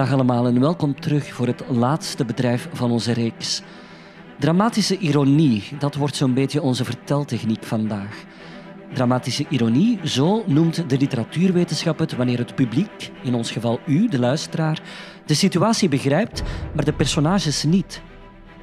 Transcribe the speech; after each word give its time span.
Dag 0.00 0.12
allemaal 0.12 0.46
en 0.46 0.60
welkom 0.60 1.00
terug 1.00 1.32
voor 1.32 1.46
het 1.46 1.62
laatste 1.68 2.24
bedrijf 2.24 2.68
van 2.72 2.90
onze 2.90 3.12
reeks. 3.12 3.62
Dramatische 4.38 4.98
ironie, 4.98 5.64
dat 5.78 5.94
wordt 5.94 6.16
zo'n 6.16 6.34
beetje 6.34 6.62
onze 6.62 6.84
verteltechniek 6.84 7.64
vandaag. 7.64 8.24
Dramatische 8.92 9.46
ironie, 9.48 9.98
zo 10.04 10.42
noemt 10.46 10.90
de 10.90 10.98
literatuurwetenschap 10.98 11.98
het 11.98 12.16
wanneer 12.16 12.38
het 12.38 12.54
publiek, 12.54 13.10
in 13.22 13.34
ons 13.34 13.50
geval 13.50 13.80
u, 13.86 14.08
de 14.08 14.18
luisteraar, 14.18 14.80
de 15.26 15.34
situatie 15.34 15.88
begrijpt, 15.88 16.42
maar 16.74 16.84
de 16.84 16.92
personages 16.92 17.64
niet. 17.64 18.02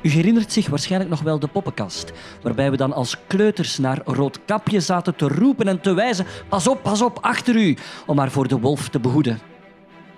U 0.02 0.10
herinnert 0.10 0.52
zich 0.52 0.68
waarschijnlijk 0.68 1.12
nog 1.12 1.22
wel 1.22 1.40
de 1.40 1.48
poppenkast, 1.48 2.12
waarbij 2.42 2.72
we 2.72 2.78
dan 2.78 2.94
als 2.94 3.18
kleuters 3.28 3.78
naar 3.78 4.02
Roodkapje 4.06 4.80
zaten 4.80 5.16
te 5.16 5.28
roepen 5.28 5.68
en 5.68 5.82
te 5.82 5.94
wijzen: 5.94 6.26
Pas 6.50 6.68
op, 6.68 6.84
pas 6.84 7.02
op, 7.02 7.18
achter 7.22 7.56
u, 7.56 7.78
om 8.06 8.18
haar 8.18 8.32
voor 8.32 8.48
de 8.48 8.60
wolf 8.60 8.90
te 8.90 9.00
behoeden. 9.00 9.56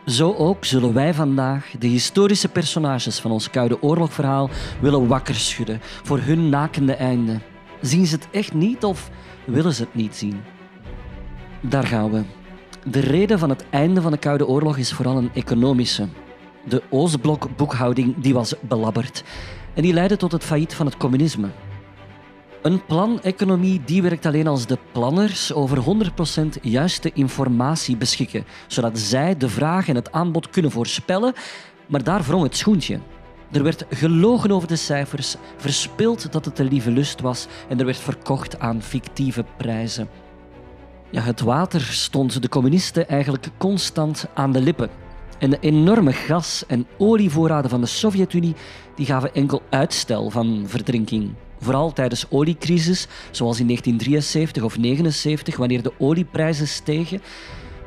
Zo 0.10 0.34
ook 0.34 0.66
zullen 0.66 0.94
wij 0.94 1.14
vandaag 1.14 1.72
de 1.80 1.88
historische 1.88 2.48
personages 2.48 3.20
van 3.20 3.32
ons 3.32 3.50
Koude 3.50 3.82
Oorlogverhaal 3.82 4.50
willen 4.82 5.08
wakker 5.08 5.36
schudden 5.36 5.80
voor 5.82 6.20
hun 6.20 6.50
nakende 6.50 6.94
einde. 6.94 7.40
Zien 7.82 8.06
ze 8.06 8.16
het 8.16 8.28
echt 8.32 8.54
niet 8.54 8.84
of 8.84 9.10
willen 9.46 9.74
ze 9.74 9.84
het 9.84 9.96
niet 9.96 10.16
zien? 10.16 10.42
Daar 11.62 11.88
gaan 11.88 12.12
we. 12.12 12.24
De 12.86 13.00
reden 13.00 13.40
van 13.40 13.50
het 13.50 13.66
einde 13.70 14.02
van 14.02 14.12
de 14.12 14.18
Koude 14.18 14.48
Oorlog 14.48 14.78
is 14.78 14.94
vooral 14.94 15.18
een 15.18 15.32
economische. 15.34 16.08
De 16.66 16.84
Oostblok-boekhouding 16.90 18.16
die 18.18 18.34
was 18.34 18.54
belabberd 18.62 19.24
en 19.74 19.82
die 19.82 19.94
leidde 19.94 20.18
tot 20.18 20.32
het 20.32 20.44
failliet 20.44 20.74
van 20.74 20.86
het 20.86 20.98
communisme. 20.98 21.50
Een 22.62 22.86
planeconomie 22.86 23.82
die 23.86 24.02
werkt 24.02 24.26
alleen 24.26 24.48
als 24.48 24.66
de 24.66 24.78
planners 24.92 25.54
over 25.54 25.78
100% 26.58 26.62
juiste 26.62 27.12
informatie 27.14 27.98
beschikken, 27.98 28.46
zodat 28.68 29.00
zij 29.00 29.38
de 29.38 29.50
vraag 29.50 29.88
en 29.88 29.96
het 29.96 30.12
aanbod 30.12 30.50
kunnen 30.50 30.72
voorspellen, 30.72 31.34
maar 31.88 32.04
daar 32.04 32.22
wrong 32.22 32.44
het 32.44 32.58
schoentje. 32.58 33.00
Er 33.52 33.64
werd 33.64 33.86
gelogen 33.90 34.52
over 34.52 34.68
de 34.68 34.76
cijfers, 34.76 35.36
verspild 35.58 36.32
dat 36.32 36.46
het 36.46 36.58
de 36.58 36.64
lieve 36.64 36.92
lust 36.92 37.22
was 37.22 37.48
en 37.70 37.80
er 37.80 37.86
werd 37.86 37.98
verkocht 37.98 38.60
aan 38.60 38.82
fictieve 38.82 39.46
prijzen. 39.58 40.10
Ja, 41.10 41.22
het 41.22 41.42
water 41.42 41.82
stond 41.82 42.42
de 42.42 42.50
communisten 42.50 43.08
eigenlijk 43.08 43.50
constant 43.58 44.26
aan 44.34 44.52
de 44.52 44.62
lippen. 44.62 44.90
En 45.38 45.50
de 45.50 45.60
enorme 45.60 46.14
gas- 46.14 46.64
en 46.68 46.88
olievoorraden 46.98 47.70
van 47.70 47.82
de 47.82 47.88
Sovjet-Unie 47.88 48.56
die 48.96 49.06
gaven 49.06 49.34
enkel 49.34 49.62
uitstel 49.70 50.30
van 50.30 50.64
verdrinking. 50.68 51.34
Vooral 51.60 51.94
tijdens 51.94 52.26
oliecrisis, 52.30 53.08
zoals 53.32 53.60
in 53.60 53.66
1973 53.66 54.64
of 54.64 54.76
1979, 54.76 55.58
wanneer 55.58 55.84
de 55.84 55.94
olieprijzen 55.98 56.68
stegen. 56.68 57.22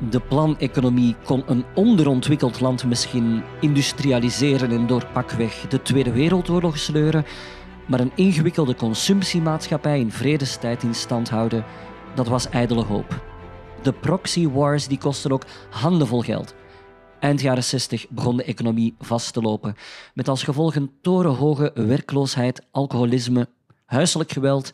De 0.09 0.19
planeconomie 0.19 1.15
kon 1.23 1.43
een 1.45 1.65
onderontwikkeld 1.75 2.59
land 2.59 2.85
misschien 2.85 3.43
industrialiseren 3.59 4.71
en 4.71 4.87
door 4.87 5.05
pakweg 5.13 5.65
de 5.69 5.81
Tweede 5.81 6.11
Wereldoorlog 6.11 6.77
sleuren. 6.77 7.25
Maar 7.87 7.99
een 7.99 8.11
ingewikkelde 8.15 8.75
consumptiemaatschappij 8.75 9.99
in 9.99 10.11
vredestijd 10.11 10.83
in 10.83 10.95
stand 10.95 11.29
houden, 11.29 11.65
dat 12.15 12.27
was 12.27 12.49
ijdele 12.49 12.83
hoop. 12.83 13.23
De 13.81 13.93
proxy 13.93 14.47
wars 14.47 14.87
die 14.87 14.97
kosten 14.97 15.31
ook 15.31 15.45
handenvol 15.69 16.21
geld. 16.21 16.55
Eind 17.19 17.41
jaren 17.41 17.63
60 17.63 18.09
begon 18.09 18.37
de 18.37 18.43
economie 18.43 18.95
vast 18.99 19.33
te 19.33 19.41
lopen, 19.41 19.75
met 20.13 20.27
als 20.27 20.43
gevolg 20.43 20.75
een 20.75 20.91
torenhoge 21.01 21.71
werkloosheid, 21.75 22.65
alcoholisme, 22.71 23.47
huiselijk 23.85 24.31
geweld 24.31 24.71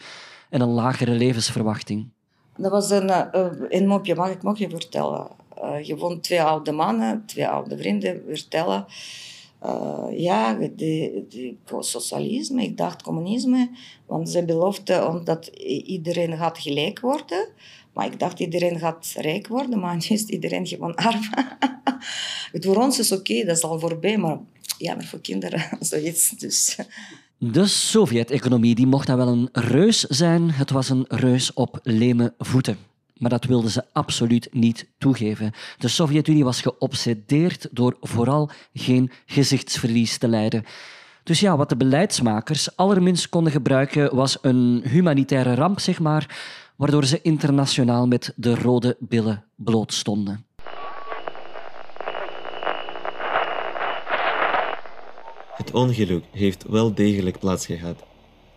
en 0.50 0.62
een 0.62 0.70
lagere 0.70 1.12
levensverwachting. 1.12 2.10
Dat 2.58 2.72
was 2.72 2.90
een, 2.90 3.10
uh, 3.10 3.50
een 3.70 3.88
mopje, 3.88 4.16
mag 4.16 4.32
ik 4.32 4.44
nog 4.44 4.58
je 4.58 4.70
vertellen. 4.70 5.28
Uh, 5.64 5.84
je 5.84 5.98
vond 5.98 6.24
twee 6.24 6.42
oude 6.42 6.72
mannen, 6.72 7.24
twee 7.26 7.48
oude 7.48 7.78
vrienden 7.78 8.24
vertellen. 8.28 8.86
Uh, 9.66 10.06
ja, 10.12 10.54
de, 10.54 11.26
de, 11.30 11.56
socialisme, 11.80 12.64
ik 12.64 12.78
dacht 12.78 13.02
communisme, 13.02 13.70
want 14.06 14.30
ze 14.30 14.46
beloofden 14.46 15.08
omdat 15.08 15.48
iedereen 15.86 16.38
gaat 16.38 16.58
gelijk 16.58 17.00
worden. 17.00 17.48
Maar 17.94 18.06
ik 18.06 18.20
dacht 18.20 18.40
iedereen 18.40 18.80
gaat 18.80 19.14
rijk 19.18 19.48
worden, 19.48 19.80
maar 19.80 19.96
nu 20.10 20.16
is 20.16 20.26
iedereen 20.26 20.68
gewoon 20.68 20.96
arm. 20.96 21.22
voor 22.64 22.76
ons 22.76 23.00
is 23.00 23.12
oké, 23.12 23.46
dat 23.46 23.58
is 23.58 23.64
al 23.64 23.80
voorbij, 23.80 24.18
maar 24.18 24.40
ja, 24.78 24.96
maar 24.96 25.06
voor 25.06 25.22
kinderen 25.22 25.78
zoiets. 25.80 26.30
Dus. 26.30 26.78
De 27.42 27.68
Sovjet-economie 27.68 28.76
die 28.76 28.88
mocht 28.88 29.08
dan 29.08 29.18
wel 29.18 29.28
een 29.28 29.50
reus 29.52 30.00
zijn. 30.00 30.52
Het 30.52 30.70
was 30.70 30.90
een 30.90 31.06
reus 31.08 31.54
op 31.54 31.80
leme 31.84 32.34
voeten. 32.38 32.78
Maar 33.18 33.30
dat 33.30 33.46
wilden 33.46 33.72
ze 33.72 33.84
absoluut 33.94 34.48
niet 34.52 34.88
toegeven. 34.98 35.52
De 35.78 35.88
Sovjet-Unie 35.88 36.44
was 36.44 36.62
geobsedeerd 36.62 37.68
door 37.72 37.98
vooral 38.02 38.50
geen 38.74 39.12
gezichtsverlies 39.26 40.18
te 40.18 40.28
lijden. 40.28 40.66
Dus 41.24 41.40
ja, 41.40 41.58
wat 41.58 41.70
de 41.70 41.78
beleidsmakers 41.78 42.76
allerminst 42.76 43.30
konden 43.30 43.52
gebruiken 43.52 44.16
was 44.16 44.38
een 44.42 44.82
humanitaire 44.86 45.56
ramp, 45.56 45.80
zeg 45.80 46.00
maar, 46.00 46.38
waardoor 46.76 47.06
ze 47.06 47.22
internationaal 47.22 48.08
met 48.08 48.34
de 48.36 48.56
rode 48.56 48.98
billen 49.00 49.44
bloot 49.56 49.94
stonden. 49.94 50.46
Het 55.60 55.72
ongeluk 55.74 56.24
heeft 56.32 56.66
wel 56.68 56.94
degelijk 56.94 57.40
plaatsgehad. 57.40 58.04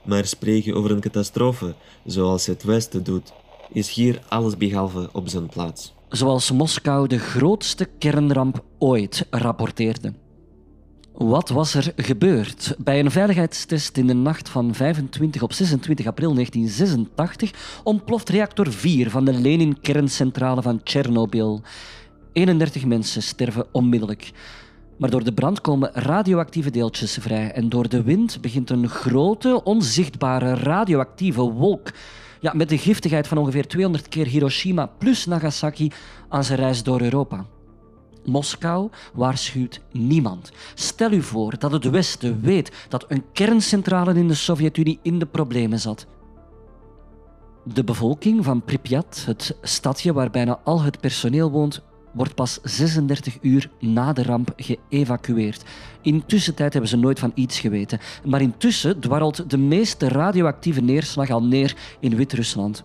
Maar 0.04 0.24
spreken 0.24 0.74
over 0.74 0.90
een 0.90 1.00
catastrofe, 1.00 1.74
zoals 2.04 2.46
het 2.46 2.62
Westen 2.62 3.04
doet, 3.04 3.32
is 3.72 3.90
hier 3.90 4.22
alles 4.28 4.56
behalve 4.56 5.08
op 5.12 5.28
zijn 5.28 5.46
plaats. 5.46 5.94
Zoals 6.08 6.50
Moskou 6.50 7.06
de 7.06 7.18
grootste 7.18 7.88
kernramp 7.98 8.64
ooit 8.78 9.26
rapporteerde. 9.30 10.12
Wat 11.12 11.48
was 11.48 11.74
er 11.74 11.92
gebeurd? 11.96 12.74
Bij 12.78 13.00
een 13.00 13.10
veiligheidstest 13.10 13.96
in 13.96 14.06
de 14.06 14.14
nacht 14.14 14.48
van 14.48 14.74
25 14.74 15.42
op 15.42 15.52
26 15.52 16.06
april 16.06 16.34
1986 16.34 17.80
ontploft 17.84 18.28
reactor 18.28 18.72
4 18.72 19.10
van 19.10 19.24
de 19.24 19.32
Lenin-kerncentrale 19.32 20.62
van 20.62 20.82
Tsjernobyl. 20.82 21.62
31 22.32 22.84
mensen 22.84 23.22
sterven 23.22 23.66
onmiddellijk. 23.72 24.32
Maar 25.02 25.10
door 25.10 25.24
de 25.24 25.32
brand 25.32 25.60
komen 25.60 25.90
radioactieve 25.92 26.70
deeltjes 26.70 27.18
vrij 27.20 27.52
en 27.52 27.68
door 27.68 27.88
de 27.88 28.02
wind 28.02 28.40
begint 28.40 28.70
een 28.70 28.88
grote, 28.88 29.64
onzichtbare 29.64 30.54
radioactieve 30.54 31.40
wolk 31.40 31.90
ja, 32.40 32.52
met 32.54 32.68
de 32.68 32.78
giftigheid 32.78 33.28
van 33.28 33.38
ongeveer 33.38 33.66
200 33.66 34.08
keer 34.08 34.26
Hiroshima 34.26 34.86
plus 34.86 35.26
Nagasaki 35.26 35.91
aan 36.28 36.44
zijn 36.44 36.58
reis 36.58 36.82
door 36.82 37.00
Europa. 37.00 37.46
Moskou 38.24 38.91
waarschuwt 39.14 39.80
niemand. 39.92 40.52
Stel 40.74 41.12
u 41.12 41.22
voor 41.22 41.58
dat 41.58 41.72
het 41.72 41.91
Westen 41.91 42.41
weet 42.41 42.86
dat 42.88 43.04
een 43.08 43.24
kerncentrale 43.32 44.14
in 44.14 44.28
de 44.28 44.34
Sovjet-Unie 44.34 44.98
in 45.02 45.18
de 45.18 45.26
problemen 45.26 45.80
zat. 45.80 46.06
De 47.64 47.84
bevolking 47.84 48.44
van 48.44 48.62
Pripyat, 48.62 49.22
het 49.26 49.56
stadje 49.62 50.12
waar 50.12 50.30
bijna 50.30 50.60
al 50.64 50.82
het 50.82 51.00
personeel 51.00 51.50
woont, 51.50 51.82
wordt 52.12 52.34
pas 52.34 52.58
36 52.62 53.38
uur 53.40 53.70
na 53.80 54.12
de 54.12 54.22
ramp 54.22 54.52
geëvacueerd. 54.56 55.64
Intussen 56.02 56.54
tijd 56.54 56.72
hebben 56.72 56.90
ze 56.90 56.96
nooit 56.96 57.18
van 57.18 57.32
iets 57.34 57.60
geweten. 57.60 57.98
Maar 58.24 58.40
intussen 58.40 59.00
dwarrelt 59.00 59.50
de 59.50 59.58
meeste 59.58 60.08
radioactieve 60.08 60.80
neerslag 60.80 61.30
al 61.30 61.42
neer 61.42 61.76
in 62.00 62.16
Wit-Rusland. 62.16 62.84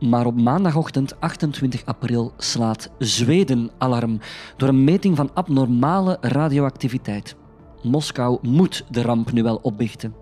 Maar 0.00 0.26
op 0.26 0.40
maandagochtend 0.40 1.20
28 1.20 1.84
april 1.84 2.32
slaat 2.36 2.90
Zweden 2.98 3.70
alarm 3.78 4.20
door 4.56 4.68
een 4.68 4.84
meting 4.84 5.16
van 5.16 5.30
abnormale 5.34 6.18
radioactiviteit. 6.20 7.36
Moskou 7.82 8.38
moet 8.42 8.84
de 8.90 9.02
ramp 9.02 9.32
nu 9.32 9.42
wel 9.42 9.58
opbichten. 9.62 10.14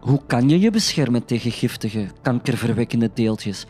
Hoe 0.00 0.20
kan 0.26 0.48
je 0.48 0.60
je 0.60 0.70
beschermen 0.70 1.24
tegen 1.24 1.50
giftige, 1.50 2.06
kankerverwekkende 2.22 3.10
deeltjes? 3.14 3.66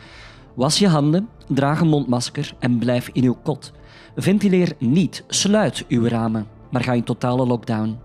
Was 0.55 0.79
je 0.79 0.87
handen, 0.87 1.29
draag 1.47 1.79
een 1.79 1.87
mondmasker 1.87 2.53
en 2.59 2.77
blijf 2.77 3.09
in 3.13 3.23
uw 3.23 3.37
kot. 3.43 3.73
Ventileer 4.15 4.73
niet, 4.79 5.23
sluit 5.27 5.85
uw 5.87 6.07
ramen, 6.07 6.47
maar 6.71 6.83
ga 6.83 6.93
in 6.93 7.03
totale 7.03 7.45
lockdown. 7.45 7.97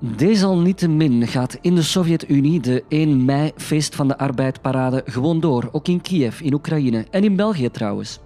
Desalniettemin 0.00 1.26
gaat 1.26 1.58
in 1.60 1.74
de 1.74 1.82
Sovjet-Unie 1.82 2.60
de 2.60 2.84
1 2.88 3.24
mei 3.24 3.52
feest 3.56 3.94
van 3.94 4.08
de 4.08 4.18
arbeidparade 4.18 5.02
gewoon 5.06 5.40
door, 5.40 5.68
ook 5.72 5.88
in 5.88 6.00
Kiev, 6.00 6.40
in 6.40 6.54
Oekraïne 6.54 7.06
en 7.10 7.24
in 7.24 7.36
België 7.36 7.70
trouwens. 7.70 8.18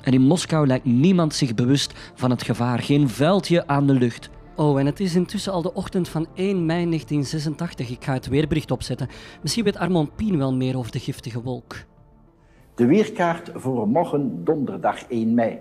En 0.00 0.12
in 0.12 0.22
Moskou 0.22 0.66
lijkt 0.66 0.84
niemand 0.84 1.34
zich 1.34 1.54
bewust 1.54 1.92
van 2.14 2.30
het 2.30 2.42
gevaar, 2.42 2.78
geen 2.78 3.08
vuiltje 3.08 3.66
aan 3.66 3.86
de 3.86 3.92
lucht. 3.92 4.30
Oh, 4.56 4.80
en 4.80 4.86
het 4.86 5.00
is 5.00 5.14
intussen 5.14 5.52
al 5.52 5.62
de 5.62 5.74
ochtend 5.74 6.08
van 6.08 6.26
1 6.34 6.66
mei 6.66 6.84
1986. 6.84 7.90
Ik 7.90 8.04
ga 8.04 8.12
het 8.12 8.26
weerbericht 8.26 8.70
opzetten. 8.70 9.08
Misschien 9.42 9.64
weet 9.64 9.76
Armand 9.76 10.16
Pien 10.16 10.38
wel 10.38 10.54
meer 10.54 10.78
over 10.78 10.92
de 10.92 10.98
giftige 10.98 11.42
wolk. 11.42 11.76
De 12.76 12.86
weerkaart 12.86 13.50
voor 13.54 13.88
morgen 13.88 14.44
donderdag 14.44 15.08
1 15.08 15.34
mei. 15.34 15.58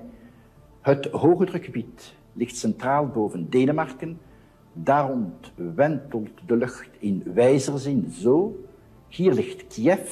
Het 0.81 1.05
hoge 1.05 1.45
drukgebied 1.45 2.13
ligt 2.33 2.57
centraal 2.57 3.07
boven 3.07 3.49
Denemarken. 3.49 4.19
Daar 4.73 5.09
ontwentelt 5.09 6.29
de 6.45 6.55
lucht 6.55 6.89
in 6.99 7.23
wijzerzin 7.33 8.11
zo. 8.11 8.65
Hier 9.07 9.33
ligt 9.33 9.67
Kiev. 9.67 10.11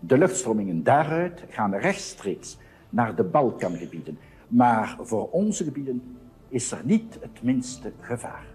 De 0.00 0.18
luchtstromingen 0.18 0.82
daaruit 0.82 1.44
gaan 1.48 1.74
rechtstreeks 1.74 2.56
naar 2.90 3.14
de 3.14 3.24
Balkangebieden. 3.24 4.18
Maar 4.48 4.96
voor 5.00 5.28
onze 5.30 5.64
gebieden 5.64 6.02
is 6.48 6.72
er 6.72 6.80
niet 6.84 7.18
het 7.20 7.42
minste 7.42 7.92
gevaar. 8.00 8.46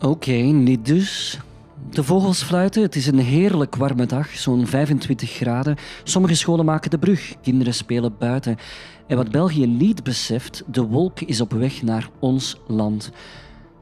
Oké, 0.00 0.32
niet 0.32 0.86
dus. 0.86 1.40
De 1.90 2.04
vogels 2.04 2.42
fluiten, 2.42 2.82
het 2.82 2.96
is 2.96 3.06
een 3.06 3.18
heerlijk 3.18 3.76
warme 3.76 4.06
dag, 4.06 4.28
zo'n 4.28 4.66
25 4.66 5.30
graden. 5.30 5.76
Sommige 6.04 6.34
scholen 6.34 6.64
maken 6.64 6.90
de 6.90 6.98
brug, 6.98 7.34
kinderen 7.42 7.74
spelen 7.74 8.14
buiten. 8.18 8.56
En 9.06 9.16
wat 9.16 9.30
België 9.30 9.66
niet 9.66 10.02
beseft, 10.02 10.62
de 10.66 10.82
wolk 10.82 11.20
is 11.20 11.40
op 11.40 11.52
weg 11.52 11.82
naar 11.82 12.08
ons 12.18 12.60
land. 12.66 13.10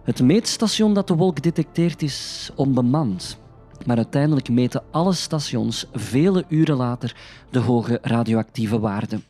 Het 0.04 0.22
meetstation 0.22 0.94
dat 0.94 1.08
de 1.08 1.14
wolk 1.14 1.42
detecteert 1.42 2.02
is 2.02 2.50
onbemand. 2.54 3.38
Maar 3.86 3.96
uiteindelijk 3.96 4.48
meten 4.48 4.82
alle 4.90 5.12
stations 5.12 5.86
vele 5.92 6.44
uren 6.48 6.76
later 6.76 7.16
de 7.50 7.58
hoge 7.58 7.98
radioactieve 8.02 8.78
waarde. 8.78 9.20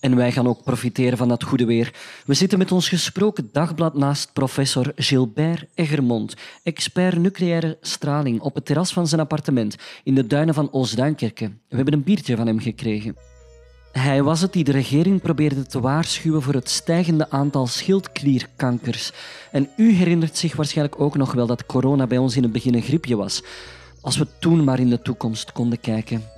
En 0.00 0.16
wij 0.16 0.32
gaan 0.32 0.48
ook 0.48 0.62
profiteren 0.62 1.18
van 1.18 1.28
dat 1.28 1.42
goede 1.42 1.64
weer. 1.64 1.94
We 2.26 2.34
zitten 2.34 2.58
met 2.58 2.72
ons 2.72 2.88
gesproken 2.88 3.48
dagblad 3.52 3.94
naast 3.94 4.32
professor 4.32 4.92
Gilbert 4.96 5.64
Egermond, 5.74 6.34
expert 6.62 7.18
nucleaire 7.18 7.78
straling, 7.80 8.40
op 8.40 8.54
het 8.54 8.64
terras 8.64 8.92
van 8.92 9.06
zijn 9.06 9.20
appartement 9.20 9.76
in 10.04 10.14
de 10.14 10.26
duinen 10.26 10.54
van 10.54 10.72
Oostduinkerke. 10.72 11.50
We 11.68 11.76
hebben 11.76 11.94
een 11.94 12.02
biertje 12.02 12.36
van 12.36 12.46
hem 12.46 12.60
gekregen. 12.60 13.16
Hij 13.92 14.22
was 14.22 14.40
het 14.40 14.52
die 14.52 14.64
de 14.64 14.72
regering 14.72 15.20
probeerde 15.20 15.66
te 15.66 15.80
waarschuwen 15.80 16.42
voor 16.42 16.54
het 16.54 16.70
stijgende 16.70 17.30
aantal 17.30 17.66
schildklierkankers. 17.66 19.12
En 19.52 19.68
u 19.76 19.92
herinnert 19.92 20.36
zich 20.36 20.56
waarschijnlijk 20.56 21.00
ook 21.00 21.16
nog 21.16 21.32
wel 21.32 21.46
dat 21.46 21.66
corona 21.66 22.06
bij 22.06 22.18
ons 22.18 22.36
in 22.36 22.42
het 22.42 22.52
begin 22.52 22.74
een 22.74 22.82
griepje 22.82 23.16
was. 23.16 23.42
Als 24.00 24.16
we 24.18 24.26
toen 24.38 24.64
maar 24.64 24.80
in 24.80 24.90
de 24.90 25.02
toekomst 25.02 25.52
konden 25.52 25.80
kijken. 25.80 26.37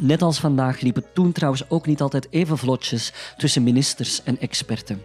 Net 0.00 0.22
als 0.22 0.38
vandaag 0.38 0.80
liep 0.80 0.94
het 0.94 1.14
toen 1.14 1.32
trouwens 1.32 1.70
ook 1.70 1.86
niet 1.86 2.00
altijd 2.00 2.26
even 2.30 2.58
vlotjes 2.58 3.12
tussen 3.36 3.62
ministers 3.62 4.22
en 4.22 4.40
experten. 4.40 5.02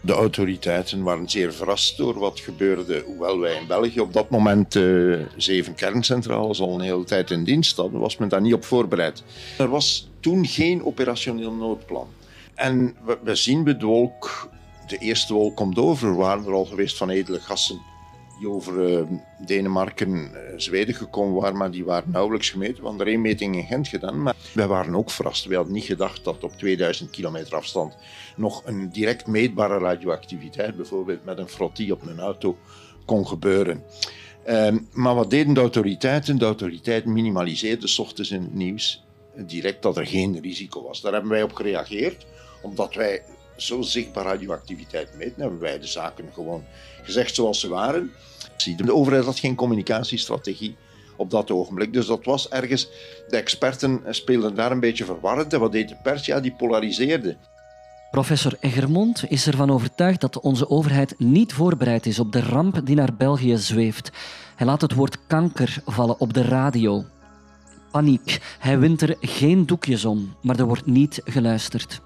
De 0.00 0.12
autoriteiten 0.12 1.02
waren 1.02 1.30
zeer 1.30 1.52
verrast 1.52 1.96
door 1.96 2.18
wat 2.18 2.40
gebeurde, 2.40 3.02
hoewel 3.06 3.38
wij 3.38 3.54
in 3.54 3.66
België 3.66 4.00
op 4.00 4.12
dat 4.12 4.30
moment 4.30 4.74
uh, 4.74 5.18
zeven 5.36 5.74
kerncentrales 5.74 6.60
al 6.60 6.74
een 6.74 6.80
hele 6.80 7.04
tijd 7.04 7.30
in 7.30 7.44
dienst 7.44 7.76
hadden, 7.76 8.00
was 8.00 8.16
men 8.16 8.28
daar 8.28 8.40
niet 8.40 8.54
op 8.54 8.64
voorbereid. 8.64 9.22
Er 9.58 9.68
was 9.68 10.08
toen 10.20 10.46
geen 10.46 10.84
operationeel 10.84 11.52
noodplan. 11.52 12.08
En 12.54 12.96
we, 13.04 13.18
we 13.22 13.34
zien 13.34 13.64
de 13.64 13.76
de 14.86 14.98
eerste 14.98 15.34
wolk 15.34 15.56
komt 15.56 15.78
over, 15.78 16.16
waren 16.16 16.44
er 16.44 16.52
al 16.52 16.64
geweest 16.64 16.96
van 16.96 17.10
edele 17.10 17.40
gassen 17.40 17.89
die 18.40 18.48
over 18.48 18.90
uh, 18.90 19.02
Denemarken, 19.38 20.12
uh, 20.12 20.38
Zweden 20.56 20.94
gekomen 20.94 21.40
waren, 21.40 21.56
maar 21.56 21.70
die 21.70 21.84
waren 21.84 22.10
nauwelijks 22.10 22.50
gemeten. 22.50 22.82
Hadden 22.82 23.00
er 23.00 23.06
één 23.06 23.20
meting 23.20 23.56
in 23.56 23.64
Gent 23.64 23.88
gedaan, 23.88 24.22
maar 24.22 24.34
wij 24.54 24.66
waren 24.66 24.94
ook 24.94 25.10
verrast. 25.10 25.44
We 25.44 25.54
hadden 25.54 25.72
niet 25.72 25.84
gedacht 25.84 26.24
dat 26.24 26.44
op 26.44 26.56
2000 26.56 27.10
kilometer 27.10 27.54
afstand 27.54 27.96
nog 28.36 28.62
een 28.64 28.90
direct 28.90 29.26
meetbare 29.26 29.78
radioactiviteit, 29.78 30.76
bijvoorbeeld 30.76 31.24
met 31.24 31.38
een 31.38 31.48
frottie 31.48 31.92
op 31.92 32.02
een 32.06 32.20
auto, 32.20 32.56
kon 33.04 33.26
gebeuren. 33.26 33.82
Uh, 34.48 34.76
maar 34.92 35.14
wat 35.14 35.30
deden 35.30 35.54
de 35.54 35.60
autoriteiten? 35.60 36.38
De 36.38 36.44
autoriteiten 36.44 37.12
minimaliseerden 37.12 37.88
s 37.88 37.98
ochtends 37.98 38.30
in 38.30 38.42
het 38.42 38.54
nieuws 38.54 39.04
direct 39.36 39.82
dat 39.82 39.96
er 39.96 40.06
geen 40.06 40.40
risico 40.40 40.82
was. 40.82 41.00
Daar 41.00 41.12
hebben 41.12 41.30
wij 41.30 41.42
op 41.42 41.52
gereageerd, 41.52 42.26
omdat 42.62 42.94
wij 42.94 43.22
zo 43.56 43.82
zichtbaar 43.82 44.24
radioactiviteit 44.24 45.14
meten, 45.14 45.40
hebben 45.40 45.60
wij 45.60 45.78
de 45.78 45.86
zaken 45.86 46.28
gewoon 46.32 46.64
gezegd 47.02 47.34
zoals 47.34 47.60
ze 47.60 47.68
waren. 47.68 48.12
De 48.64 48.94
overheid 48.94 49.24
had 49.24 49.38
geen 49.38 49.54
communicatiestrategie 49.54 50.76
op 51.16 51.30
dat 51.30 51.50
ogenblik. 51.50 51.92
Dus 51.92 52.06
dat 52.06 52.24
was 52.24 52.48
ergens, 52.48 52.88
de 53.28 53.36
experten 53.36 54.00
speelden 54.08 54.54
daar 54.54 54.70
een 54.70 54.80
beetje 54.80 55.04
verwarrend. 55.04 55.52
En 55.52 55.60
wat 55.60 55.72
deed 55.72 55.88
de 55.88 55.96
pers? 56.02 56.26
Ja, 56.26 56.40
die 56.40 56.54
polariseerde. 56.54 57.36
Professor 58.10 58.56
Egermond 58.60 59.24
is 59.28 59.46
ervan 59.46 59.70
overtuigd 59.70 60.20
dat 60.20 60.40
onze 60.40 60.70
overheid 60.70 61.14
niet 61.18 61.52
voorbereid 61.52 62.06
is 62.06 62.18
op 62.18 62.32
de 62.32 62.40
ramp 62.40 62.80
die 62.84 62.96
naar 62.96 63.14
België 63.16 63.56
zweeft. 63.56 64.10
Hij 64.56 64.66
laat 64.66 64.80
het 64.80 64.94
woord 64.94 65.26
kanker 65.26 65.82
vallen 65.84 66.20
op 66.20 66.34
de 66.34 66.42
radio. 66.42 67.04
Paniek. 67.90 68.40
Hij 68.58 68.78
wint 68.78 69.02
er 69.02 69.16
geen 69.20 69.66
doekjes 69.66 70.04
om, 70.04 70.34
maar 70.42 70.58
er 70.58 70.66
wordt 70.66 70.86
niet 70.86 71.20
geluisterd. 71.24 72.00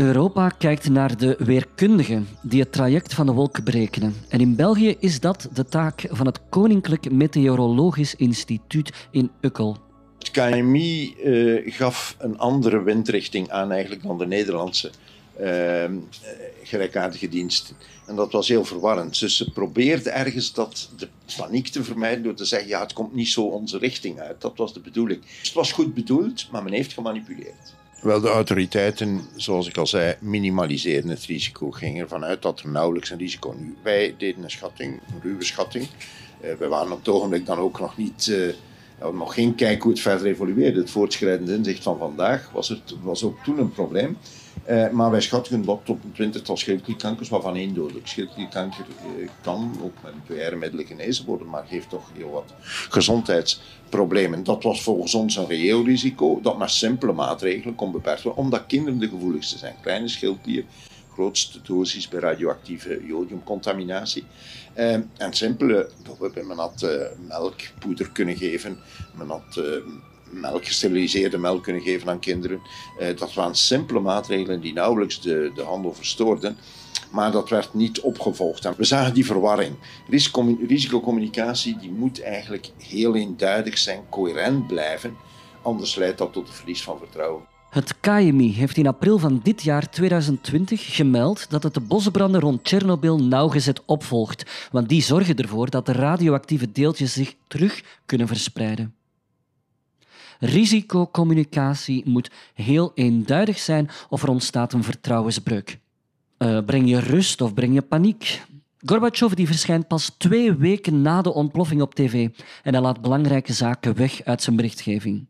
Europa 0.00 0.48
kijkt 0.48 0.88
naar 0.88 1.16
de 1.16 1.36
weerkundigen 1.38 2.28
die 2.42 2.60
het 2.60 2.72
traject 2.72 3.14
van 3.14 3.26
de 3.26 3.32
wolken 3.32 3.64
berekenen. 3.64 4.14
En 4.28 4.40
in 4.40 4.56
België 4.56 4.96
is 4.98 5.20
dat 5.20 5.48
de 5.52 5.64
taak 5.64 6.06
van 6.08 6.26
het 6.26 6.40
Koninklijk 6.48 7.10
Meteorologisch 7.10 8.14
Instituut 8.14 8.92
in 9.10 9.30
Ukkel. 9.40 9.76
Het 10.18 10.30
KMI 10.30 11.14
uh, 11.24 11.72
gaf 11.72 12.16
een 12.18 12.38
andere 12.38 12.82
windrichting 12.82 13.50
aan 13.50 13.72
eigenlijk 13.72 14.02
dan 14.02 14.18
de 14.18 14.26
Nederlandse 14.26 14.90
uh, 15.40 15.84
gelijkaardige 16.62 17.28
diensten. 17.28 17.76
En 18.06 18.16
dat 18.16 18.32
was 18.32 18.48
heel 18.48 18.64
verwarrend. 18.64 19.20
Dus 19.20 19.36
ze 19.36 19.50
probeerden 19.50 20.14
ergens 20.14 20.52
dat, 20.52 20.90
de 20.96 21.08
paniek 21.36 21.68
te 21.68 21.84
vermijden 21.84 22.22
door 22.22 22.34
te 22.34 22.44
zeggen, 22.44 22.68
ja, 22.68 22.80
het 22.80 22.92
komt 22.92 23.14
niet 23.14 23.28
zo 23.28 23.42
onze 23.42 23.78
richting 23.78 24.20
uit. 24.20 24.40
Dat 24.40 24.56
was 24.56 24.72
de 24.72 24.80
bedoeling. 24.80 25.22
Het 25.42 25.52
was 25.52 25.72
goed 25.72 25.94
bedoeld, 25.94 26.48
maar 26.50 26.62
men 26.62 26.72
heeft 26.72 26.92
gemanipuleerd. 26.92 27.78
Wel, 28.00 28.20
de 28.20 28.28
autoriteiten, 28.28 29.20
zoals 29.36 29.68
ik 29.68 29.76
al 29.76 29.86
zei, 29.86 30.14
minimaliseren 30.18 31.08
het 31.08 31.24
risico. 31.24 31.70
Gingen 31.70 32.02
ervan 32.02 32.24
uit 32.24 32.42
dat 32.42 32.60
er 32.60 32.68
nauwelijks 32.68 33.10
een 33.10 33.18
risico 33.18 33.54
nu. 33.58 33.76
Wij 33.82 34.14
deden 34.18 34.42
een 34.42 34.50
schatting, 34.50 35.00
een 35.12 35.20
ruwe 35.22 35.44
schatting. 35.44 35.88
Uh, 36.44 36.52
wij 36.58 36.68
waren 36.68 36.92
op 36.92 36.98
het 36.98 37.08
ogenblik 37.08 37.46
dan 37.46 37.58
ook 37.58 37.80
nog 37.80 37.96
niet. 37.96 38.26
Uh, 38.26 39.12
nog 39.12 39.34
geen 39.34 39.54
kijk 39.54 39.82
hoe 39.82 39.92
het 39.92 40.00
verder 40.00 40.26
evolueerde. 40.26 40.80
Het 40.80 40.90
voortschrijdende 40.90 41.54
inzicht 41.54 41.82
van 41.82 41.98
vandaag 41.98 42.50
was, 42.52 42.68
het, 42.68 42.94
was 43.02 43.22
ook 43.22 43.44
toen 43.44 43.58
een 43.58 43.72
probleem. 43.72 44.16
Uh, 44.68 44.90
maar 44.90 45.10
wij 45.10 45.20
schatten 45.20 45.64
dat 45.64 45.80
tot 45.84 46.04
een 46.04 46.12
twintigtal 46.12 46.56
schildklierkankers, 46.56 47.28
waarvan 47.28 47.56
één 47.56 47.74
dodelijk. 47.74 48.06
Schildklierkanker 48.06 48.84
uh, 49.18 49.28
kan 49.40 49.80
ook 49.82 49.94
met 50.02 50.12
PR-middelen 50.26 50.86
genezen 50.86 51.24
worden, 51.24 51.48
maar 51.48 51.66
geeft 51.68 51.88
toch 51.88 52.10
heel 52.16 52.30
wat 52.30 52.54
gezondheidsproblemen. 52.88 54.44
Dat 54.44 54.62
was 54.62 54.82
volgens 54.82 55.14
ons 55.14 55.36
een 55.36 55.46
reëel 55.46 55.84
risico 55.84 56.40
dat 56.42 56.58
met 56.58 56.70
simpele 56.70 57.12
maatregelen 57.12 57.74
kon 57.74 57.92
beperkt 57.92 58.22
worden, 58.22 58.42
omdat 58.42 58.66
kinderen 58.66 58.98
de 58.98 59.08
gevoeligste 59.08 59.58
zijn. 59.58 59.74
Kleine 59.80 60.08
schildklier, 60.08 60.64
grootste 61.12 61.58
dosis 61.62 62.08
bij 62.08 62.20
radioactieve 62.20 63.00
jodiumcontaminatie. 63.06 64.24
Uh, 64.76 64.92
en 64.92 65.32
simpele, 65.32 65.90
bijvoorbeeld 66.04 66.46
men 66.46 66.58
had 66.58 66.86
melkpoeder 67.26 68.10
kunnen 68.10 68.36
geven, 68.36 68.78
men 69.14 69.28
had 69.28 69.60
melk, 70.30 70.66
gesteriliseerde 70.66 71.38
melk 71.38 71.62
kunnen 71.62 71.82
geven 71.82 72.08
aan 72.08 72.18
kinderen. 72.18 72.60
Eh, 72.98 73.16
dat 73.16 73.34
waren 73.34 73.54
simpele 73.54 74.00
maatregelen 74.00 74.60
die 74.60 74.72
nauwelijks 74.72 75.20
de, 75.20 75.50
de 75.54 75.62
handel 75.62 75.94
verstoorden. 75.94 76.56
Maar 77.10 77.32
dat 77.32 77.48
werd 77.48 77.74
niet 77.74 78.00
opgevolgd. 78.00 78.64
En 78.64 78.74
we 78.76 78.84
zagen 78.84 79.14
die 79.14 79.26
verwarring. 79.26 79.74
Risicocommunicatie 80.66 81.78
die 81.78 81.90
moet 81.90 82.22
eigenlijk 82.22 82.70
heel 82.78 83.16
eenduidig 83.16 83.78
zijn, 83.78 84.02
coherent 84.08 84.66
blijven. 84.66 85.16
Anders 85.62 85.94
leidt 85.94 86.18
dat 86.18 86.32
tot 86.32 86.48
een 86.48 86.54
verlies 86.54 86.82
van 86.82 86.98
vertrouwen. 86.98 87.42
Het 87.70 88.00
KMI 88.00 88.52
heeft 88.52 88.76
in 88.76 88.86
april 88.86 89.18
van 89.18 89.40
dit 89.42 89.62
jaar 89.62 89.90
2020 89.90 90.94
gemeld 90.94 91.50
dat 91.50 91.62
het 91.62 91.74
de 91.74 91.80
bosbranden 91.80 92.40
rond 92.40 92.64
Tsjernobyl 92.64 93.18
nauwgezet 93.22 93.82
opvolgt, 93.84 94.68
want 94.72 94.88
die 94.88 95.02
zorgen 95.02 95.36
ervoor 95.36 95.70
dat 95.70 95.86
de 95.86 95.92
radioactieve 95.92 96.72
deeltjes 96.72 97.12
zich 97.12 97.34
terug 97.46 97.82
kunnen 98.06 98.26
verspreiden. 98.26 98.94
Risicocommunicatie 100.40 102.02
moet 102.06 102.30
heel 102.54 102.92
eenduidig 102.94 103.58
zijn 103.58 103.88
of 104.08 104.22
er 104.22 104.28
ontstaat 104.28 104.72
een 104.72 104.84
vertrouwensbreuk. 104.84 105.78
Uh, 106.38 106.64
breng 106.64 106.88
je 106.88 106.98
rust 106.98 107.40
of 107.40 107.54
breng 107.54 107.74
je 107.74 107.82
paniek? 107.82 108.42
Gorbachev 108.84 109.32
die 109.32 109.46
verschijnt 109.46 109.88
pas 109.88 110.14
twee 110.18 110.54
weken 110.54 111.02
na 111.02 111.22
de 111.22 111.34
ontploffing 111.34 111.82
op 111.82 111.94
tv 111.94 112.28
en 112.62 112.72
hij 112.72 112.82
laat 112.82 113.00
belangrijke 113.00 113.52
zaken 113.52 113.96
weg 113.96 114.24
uit 114.24 114.42
zijn 114.42 114.56
berichtgeving. 114.56 115.26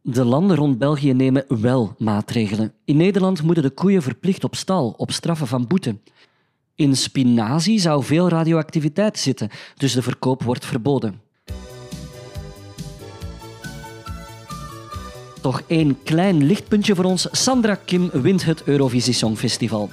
De 0.00 0.24
landen 0.24 0.56
rond 0.56 0.78
België 0.78 1.12
nemen 1.12 1.44
wel 1.48 1.94
maatregelen. 1.98 2.72
In 2.84 2.96
Nederland 2.96 3.42
moeten 3.42 3.62
de 3.62 3.70
koeien 3.70 4.02
verplicht 4.02 4.44
op 4.44 4.54
stal, 4.54 4.94
op 4.96 5.12
straffen 5.12 5.46
van 5.46 5.66
boete. 5.66 5.96
In 6.74 6.96
spinazie 6.96 7.78
zou 7.78 8.04
veel 8.04 8.28
radioactiviteit 8.28 9.18
zitten, 9.18 9.50
dus 9.76 9.92
de 9.92 10.02
verkoop 10.02 10.42
wordt 10.42 10.66
verboden. 10.66 11.20
Toch 15.46 15.62
één 15.66 16.02
klein 16.02 16.44
lichtpuntje 16.44 16.94
voor 16.94 17.04
ons. 17.04 17.28
Sandra 17.30 17.74
Kim 17.74 18.10
wint 18.12 18.44
het 18.44 18.62
Eurovisie 18.64 19.12
Songfestival. 19.12 19.90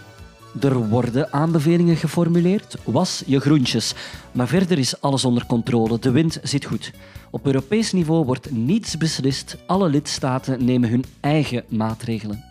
Er 0.62 0.88
worden 0.88 1.34
aanbevelingen 1.34 1.96
geformuleerd. 1.96 2.78
Was 2.84 3.24
je 3.26 3.40
groentjes. 3.40 3.94
Maar 4.32 4.48
verder 4.48 4.78
is 4.78 5.02
alles 5.02 5.26
onder 5.26 5.46
controle. 5.46 6.00
De 6.00 6.12
wind 6.12 6.40
zit 6.44 6.66
goed. 6.66 6.92
Op 7.32 7.46
Europees 7.46 7.92
niveau 7.92 8.26
wordt 8.26 8.52
niets 8.52 8.98
beslist. 8.98 9.58
Alle 9.66 9.90
lidstaten 9.90 10.66
nemen 10.66 10.90
hun 10.90 11.06
eigen 11.20 11.64
maatregelen. 11.68 12.44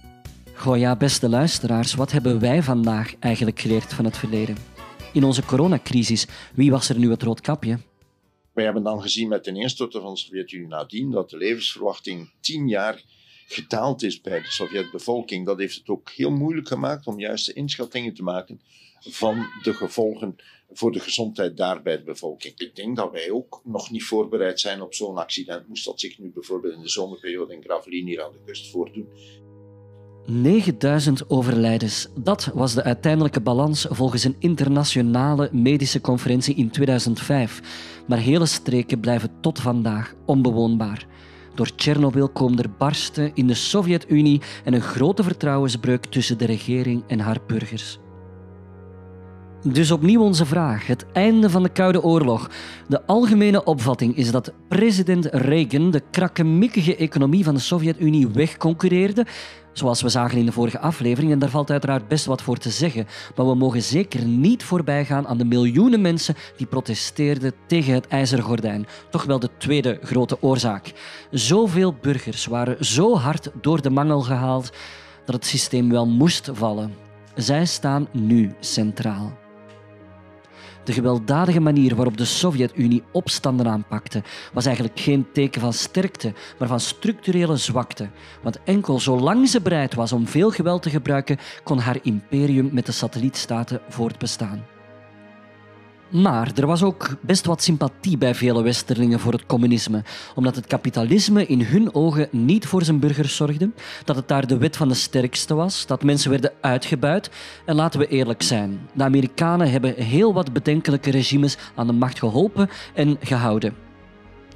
Goh 0.54 0.78
ja, 0.78 0.96
beste 0.96 1.28
luisteraars, 1.28 1.94
wat 1.94 2.12
hebben 2.12 2.40
wij 2.40 2.62
vandaag 2.62 3.14
eigenlijk 3.18 3.60
geleerd 3.60 3.94
van 3.94 4.04
het 4.04 4.16
verleden? 4.16 4.56
In 5.12 5.24
onze 5.24 5.44
coronacrisis, 5.44 6.26
wie 6.54 6.70
was 6.70 6.88
er 6.88 6.98
nu 6.98 7.10
het 7.10 7.22
roodkapje? 7.22 7.78
Wij 8.52 8.64
hebben 8.64 8.82
dan 8.82 9.02
gezien 9.02 9.28
met 9.28 9.44
de 9.44 9.52
instorten 9.52 10.00
van 10.00 10.12
de 10.12 10.18
Sovjet-Unie 10.18 10.68
nadien 10.68 11.10
dat 11.10 11.30
de 11.30 11.36
levensverwachting 11.36 12.30
tien 12.40 12.68
jaar 12.68 13.02
gedaald 13.46 14.02
is 14.02 14.20
bij 14.20 14.40
de 14.40 14.50
Sovjetbevolking, 14.50 15.46
dat 15.46 15.58
heeft 15.58 15.76
het 15.76 15.88
ook 15.88 16.10
heel 16.10 16.30
moeilijk 16.30 16.68
gemaakt 16.68 17.06
om 17.06 17.20
juiste 17.20 17.52
inschattingen 17.52 18.14
te 18.14 18.22
maken 18.22 18.60
van 19.00 19.46
de 19.62 19.74
gevolgen 19.74 20.36
voor 20.72 20.92
de 20.92 21.00
gezondheid 21.00 21.56
daar 21.56 21.82
bij 21.82 21.96
de 21.96 22.02
bevolking. 22.02 22.58
Ik 22.58 22.76
denk 22.76 22.96
dat 22.96 23.12
wij 23.12 23.30
ook 23.30 23.60
nog 23.64 23.90
niet 23.90 24.04
voorbereid 24.04 24.60
zijn 24.60 24.82
op 24.82 24.94
zo'n 24.94 25.16
accident. 25.16 25.68
Moest 25.68 25.84
dat 25.84 26.00
zich 26.00 26.18
nu 26.18 26.30
bijvoorbeeld 26.30 26.74
in 26.74 26.82
de 26.82 26.88
zomerperiode 26.88 27.54
in 27.54 27.62
Gravelines 27.62 28.08
hier 28.08 28.22
aan 28.22 28.32
de 28.32 28.42
kust 28.44 28.70
voordoen. 28.70 29.08
9000 30.26 31.30
overlijdens. 31.30 32.08
Dat 32.14 32.50
was 32.54 32.74
de 32.74 32.82
uiteindelijke 32.82 33.40
balans 33.40 33.86
volgens 33.90 34.24
een 34.24 34.36
internationale 34.38 35.48
medische 35.52 36.00
conferentie 36.00 36.54
in 36.54 36.70
2005. 36.70 37.62
Maar 38.06 38.18
hele 38.18 38.46
streken 38.46 39.00
blijven 39.00 39.30
tot 39.40 39.60
vandaag 39.60 40.14
onbewoonbaar. 40.26 41.06
Door 41.54 41.74
Tsjernobyl 41.74 42.28
komen 42.28 42.58
er 42.58 42.70
barsten 42.78 43.30
in 43.34 43.46
de 43.46 43.54
Sovjet-Unie 43.54 44.40
en 44.64 44.74
een 44.74 44.80
grote 44.80 45.22
vertrouwensbreuk 45.22 46.04
tussen 46.04 46.38
de 46.38 46.44
regering 46.44 47.02
en 47.06 47.20
haar 47.20 47.38
burgers. 47.46 47.98
Dus 49.64 49.90
opnieuw 49.90 50.22
onze 50.22 50.46
vraag. 50.46 50.86
Het 50.86 51.06
einde 51.12 51.50
van 51.50 51.62
de 51.62 51.68
Koude 51.68 52.02
Oorlog. 52.02 52.50
De 52.88 53.06
algemene 53.06 53.64
opvatting 53.64 54.16
is 54.16 54.30
dat 54.30 54.52
president 54.68 55.24
Reagan 55.24 55.90
de 55.90 56.02
krakkemikkige 56.10 56.96
economie 56.96 57.44
van 57.44 57.54
de 57.54 57.60
Sovjet-Unie 57.60 58.28
wegconcurreerde. 58.28 59.26
Zoals 59.72 60.02
we 60.02 60.08
zagen 60.08 60.38
in 60.38 60.46
de 60.46 60.52
vorige 60.52 60.78
aflevering, 60.78 61.32
en 61.32 61.38
daar 61.38 61.48
valt 61.48 61.70
uiteraard 61.70 62.08
best 62.08 62.24
wat 62.24 62.42
voor 62.42 62.56
te 62.56 62.70
zeggen. 62.70 63.06
Maar 63.36 63.46
we 63.46 63.54
mogen 63.54 63.82
zeker 63.82 64.24
niet 64.24 64.64
voorbijgaan 64.64 65.26
aan 65.26 65.38
de 65.38 65.44
miljoenen 65.44 66.00
mensen 66.00 66.34
die 66.56 66.66
protesteerden 66.66 67.52
tegen 67.66 67.94
het 67.94 68.06
ijzeren 68.06 68.44
gordijn. 68.44 68.86
Toch 69.10 69.24
wel 69.24 69.38
de 69.38 69.50
tweede 69.58 69.98
grote 70.02 70.42
oorzaak. 70.42 70.92
Zoveel 71.30 71.94
burgers 72.00 72.46
waren 72.46 72.84
zo 72.84 73.16
hard 73.16 73.50
door 73.60 73.82
de 73.82 73.90
mangel 73.90 74.20
gehaald 74.20 74.72
dat 75.24 75.34
het 75.34 75.46
systeem 75.46 75.90
wel 75.90 76.06
moest 76.06 76.50
vallen. 76.52 76.94
Zij 77.34 77.66
staan 77.66 78.08
nu 78.12 78.54
centraal. 78.60 79.41
De 80.84 80.92
gewelddadige 80.92 81.60
manier 81.60 81.94
waarop 81.94 82.16
de 82.16 82.24
Sovjet-Unie 82.24 83.02
opstanden 83.12 83.68
aanpakte, 83.68 84.22
was 84.52 84.66
eigenlijk 84.66 85.00
geen 85.00 85.26
teken 85.32 85.60
van 85.60 85.72
sterkte, 85.72 86.32
maar 86.58 86.68
van 86.68 86.80
structurele 86.80 87.56
zwakte. 87.56 88.08
Want 88.42 88.58
enkel 88.64 89.00
zolang 89.00 89.48
ze 89.48 89.60
bereid 89.60 89.94
was 89.94 90.12
om 90.12 90.26
veel 90.26 90.50
geweld 90.50 90.82
te 90.82 90.90
gebruiken, 90.90 91.38
kon 91.64 91.78
haar 91.78 91.98
imperium 92.02 92.68
met 92.72 92.86
de 92.86 92.92
satellietstaten 92.92 93.80
voortbestaan. 93.88 94.71
Maar 96.12 96.50
er 96.54 96.66
was 96.66 96.82
ook 96.82 97.16
best 97.20 97.46
wat 97.46 97.62
sympathie 97.62 98.18
bij 98.18 98.34
vele 98.34 98.62
Westerlingen 98.62 99.20
voor 99.20 99.32
het 99.32 99.46
communisme, 99.46 100.04
omdat 100.34 100.56
het 100.56 100.66
kapitalisme 100.66 101.46
in 101.46 101.60
hun 101.60 101.94
ogen 101.94 102.28
niet 102.30 102.66
voor 102.66 102.82
zijn 102.82 102.98
burgers 102.98 103.36
zorgde, 103.36 103.70
dat 104.04 104.16
het 104.16 104.28
daar 104.28 104.46
de 104.46 104.58
wet 104.58 104.76
van 104.76 104.88
de 104.88 104.94
sterkste 104.94 105.54
was, 105.54 105.86
dat 105.86 106.02
mensen 106.02 106.30
werden 106.30 106.52
uitgebuit. 106.60 107.30
En 107.64 107.74
laten 107.74 108.00
we 108.00 108.06
eerlijk 108.06 108.42
zijn, 108.42 108.80
de 108.92 109.04
Amerikanen 109.04 109.70
hebben 109.70 109.94
heel 109.94 110.34
wat 110.34 110.52
bedenkelijke 110.52 111.10
regimes 111.10 111.56
aan 111.74 111.86
de 111.86 111.92
macht 111.92 112.18
geholpen 112.18 112.70
en 112.94 113.16
gehouden. 113.20 113.81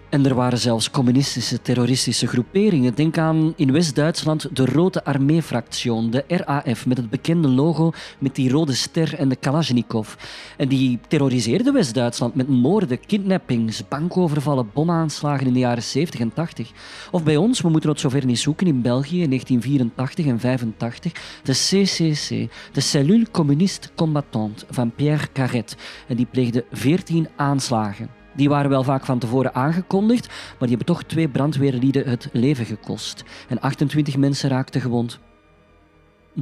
En 0.08 0.26
er 0.26 0.34
waren 0.34 0.58
zelfs 0.58 0.90
communistische 0.90 1.62
terroristische 1.62 2.26
groeperingen. 2.26 2.94
Denk 2.94 3.18
aan 3.18 3.52
in 3.56 3.72
West-Duitsland 3.72 4.56
de 4.56 4.64
Rode 4.64 5.04
Armee-fractie, 5.04 6.08
de 6.08 6.24
RAF, 6.28 6.86
met 6.86 6.96
het 6.96 7.10
bekende 7.10 7.48
logo 7.48 7.92
met 8.18 8.34
die 8.34 8.50
rode 8.50 8.74
ster 8.74 9.14
en 9.14 9.28
de 9.28 9.36
Kalashnikov. 9.36 10.14
En 10.56 10.68
die 10.68 10.98
terroriseerde 11.08 11.72
West-Duitsland 11.72 12.34
met 12.34 12.48
moorden, 12.48 13.00
kidnappings, 13.00 13.88
bankovervallen, 13.88 14.70
bomaanslagen 14.72 15.46
in 15.46 15.52
de 15.52 15.58
jaren 15.58 15.82
70 15.82 16.20
en 16.20 16.32
80. 16.32 16.70
Of 17.10 17.22
bij 17.22 17.36
ons, 17.36 17.60
we 17.60 17.68
moeten 17.68 17.90
het 17.90 18.00
zover 18.00 18.26
niet 18.26 18.38
zoeken, 18.38 18.66
in 18.66 18.82
België 18.82 19.22
in 19.22 19.28
1984 19.28 20.26
en 20.26 20.40
85, 20.40 21.12
de 21.42 21.52
CCC, 21.52 22.52
de 22.72 22.80
Cellule 22.80 23.26
Communiste 23.30 23.88
Combattante 23.94 24.66
van 24.70 24.90
Pierre 24.90 25.26
Carret. 25.32 25.76
En 26.08 26.16
die 26.16 26.26
pleegde 26.26 26.64
14 26.72 27.28
aanslagen. 27.36 28.15
Die 28.36 28.48
waren 28.48 28.70
wel 28.70 28.82
vaak 28.82 29.04
van 29.04 29.18
tevoren 29.18 29.54
aangekondigd, 29.54 30.26
maar 30.28 30.68
die 30.68 30.76
hebben 30.76 30.86
toch 30.86 31.02
twee 31.02 31.28
brandweerlieden 31.28 32.08
het 32.08 32.28
leven 32.32 32.66
gekost. 32.66 33.24
En 33.48 33.60
28 33.60 34.16
mensen 34.16 34.50
raakten 34.50 34.80
gewond. 34.80 35.18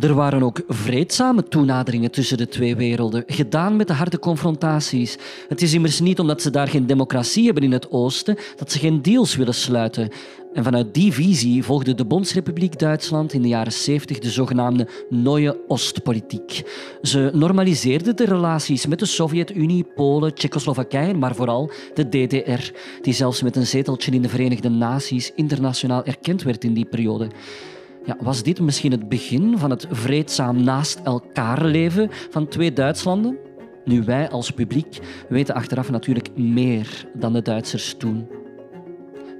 Er 0.00 0.14
waren 0.14 0.42
ook 0.42 0.62
vreedzame 0.68 1.42
toenaderingen 1.42 2.10
tussen 2.10 2.36
de 2.36 2.48
twee 2.48 2.76
werelden, 2.76 3.24
gedaan 3.26 3.76
met 3.76 3.86
de 3.86 3.92
harde 3.92 4.18
confrontaties. 4.18 5.18
Het 5.48 5.62
is 5.62 5.74
immers 5.74 6.00
niet 6.00 6.18
omdat 6.18 6.42
ze 6.42 6.50
daar 6.50 6.68
geen 6.68 6.86
democratie 6.86 7.44
hebben 7.44 7.62
in 7.62 7.72
het 7.72 7.90
oosten 7.90 8.36
dat 8.56 8.72
ze 8.72 8.78
geen 8.78 9.02
deals 9.02 9.36
willen 9.36 9.54
sluiten. 9.54 10.08
En 10.52 10.64
vanuit 10.64 10.94
die 10.94 11.12
visie 11.12 11.64
volgde 11.64 11.94
de 11.94 12.04
Bondsrepubliek 12.04 12.78
Duitsland 12.78 13.32
in 13.32 13.42
de 13.42 13.48
jaren 13.48 13.72
70 13.72 14.18
de 14.18 14.30
zogenaamde 14.30 14.88
Neue 15.08 15.60
Ostpolitiek. 15.68 16.62
Ze 17.02 17.30
normaliseerden 17.32 18.16
de 18.16 18.24
relaties 18.24 18.86
met 18.86 18.98
de 18.98 19.06
Sovjet-Unie, 19.06 19.86
Polen, 19.94 20.34
Tsjechoslowakije, 20.34 21.14
maar 21.14 21.34
vooral 21.34 21.70
de 21.94 22.08
DDR, 22.08 22.72
die 23.02 23.14
zelfs 23.14 23.42
met 23.42 23.56
een 23.56 23.66
zeteltje 23.66 24.12
in 24.12 24.22
de 24.22 24.28
Verenigde 24.28 24.68
Naties 24.68 25.32
internationaal 25.34 26.04
erkend 26.04 26.42
werd 26.42 26.64
in 26.64 26.74
die 26.74 26.86
periode. 26.86 27.28
Ja, 28.04 28.16
was 28.20 28.42
dit 28.42 28.60
misschien 28.60 28.90
het 28.90 29.08
begin 29.08 29.58
van 29.58 29.70
het 29.70 29.86
vreedzaam 29.90 30.62
naast 30.62 31.00
elkaar 31.04 31.64
leven 31.64 32.08
van 32.30 32.48
twee 32.48 32.72
Duitslanden? 32.72 33.38
Nu, 33.84 34.02
wij 34.02 34.30
als 34.30 34.50
publiek 34.50 34.98
weten 35.28 35.54
achteraf 35.54 35.90
natuurlijk 35.90 36.36
meer 36.36 37.06
dan 37.14 37.32
de 37.32 37.42
Duitsers 37.42 37.94
toen. 37.94 38.28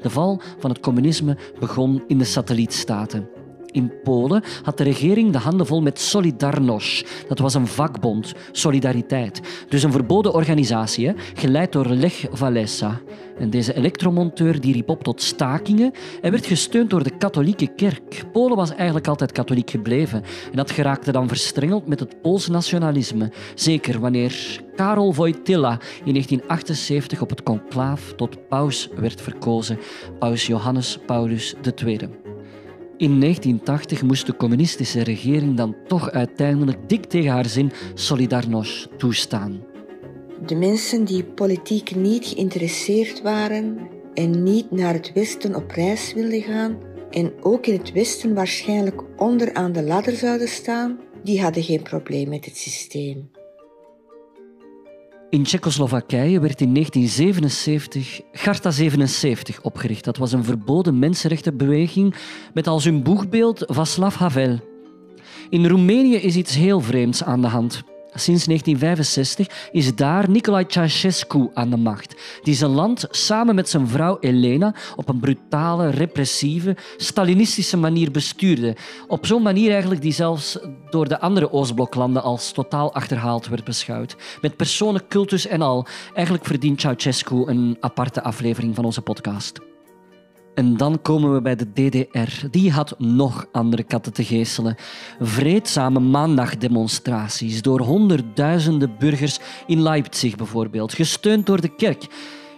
De 0.03 0.11
val 0.11 0.41
van 0.59 0.71
het 0.71 0.81
communisme 0.81 1.37
begon 1.59 2.03
in 2.07 2.19
de 2.19 2.25
satellietstaten. 2.25 3.29
In 3.75 3.93
Polen 4.03 4.43
had 4.63 4.79
de 4.79 4.85
regering 4.85 5.33
de 5.33 5.39
handen 5.39 5.67
vol 5.67 5.83
met 5.83 6.01
Solidarność. 6.01 7.07
Dat 7.29 7.39
was 7.39 7.55
een 7.55 7.67
vakbond, 7.67 8.33
solidariteit. 8.53 9.41
Dus 9.69 9.83
een 9.83 9.93
verboden 9.93 10.35
organisatie, 10.35 11.13
geleid 11.35 11.73
door 11.73 11.87
Lech 11.87 12.27
Walesa. 12.39 13.01
En 13.39 13.51
deze 13.51 13.75
elektromonteur 13.75 14.61
die 14.61 14.73
riep 14.73 14.89
op 14.89 15.03
tot 15.03 15.23
stakingen 15.23 15.93
en 16.23 16.31
werd 16.31 16.47
gesteund 16.47 16.91
door 16.91 17.03
de 17.03 17.17
katholieke 17.19 17.67
kerk. 17.67 18.25
Polen 18.33 18.57
was 18.57 18.75
eigenlijk 18.75 19.09
altijd 19.09 19.33
katholiek 19.33 19.71
gebleven 19.71 20.23
en 20.51 20.57
dat 20.57 20.71
geraakte 20.71 21.13
dan 21.13 21.29
verstrengeld 21.29 21.87
met 21.87 22.01
het 22.01 22.23
Pools 22.23 22.49
nationalisme. 22.49 23.33
Zeker 23.55 24.01
wanneer 24.01 24.61
Karol 24.77 25.15
Wojtyla 25.15 25.79
in 26.05 26.13
1978 26.13 27.21
op 27.21 27.31
het 27.31 27.43
conclaaf 27.43 28.13
tot 28.17 28.49
paus 28.49 28.89
werd 28.97 29.21
verkozen, 29.21 29.79
paus 30.19 30.47
Johannes 30.47 30.99
Paulus 31.07 31.55
II. 31.85 32.24
In 33.05 33.21
1980 33.21 34.03
moest 34.03 34.27
de 34.27 34.37
communistische 34.37 35.03
regering 35.03 35.57
dan 35.57 35.77
toch 35.87 36.11
uiteindelijk 36.11 36.89
dik 36.89 37.05
tegen 37.05 37.31
haar 37.31 37.47
zin 37.47 37.73
Solidarność 37.95 38.89
toestaan. 38.97 39.65
De 40.47 40.55
mensen 40.55 41.05
die 41.05 41.25
politiek 41.25 41.95
niet 41.95 42.27
geïnteresseerd 42.27 43.23
waren 43.23 43.79
en 44.15 44.43
niet 44.43 44.71
naar 44.71 44.93
het 44.93 45.13
Westen 45.13 45.55
op 45.55 45.71
reis 45.71 46.13
wilden 46.15 46.43
gaan 46.43 46.79
en 47.11 47.33
ook 47.41 47.67
in 47.67 47.79
het 47.79 47.93
Westen 47.93 48.35
waarschijnlijk 48.35 49.03
onderaan 49.17 49.73
de 49.73 49.83
ladder 49.83 50.17
zouden 50.17 50.49
staan, 50.49 50.99
die 51.23 51.43
hadden 51.43 51.63
geen 51.63 51.83
probleem 51.83 52.29
met 52.29 52.45
het 52.45 52.57
systeem. 52.57 53.31
In 55.35 55.43
Tsjechoslowakije 55.43 56.41
werd 56.41 56.61
in 56.61 56.75
1977 56.75 58.21
Charta 58.33 58.71
77 58.71 59.63
opgericht. 59.63 60.05
Dat 60.05 60.17
was 60.17 60.33
een 60.33 60.45
verboden 60.45 60.99
mensenrechtenbeweging 60.99 62.15
met 62.53 62.67
als 62.67 62.85
hun 62.85 63.03
boegbeeld 63.03 63.65
Václav 63.67 64.17
Havel. 64.17 64.59
In 65.49 65.67
Roemenië 65.67 66.17
is 66.17 66.37
iets 66.37 66.55
heel 66.55 66.81
vreemds 66.81 67.25
aan 67.25 67.41
de 67.41 67.47
hand. 67.47 67.83
Sinds 68.15 68.45
1965 68.45 69.71
is 69.73 69.95
daar 69.95 70.31
Nicolae 70.31 70.65
Ceausescu 70.69 71.51
aan 71.55 71.71
de 71.71 71.77
macht, 71.77 72.15
die 72.43 72.55
zijn 72.55 72.71
land 72.71 73.07
samen 73.11 73.55
met 73.55 73.69
zijn 73.69 73.89
vrouw 73.89 74.17
Elena 74.21 74.75
op 74.97 75.09
een 75.09 75.21
brutale, 75.21 75.91
repressieve, 75.91 76.77
Stalinistische 76.97 77.77
manier 77.77 78.11
bestuurde. 78.11 78.77
Op 79.09 79.27
zo'n 79.27 79.43
manier 79.43 79.71
eigenlijk 79.71 80.03
die 80.03 80.13
zelfs 80.13 80.59
door 80.91 81.09
de 81.09 81.21
andere 81.21 81.53
Oostbloklanden 81.53 82.23
als 82.23 82.53
totaal 82.53 82.95
achterhaald 82.95 83.49
werd 83.49 83.65
beschouwd. 83.65 84.17
Met 84.41 84.57
personen, 84.57 85.09
cultus 85.09 85.47
en 85.47 85.63
al. 85.63 85.87
Eigenlijk 86.15 86.45
verdient 86.45 86.81
Ceausescu 86.81 87.47
een 87.47 87.77
aparte 87.81 88.23
aflevering 88.23 88.75
van 88.75 88.85
onze 88.85 89.03
podcast. 89.03 89.74
En 90.55 90.77
dan 90.77 91.03
komen 91.03 91.35
we 91.35 91.41
bij 91.41 91.57
de 91.57 91.73
DDR. 91.73 92.47
Die 92.51 92.73
had 92.73 92.99
nog 92.99 93.47
andere 93.53 93.83
katten 93.83 94.13
te 94.13 94.25
geestelen. 94.25 94.77
Vreedzame 95.21 96.01
maandagdemonstraties 96.01 97.63
door 97.63 97.81
honderdduizenden 97.81 98.95
burgers 98.99 99.39
in 99.67 99.83
Leipzig 99.83 100.37
bijvoorbeeld, 100.37 100.95
gesteund 100.95 101.47
door 101.47 101.61
de 101.61 101.75
kerk. 101.75 102.07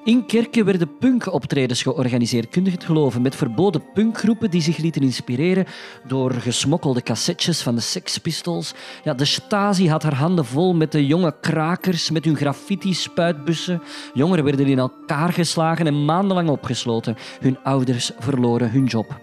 In 0.06 0.26
kerken 0.26 0.64
werden 0.64 0.98
punkoptredens 0.98 1.82
georganiseerd, 1.82 2.48
kun 2.48 2.64
je 2.64 2.70
het 2.70 2.84
geloven, 2.84 3.22
met 3.22 3.36
verboden 3.36 3.82
punkgroepen 3.94 4.50
die 4.50 4.60
zich 4.60 4.76
lieten 4.76 5.02
inspireren 5.02 5.66
door 6.06 6.32
gesmokkelde 6.32 7.02
cassettes 7.02 7.62
van 7.62 7.74
de 7.74 7.80
Sex 7.80 8.18
Pistols. 8.18 8.74
Ja, 9.04 9.14
de 9.14 9.24
Stasi 9.24 9.88
had 9.88 10.02
haar 10.02 10.14
handen 10.14 10.44
vol 10.44 10.74
met 10.74 10.92
de 10.92 11.06
jonge 11.06 11.34
krakers 11.40 12.10
met 12.10 12.24
hun 12.24 12.36
graffiti-spuitbussen. 12.36 13.82
Jongeren 14.14 14.44
werden 14.44 14.66
in 14.66 14.78
elkaar 14.78 15.32
geslagen 15.32 15.86
en 15.86 16.04
maandenlang 16.04 16.48
opgesloten. 16.48 17.16
Hun 17.40 17.58
ouders 17.62 18.10
verloren 18.18 18.70
hun 18.70 18.84
job. 18.84 19.20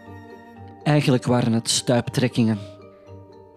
Eigenlijk 0.84 1.26
waren 1.26 1.54
het 1.54 1.70
stuiptrekkingen. 1.70 2.73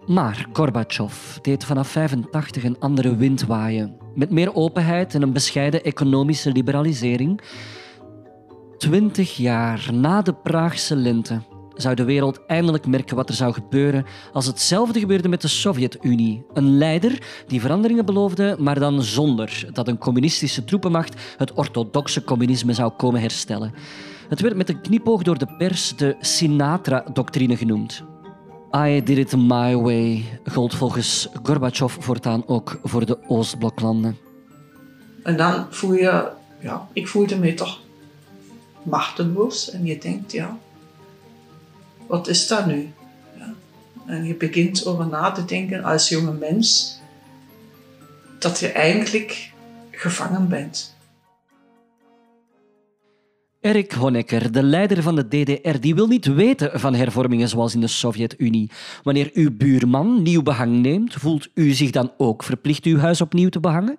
Maar 0.07 0.47
Gorbachev 0.53 1.37
deed 1.41 1.65
vanaf 1.65 1.87
85 1.87 2.63
een 2.63 2.79
andere 2.79 3.15
wind 3.15 3.45
waaien. 3.45 3.97
Met 4.15 4.29
meer 4.29 4.55
openheid 4.55 5.15
en 5.15 5.21
een 5.21 5.33
bescheiden 5.33 5.83
economische 5.83 6.51
liberalisering. 6.51 7.41
Twintig 8.77 9.37
jaar 9.37 9.89
na 9.93 10.21
de 10.21 10.33
Praagse 10.33 10.95
lente 10.95 11.41
zou 11.73 11.95
de 11.95 12.03
wereld 12.03 12.45
eindelijk 12.45 12.87
merken 12.87 13.15
wat 13.15 13.29
er 13.29 13.35
zou 13.35 13.53
gebeuren 13.53 14.05
als 14.33 14.45
hetzelfde 14.45 14.99
gebeurde 14.99 15.27
met 15.27 15.41
de 15.41 15.47
Sovjet-Unie. 15.47 16.45
Een 16.53 16.77
leider 16.77 17.43
die 17.47 17.61
veranderingen 17.61 18.05
beloofde, 18.05 18.55
maar 18.59 18.79
dan 18.79 19.01
zonder 19.01 19.69
dat 19.73 19.87
een 19.87 19.97
communistische 19.97 20.63
troepenmacht 20.63 21.21
het 21.37 21.53
orthodoxe 21.53 22.23
communisme 22.23 22.73
zou 22.73 22.91
komen 22.91 23.21
herstellen. 23.21 23.73
Het 24.29 24.41
werd 24.41 24.55
met 24.55 24.69
een 24.69 24.81
knipoog 24.81 25.23
door 25.23 25.37
de 25.37 25.55
pers 25.57 25.95
de 25.95 26.15
Sinatra-doctrine 26.19 27.57
genoemd. 27.57 28.03
I 28.75 29.01
did 29.03 29.17
it 29.17 29.35
my 29.35 29.75
way 29.75 30.25
gold 30.43 30.75
volgens 30.75 31.27
Gorbachev 31.43 31.95
voortaan 31.99 32.47
ook 32.47 32.79
voor 32.83 33.05
de 33.05 33.17
Oostbloklanden. 33.27 34.17
En 35.23 35.37
dan 35.37 35.67
voel 35.69 35.93
je, 35.93 36.31
ja, 36.59 36.87
ik 36.93 37.07
voelde 37.07 37.37
me 37.37 37.53
toch 37.53 37.79
machteloos 38.83 39.71
en 39.71 39.85
je 39.85 39.97
denkt, 39.97 40.31
ja, 40.31 40.57
wat 42.07 42.27
is 42.27 42.47
dat 42.47 42.65
nu? 42.65 42.91
Ja. 43.37 43.53
En 44.05 44.25
je 44.25 44.35
begint 44.35 44.85
over 44.85 45.07
na 45.07 45.31
te 45.31 45.45
denken 45.45 45.83
als 45.83 46.09
jonge 46.09 46.33
mens 46.33 46.99
dat 48.39 48.59
je 48.59 48.71
eigenlijk 48.71 49.51
gevangen 49.91 50.47
bent. 50.47 50.96
Erik 53.67 53.91
Honecker, 53.91 54.51
de 54.51 54.63
leider 54.63 55.03
van 55.03 55.15
de 55.15 55.27
DDR, 55.27 55.79
die 55.79 55.95
wil 55.95 56.07
niet 56.07 56.25
weten 56.25 56.79
van 56.79 56.93
hervormingen 56.93 57.49
zoals 57.49 57.73
in 57.73 57.81
de 57.81 57.87
Sovjet-Unie. 57.87 58.71
Wanneer 59.03 59.29
uw 59.33 59.55
buurman 59.57 60.21
nieuw 60.21 60.41
behang 60.41 60.81
neemt, 60.81 61.13
voelt 61.13 61.47
u 61.53 61.71
zich 61.71 61.91
dan 61.91 62.11
ook 62.17 62.43
verplicht 62.43 62.85
uw 62.85 62.97
huis 62.97 63.21
opnieuw 63.21 63.49
te 63.49 63.59
behangen? 63.59 63.97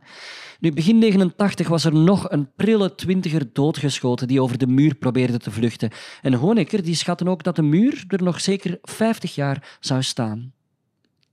Nu, 0.60 0.72
begin 0.72 0.98
89 0.98 1.68
was 1.68 1.84
er 1.84 1.94
nog 1.94 2.30
een 2.30 2.48
prille 2.56 2.94
twintiger 2.94 3.52
doodgeschoten 3.52 4.28
die 4.28 4.42
over 4.42 4.58
de 4.58 4.66
muur 4.66 4.94
probeerde 4.94 5.38
te 5.38 5.50
vluchten. 5.50 5.90
En 6.22 6.34
Honecker 6.34 6.82
die 6.82 6.94
schatte 6.94 7.28
ook 7.28 7.42
dat 7.42 7.56
de 7.56 7.62
muur 7.62 8.04
er 8.08 8.22
nog 8.22 8.40
zeker 8.40 8.78
50 8.82 9.34
jaar 9.34 9.76
zou 9.80 10.02
staan. 10.02 10.52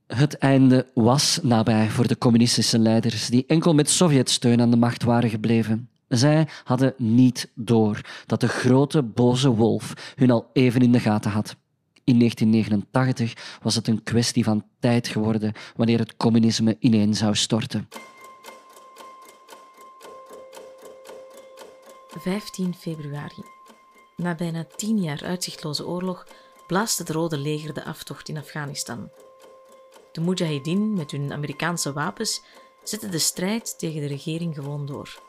Het 0.08 0.38
einde 0.38 0.88
was 0.94 1.40
nabij 1.44 1.90
voor 1.90 2.08
de 2.08 2.18
communistische 2.18 2.80
leiders, 2.80 3.28
die 3.28 3.44
enkel 3.48 3.74
met 3.74 3.90
Sovjetsteun 3.90 4.62
aan 4.62 4.72
de 4.72 4.78
macht 4.78 5.04
waren 5.04 5.30
gebleven. 5.30 5.90
Zij 6.08 6.48
hadden 6.64 6.94
niet 6.98 7.52
door 7.56 8.02
dat 8.26 8.42
de 8.42 8.48
grote 8.48 9.04
boze 9.04 9.50
wolf 9.50 10.14
hun 10.16 10.32
al 10.32 10.50
even 10.54 10.82
in 10.82 10.92
de 10.92 11.00
gaten 11.00 11.32
had. 11.32 11.56
In 12.04 12.20
1989 12.20 13.60
was 13.62 13.76
het 13.76 13.88
een 13.88 14.04
kwestie 14.04 14.44
van 14.44 14.66
tijd 14.80 15.08
geworden 15.08 15.54
wanneer 15.76 16.00
het 16.00 16.18
communisme 16.18 16.76
ineen 16.80 17.14
zou 17.14 17.36
storten. 17.36 17.88
15 22.20 22.74
februari. 22.76 23.44
Na 24.16 24.36
bijna 24.36 24.66
tien 24.76 25.02
jaar 25.02 25.24
uitzichtloze 25.24 25.88
oorlog 25.88 26.28
blaast 26.68 26.98
het 26.98 27.10
Rode 27.10 27.38
Leger 27.38 27.74
de 27.74 27.84
aftocht 27.84 28.30
in 28.30 28.38
Afghanistan. 28.38 29.10
De 30.12 30.22
Mujahideen 30.22 30.94
met 30.94 31.12
hun 31.12 31.34
Amerikaanse 31.34 31.94
wapens 31.94 32.42
zetten 32.84 33.12
de 33.12 33.20
strijd 33.20 33.80
tegen 33.80 34.02
de 34.02 34.08
regering 34.08 34.56
gewoon 34.56 34.86
door. 34.86 35.22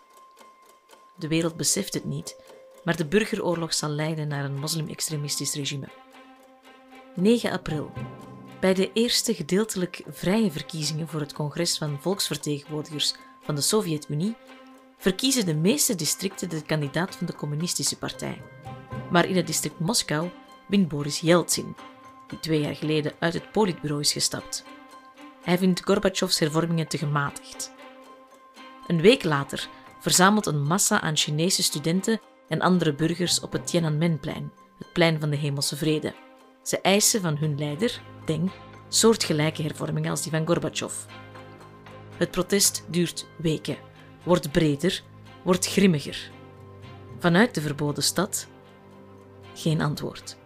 De 1.18 1.28
wereld 1.28 1.56
beseft 1.56 1.94
het 1.94 2.04
niet, 2.04 2.36
maar 2.84 2.96
de 2.96 3.06
burgeroorlog 3.06 3.74
zal 3.74 3.88
leiden 3.88 4.28
naar 4.28 4.44
een 4.44 4.58
moslim-extremistisch 4.58 5.54
regime. 5.54 5.88
9 7.14 7.50
april. 7.50 7.92
Bij 8.60 8.74
de 8.74 8.92
eerste 8.92 9.34
gedeeltelijk 9.34 10.02
vrije 10.08 10.50
verkiezingen 10.50 11.08
voor 11.08 11.20
het 11.20 11.32
congres 11.32 11.78
van 11.78 11.98
volksvertegenwoordigers 12.00 13.14
van 13.42 13.54
de 13.54 13.60
Sovjet-Unie 13.60 14.36
verkiezen 14.98 15.46
de 15.46 15.54
meeste 15.54 15.94
districten 15.94 16.48
de 16.48 16.62
kandidaat 16.62 17.16
van 17.16 17.26
de 17.26 17.34
Communistische 17.34 17.98
Partij. 17.98 18.42
Maar 19.10 19.28
in 19.28 19.36
het 19.36 19.46
district 19.46 19.78
Moskou 19.78 20.28
wint 20.68 20.88
Boris 20.88 21.20
Yeltsin, 21.20 21.76
die 22.28 22.40
twee 22.40 22.60
jaar 22.60 22.76
geleden 22.76 23.12
uit 23.18 23.34
het 23.34 23.52
politbureau 23.52 24.00
is 24.00 24.12
gestapt. 24.12 24.64
Hij 25.42 25.58
vindt 25.58 25.84
Gorbachevs 25.84 26.38
hervormingen 26.38 26.88
te 26.88 26.98
gematigd. 26.98 27.72
Een 28.86 29.00
week 29.00 29.24
later 29.24 29.68
verzamelt 30.06 30.46
een 30.46 30.62
massa 30.62 31.00
aan 31.00 31.16
Chinese 31.16 31.62
studenten 31.62 32.20
en 32.48 32.60
andere 32.60 32.94
burgers 32.94 33.40
op 33.40 33.52
het 33.52 33.66
Tiananmenplein, 33.66 34.52
het 34.78 34.92
plein 34.92 35.20
van 35.20 35.30
de 35.30 35.36
Hemelse 35.36 35.76
Vrede. 35.76 36.14
Ze 36.62 36.80
eisen 36.80 37.20
van 37.20 37.36
hun 37.36 37.58
leider, 37.58 38.00
Deng, 38.24 38.50
soortgelijke 38.88 39.62
hervormingen 39.62 40.10
als 40.10 40.22
die 40.22 40.30
van 40.30 40.46
Gorbachev. 40.46 40.94
Het 42.16 42.30
protest 42.30 42.84
duurt 42.88 43.26
weken 43.36 43.76
wordt 44.22 44.52
breder, 44.52 45.02
wordt 45.42 45.66
grimmiger. 45.66 46.30
Vanuit 47.18 47.54
de 47.54 47.60
verboden 47.60 48.02
stad 48.02 48.46
geen 49.54 49.80
antwoord. 49.80 50.36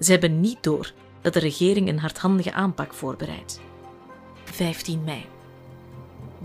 Ze 0.00 0.10
hebben 0.10 0.40
niet 0.40 0.62
door 0.62 0.92
dat 1.20 1.32
de 1.32 1.40
regering 1.40 1.88
een 1.88 1.98
hardhandige 1.98 2.52
aanpak 2.52 2.94
voorbereidt. 2.94 3.60
15 4.44 5.04
mei. 5.04 5.26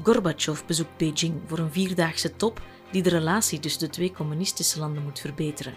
Gorbachev 0.03 0.61
bezoekt 0.65 0.97
Beijing 0.97 1.41
voor 1.47 1.57
een 1.57 1.71
vierdaagse 1.71 2.35
top 2.35 2.61
die 2.91 3.03
de 3.03 3.09
relatie 3.09 3.59
tussen 3.59 3.79
de 3.79 3.89
twee 3.89 4.11
communistische 4.11 4.79
landen 4.79 5.03
moet 5.03 5.19
verbeteren. 5.19 5.73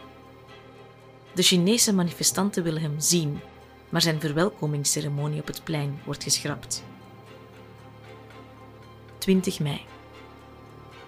De 1.34 1.42
Chinese 1.42 1.94
manifestanten 1.94 2.62
willen 2.62 2.82
hem 2.82 3.00
zien, 3.00 3.40
maar 3.88 4.02
zijn 4.02 4.20
verwelkomingsceremonie 4.20 5.40
op 5.40 5.46
het 5.46 5.64
plein 5.64 6.00
wordt 6.04 6.22
geschrapt. 6.22 6.84
20 9.18 9.60
mei. 9.60 9.80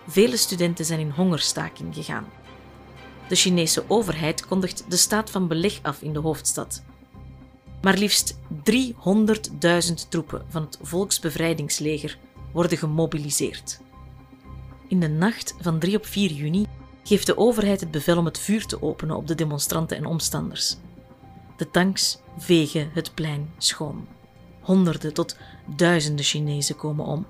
Vele 0.07 0.37
studenten 0.37 0.85
zijn 0.85 1.01
in 1.01 1.11
hongerstaking 1.11 1.94
gegaan. 1.94 2.27
De 3.29 3.35
Chinese 3.35 3.85
overheid 3.88 4.46
kondigt 4.46 4.85
de 4.88 4.96
staat 4.96 5.31
van 5.31 5.48
beleg 5.48 5.79
af 5.83 6.03
in 6.03 6.12
de 6.12 6.18
hoofdstad. 6.18 6.83
Maar 7.83 7.98
liefst 7.98 8.38
300.000 8.70 10.09
troepen 10.09 10.44
van 10.48 10.62
het 10.62 10.79
Volksbevrijdingsleger 10.83 12.18
worden 12.52 12.78
gemobiliseerd. 12.78 13.80
In 14.88 15.00
de 15.00 15.08
nacht 15.08 15.54
van 15.60 15.78
3 15.78 15.96
op 15.96 16.06
4 16.06 16.30
juni 16.30 16.66
geeft 17.02 17.26
de 17.26 17.36
overheid 17.36 17.80
het 17.80 17.90
bevel 17.90 18.18
om 18.18 18.24
het 18.24 18.38
vuur 18.38 18.66
te 18.66 18.82
openen 18.82 19.16
op 19.16 19.26
de 19.26 19.34
demonstranten 19.34 19.96
en 19.96 20.06
omstanders. 20.06 20.76
De 21.56 21.70
tanks 21.70 22.18
vegen 22.38 22.90
het 22.94 23.14
plein 23.14 23.50
schoon. 23.58 24.06
Honderden 24.60 25.14
tot 25.14 25.36
duizenden 25.76 26.24
Chinezen 26.24 26.76
komen 26.76 27.04
om. 27.04 27.26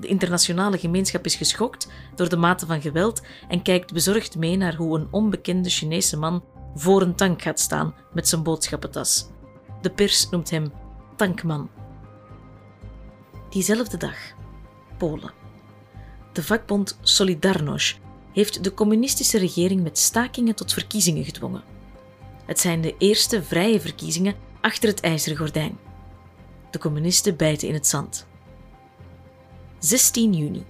De 0.00 0.06
internationale 0.06 0.78
gemeenschap 0.78 1.24
is 1.24 1.34
geschokt 1.34 1.88
door 2.14 2.28
de 2.28 2.36
mate 2.36 2.66
van 2.66 2.80
geweld 2.80 3.22
en 3.48 3.62
kijkt 3.62 3.92
bezorgd 3.92 4.36
mee 4.36 4.56
naar 4.56 4.74
hoe 4.74 4.98
een 4.98 5.08
onbekende 5.10 5.68
Chinese 5.68 6.16
man 6.16 6.44
voor 6.74 7.02
een 7.02 7.14
tank 7.14 7.42
gaat 7.42 7.60
staan 7.60 7.94
met 8.12 8.28
zijn 8.28 8.42
boodschappentas. 8.42 9.28
De 9.80 9.90
pers 9.90 10.28
noemt 10.28 10.50
hem 10.50 10.72
Tankman. 11.16 11.77
Diezelfde 13.48 13.96
dag, 13.96 14.16
Polen. 14.96 15.32
De 16.32 16.42
vakbond 16.42 16.98
Solidarność 17.02 18.00
heeft 18.32 18.64
de 18.64 18.74
communistische 18.74 19.38
regering 19.38 19.82
met 19.82 19.98
stakingen 19.98 20.54
tot 20.54 20.72
verkiezingen 20.72 21.24
gedwongen. 21.24 21.62
Het 22.44 22.60
zijn 22.60 22.80
de 22.80 22.94
eerste 22.98 23.42
vrije 23.42 23.80
verkiezingen 23.80 24.34
achter 24.60 24.88
het 24.88 25.00
ijzeren 25.00 25.38
gordijn. 25.38 25.78
De 26.70 26.78
communisten 26.78 27.36
bijten 27.36 27.68
in 27.68 27.74
het 27.74 27.86
zand. 27.86 28.26
16 29.78 30.32
juni. 30.32 30.64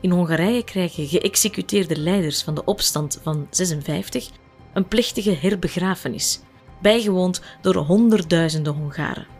In 0.00 0.10
Hongarije 0.10 0.64
krijgen 0.64 1.06
geëxecuteerde 1.06 1.96
leiders 1.96 2.42
van 2.42 2.54
de 2.54 2.64
opstand 2.64 3.18
van 3.22 3.46
56 3.50 4.30
een 4.72 4.88
plechtige 4.88 5.34
herbegrafenis, 5.34 6.40
bijgewoond 6.82 7.42
door 7.60 7.76
honderdduizenden 7.76 8.74
Hongaren. 8.74 9.37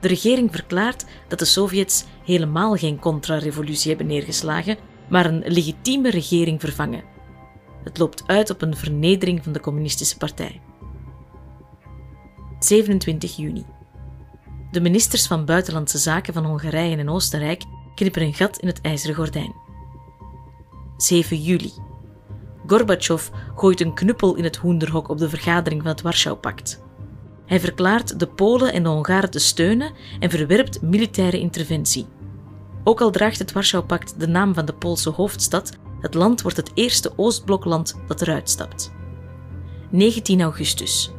De 0.00 0.08
regering 0.08 0.50
verklaart 0.50 1.04
dat 1.28 1.38
de 1.38 1.44
Sovjets 1.44 2.04
helemaal 2.24 2.76
geen 2.76 2.98
contra-revolutie 2.98 3.88
hebben 3.88 4.06
neergeslagen, 4.06 4.76
maar 5.08 5.26
een 5.26 5.42
legitieme 5.46 6.10
regering 6.10 6.60
vervangen. 6.60 7.02
Het 7.84 7.98
loopt 7.98 8.22
uit 8.26 8.50
op 8.50 8.62
een 8.62 8.76
vernedering 8.76 9.42
van 9.42 9.52
de 9.52 9.60
Communistische 9.60 10.16
Partij. 10.16 10.60
27 12.58 13.36
juni. 13.36 13.64
De 14.70 14.80
ministers 14.80 15.26
van 15.26 15.44
Buitenlandse 15.44 15.98
Zaken 15.98 16.32
van 16.32 16.44
Hongarije 16.44 16.96
en 16.96 17.10
Oostenrijk 17.10 17.62
knippen 17.94 18.22
een 18.22 18.34
gat 18.34 18.58
in 18.58 18.66
het 18.66 18.80
ijzeren 18.80 19.16
gordijn. 19.16 19.54
7 20.96 21.42
juli. 21.42 21.72
Gorbachev 22.66 23.28
gooit 23.56 23.80
een 23.80 23.94
knuppel 23.94 24.34
in 24.34 24.44
het 24.44 24.56
hoenderhok 24.56 25.08
op 25.08 25.18
de 25.18 25.28
vergadering 25.28 25.82
van 25.82 25.90
het 25.90 26.00
Warschau-pact. 26.00 26.82
Hij 27.50 27.60
verklaart 27.60 28.18
de 28.18 28.26
Polen 28.26 28.72
en 28.72 28.82
de 28.82 28.88
Hongaren 28.88 29.30
te 29.30 29.38
steunen 29.38 29.92
en 30.20 30.30
verwerpt 30.30 30.82
militaire 30.82 31.38
interventie. 31.38 32.06
Ook 32.84 33.00
al 33.00 33.10
draagt 33.10 33.38
het 33.38 33.52
Warschau-pact 33.52 34.20
de 34.20 34.28
naam 34.28 34.54
van 34.54 34.64
de 34.64 34.72
Poolse 34.72 35.10
hoofdstad, 35.10 35.72
het 36.00 36.14
land 36.14 36.42
wordt 36.42 36.56
het 36.56 36.70
eerste 36.74 37.12
Oostblokland 37.16 37.94
dat 38.06 38.22
eruit 38.22 38.50
stapt. 38.50 38.92
19 39.90 40.40
augustus. 40.40 41.10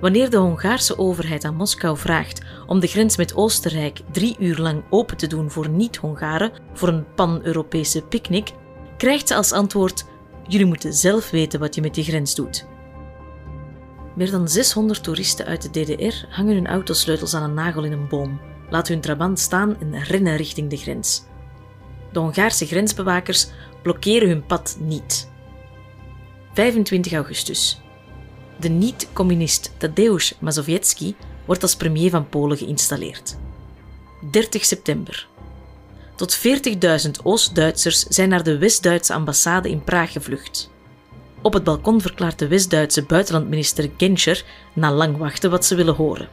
Wanneer 0.00 0.30
de 0.30 0.36
Hongaarse 0.36 0.98
overheid 0.98 1.44
aan 1.44 1.56
Moskou 1.56 1.98
vraagt 1.98 2.42
om 2.66 2.80
de 2.80 2.86
grens 2.86 3.16
met 3.16 3.34
Oostenrijk 3.34 4.00
drie 4.12 4.36
uur 4.38 4.58
lang 4.58 4.84
open 4.90 5.16
te 5.16 5.26
doen 5.26 5.50
voor 5.50 5.68
niet-Hongaren 5.68 6.52
voor 6.72 6.88
een 6.88 7.14
pan-Europese 7.14 8.02
picknick, 8.02 8.52
krijgt 8.96 9.28
ze 9.28 9.34
als 9.34 9.52
antwoord: 9.52 10.04
Jullie 10.46 10.66
moeten 10.66 10.92
zelf 10.92 11.30
weten 11.30 11.60
wat 11.60 11.74
je 11.74 11.80
met 11.80 11.94
die 11.94 12.04
grens 12.04 12.34
doet. 12.34 12.66
Meer 14.18 14.30
dan 14.30 14.48
600 14.48 15.02
toeristen 15.02 15.46
uit 15.46 15.62
de 15.62 15.70
DDR 15.70 16.26
hangen 16.28 16.54
hun 16.54 16.66
autosleutels 16.66 17.34
aan 17.34 17.42
een 17.42 17.54
nagel 17.54 17.84
in 17.84 17.92
een 17.92 18.08
boom, 18.08 18.40
laten 18.70 18.92
hun 18.92 19.02
trabant 19.02 19.38
staan 19.38 19.80
en 19.80 20.02
rennen 20.02 20.36
richting 20.36 20.70
de 20.70 20.76
grens. 20.76 21.22
De 22.12 22.18
Hongaarse 22.18 22.66
grensbewakers 22.66 23.46
blokkeren 23.82 24.28
hun 24.28 24.46
pad 24.46 24.76
niet. 24.80 25.30
25 26.54 27.12
augustus. 27.12 27.80
De 28.56 28.68
niet-communist 28.68 29.72
Tadeusz 29.76 30.32
Mazowiecki 30.38 31.16
wordt 31.44 31.62
als 31.62 31.76
premier 31.76 32.10
van 32.10 32.28
Polen 32.28 32.56
geïnstalleerd. 32.56 33.36
30 34.30 34.64
september. 34.64 35.28
Tot 36.16 36.38
40.000 36.38 37.10
Oost-Duitsers 37.22 38.02
zijn 38.02 38.28
naar 38.28 38.42
de 38.42 38.58
West-Duitse 38.58 39.14
ambassade 39.14 39.70
in 39.70 39.84
Praag 39.84 40.12
gevlucht. 40.12 40.70
Op 41.42 41.52
het 41.52 41.64
balkon 41.64 42.00
verklaart 42.00 42.38
de 42.38 42.48
West-Duitse 42.48 43.02
buitenlandminister 43.02 43.90
Genscher 43.96 44.44
na 44.74 44.92
lang 44.92 45.16
wachten 45.16 45.50
wat 45.50 45.64
ze 45.64 45.74
willen 45.74 45.94
horen. 45.94 46.28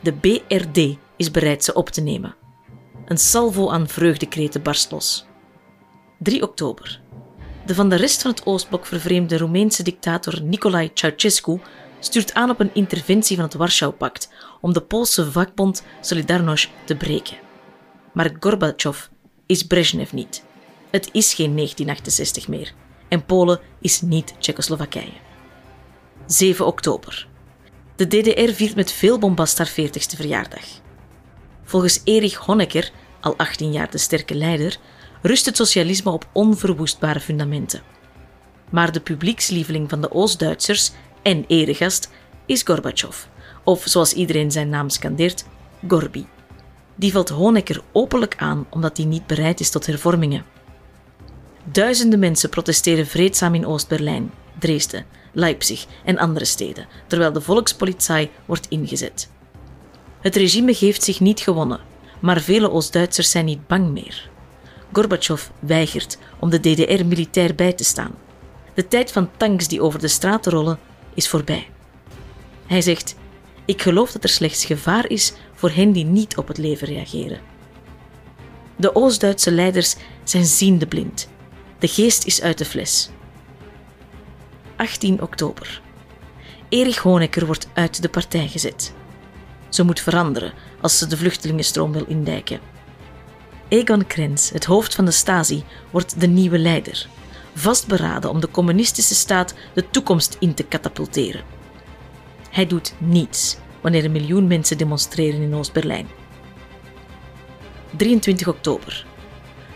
De 0.00 0.12
BRD 0.12 0.98
is 1.16 1.30
bereid 1.30 1.64
ze 1.64 1.74
op 1.74 1.88
te 1.88 2.00
nemen. 2.00 2.34
Een 3.04 3.18
salvo 3.18 3.70
aan 3.70 3.88
vreugdekreten 3.88 4.62
barst 4.62 4.90
los. 4.90 5.26
3 6.18 6.42
oktober. 6.42 7.00
De 7.66 7.74
van 7.74 7.88
de 7.88 7.96
rest 7.96 8.22
van 8.22 8.30
het 8.30 8.46
Oostblok 8.46 8.86
vervreemde 8.86 9.38
Roemeense 9.38 9.82
dictator 9.82 10.42
Nicolae 10.42 10.90
Ceausescu 10.94 11.60
stuurt 11.98 12.34
aan 12.34 12.50
op 12.50 12.60
een 12.60 12.74
interventie 12.74 13.36
van 13.36 13.44
het 13.44 13.54
Warschau-pact 13.54 14.32
om 14.60 14.72
de 14.72 14.80
Poolse 14.80 15.30
vakbond 15.30 15.84
Solidarność 16.00 16.70
te 16.84 16.96
breken. 16.96 17.36
Maar 18.12 18.36
Gorbachev 18.40 19.06
is 19.46 19.66
Brezhnev 19.66 20.12
niet. 20.12 20.44
Het 20.90 21.08
is 21.12 21.34
geen 21.34 21.54
1968 21.54 22.48
meer. 22.48 22.74
En 23.10 23.24
Polen 23.24 23.60
is 23.80 24.00
niet 24.00 24.34
Tsjechoslowakije. 24.38 25.12
7 26.26 26.66
oktober. 26.66 27.28
De 27.96 28.06
DDR 28.06 28.52
viert 28.52 28.74
met 28.74 28.92
veel 28.92 29.18
bombast 29.18 29.58
haar 29.58 29.70
40ste 29.70 30.16
verjaardag. 30.16 30.64
Volgens 31.64 32.00
Erich 32.04 32.36
Honecker, 32.36 32.90
al 33.20 33.36
18 33.36 33.72
jaar 33.72 33.90
de 33.90 33.98
sterke 33.98 34.34
leider, 34.34 34.76
rust 35.22 35.46
het 35.46 35.56
socialisme 35.56 36.10
op 36.10 36.28
onverwoestbare 36.32 37.20
fundamenten. 37.20 37.82
Maar 38.70 38.92
de 38.92 39.00
publiekslieveling 39.00 39.90
van 39.90 40.00
de 40.00 40.12
Oost-Duitsers 40.12 40.92
en 41.22 41.44
eregast 41.46 42.10
is 42.46 42.62
Gorbachev, 42.62 43.24
of 43.64 43.82
zoals 43.84 44.12
iedereen 44.12 44.50
zijn 44.50 44.68
naam 44.68 44.88
scandeert, 44.88 45.44
Gorbi. 45.88 46.26
Die 46.94 47.12
valt 47.12 47.28
Honecker 47.28 47.82
openlijk 47.92 48.34
aan 48.38 48.66
omdat 48.70 48.96
hij 48.96 49.06
niet 49.06 49.26
bereid 49.26 49.60
is 49.60 49.70
tot 49.70 49.86
hervormingen. 49.86 50.44
Duizenden 51.72 52.18
mensen 52.18 52.50
protesteren 52.50 53.06
vreedzaam 53.06 53.54
in 53.54 53.66
Oost-Berlijn, 53.66 54.32
Dresden, 54.58 55.06
Leipzig 55.32 55.86
en 56.04 56.18
andere 56.18 56.44
steden, 56.44 56.86
terwijl 57.06 57.32
de 57.32 57.40
volkspolitie 57.40 58.30
wordt 58.46 58.66
ingezet. 58.68 59.30
Het 60.20 60.36
regime 60.36 60.74
geeft 60.74 61.02
zich 61.02 61.20
niet 61.20 61.40
gewonnen, 61.40 61.80
maar 62.20 62.40
vele 62.40 62.70
Oost-Duitsers 62.70 63.30
zijn 63.30 63.44
niet 63.44 63.66
bang 63.66 63.90
meer. 63.90 64.30
Gorbachev 64.92 65.48
weigert 65.58 66.18
om 66.38 66.50
de 66.50 66.60
DDR 66.60 67.04
militair 67.04 67.54
bij 67.54 67.72
te 67.72 67.84
staan. 67.84 68.14
De 68.74 68.88
tijd 68.88 69.12
van 69.12 69.30
tanks 69.36 69.68
die 69.68 69.82
over 69.82 70.00
de 70.00 70.08
straten 70.08 70.52
rollen 70.52 70.78
is 71.14 71.28
voorbij. 71.28 71.68
Hij 72.66 72.80
zegt: 72.80 73.14
Ik 73.64 73.82
geloof 73.82 74.12
dat 74.12 74.22
er 74.22 74.28
slechts 74.28 74.64
gevaar 74.64 75.08
is 75.08 75.32
voor 75.54 75.70
hen 75.70 75.92
die 75.92 76.04
niet 76.04 76.36
op 76.36 76.48
het 76.48 76.58
leven 76.58 76.86
reageren. 76.86 77.40
De 78.76 78.94
Oost-Duitse 78.94 79.50
leiders 79.50 79.96
zijn 80.24 80.44
ziende 80.44 80.86
blind. 80.86 81.28
De 81.80 81.88
geest 81.88 82.24
is 82.24 82.42
uit 82.42 82.58
de 82.58 82.64
fles. 82.64 83.10
18 84.76 85.22
oktober. 85.22 85.82
Erich 86.68 86.98
Honecker 86.98 87.46
wordt 87.46 87.68
uit 87.74 88.02
de 88.02 88.08
partij 88.08 88.48
gezet. 88.48 88.92
Ze 89.68 89.82
moet 89.82 90.00
veranderen 90.00 90.52
als 90.80 90.98
ze 90.98 91.06
de 91.06 91.16
vluchtelingenstroom 91.16 91.92
wil 91.92 92.04
indijken. 92.04 92.60
Egon 93.68 94.06
Krenz, 94.06 94.50
het 94.50 94.64
hoofd 94.64 94.94
van 94.94 95.04
de 95.04 95.10
Stasi, 95.10 95.64
wordt 95.90 96.20
de 96.20 96.26
nieuwe 96.26 96.58
leider, 96.58 97.08
vastberaden 97.54 98.30
om 98.30 98.40
de 98.40 98.50
communistische 98.50 99.14
staat 99.14 99.54
de 99.74 99.90
toekomst 99.90 100.36
in 100.40 100.54
te 100.54 100.62
katapulteren. 100.62 101.44
Hij 102.50 102.66
doet 102.66 102.94
niets 102.98 103.56
wanneer 103.80 104.04
een 104.04 104.12
miljoen 104.12 104.46
mensen 104.46 104.78
demonstreren 104.78 105.42
in 105.42 105.54
Oost-Berlijn. 105.54 106.08
23 107.96 108.48
oktober. 108.48 109.06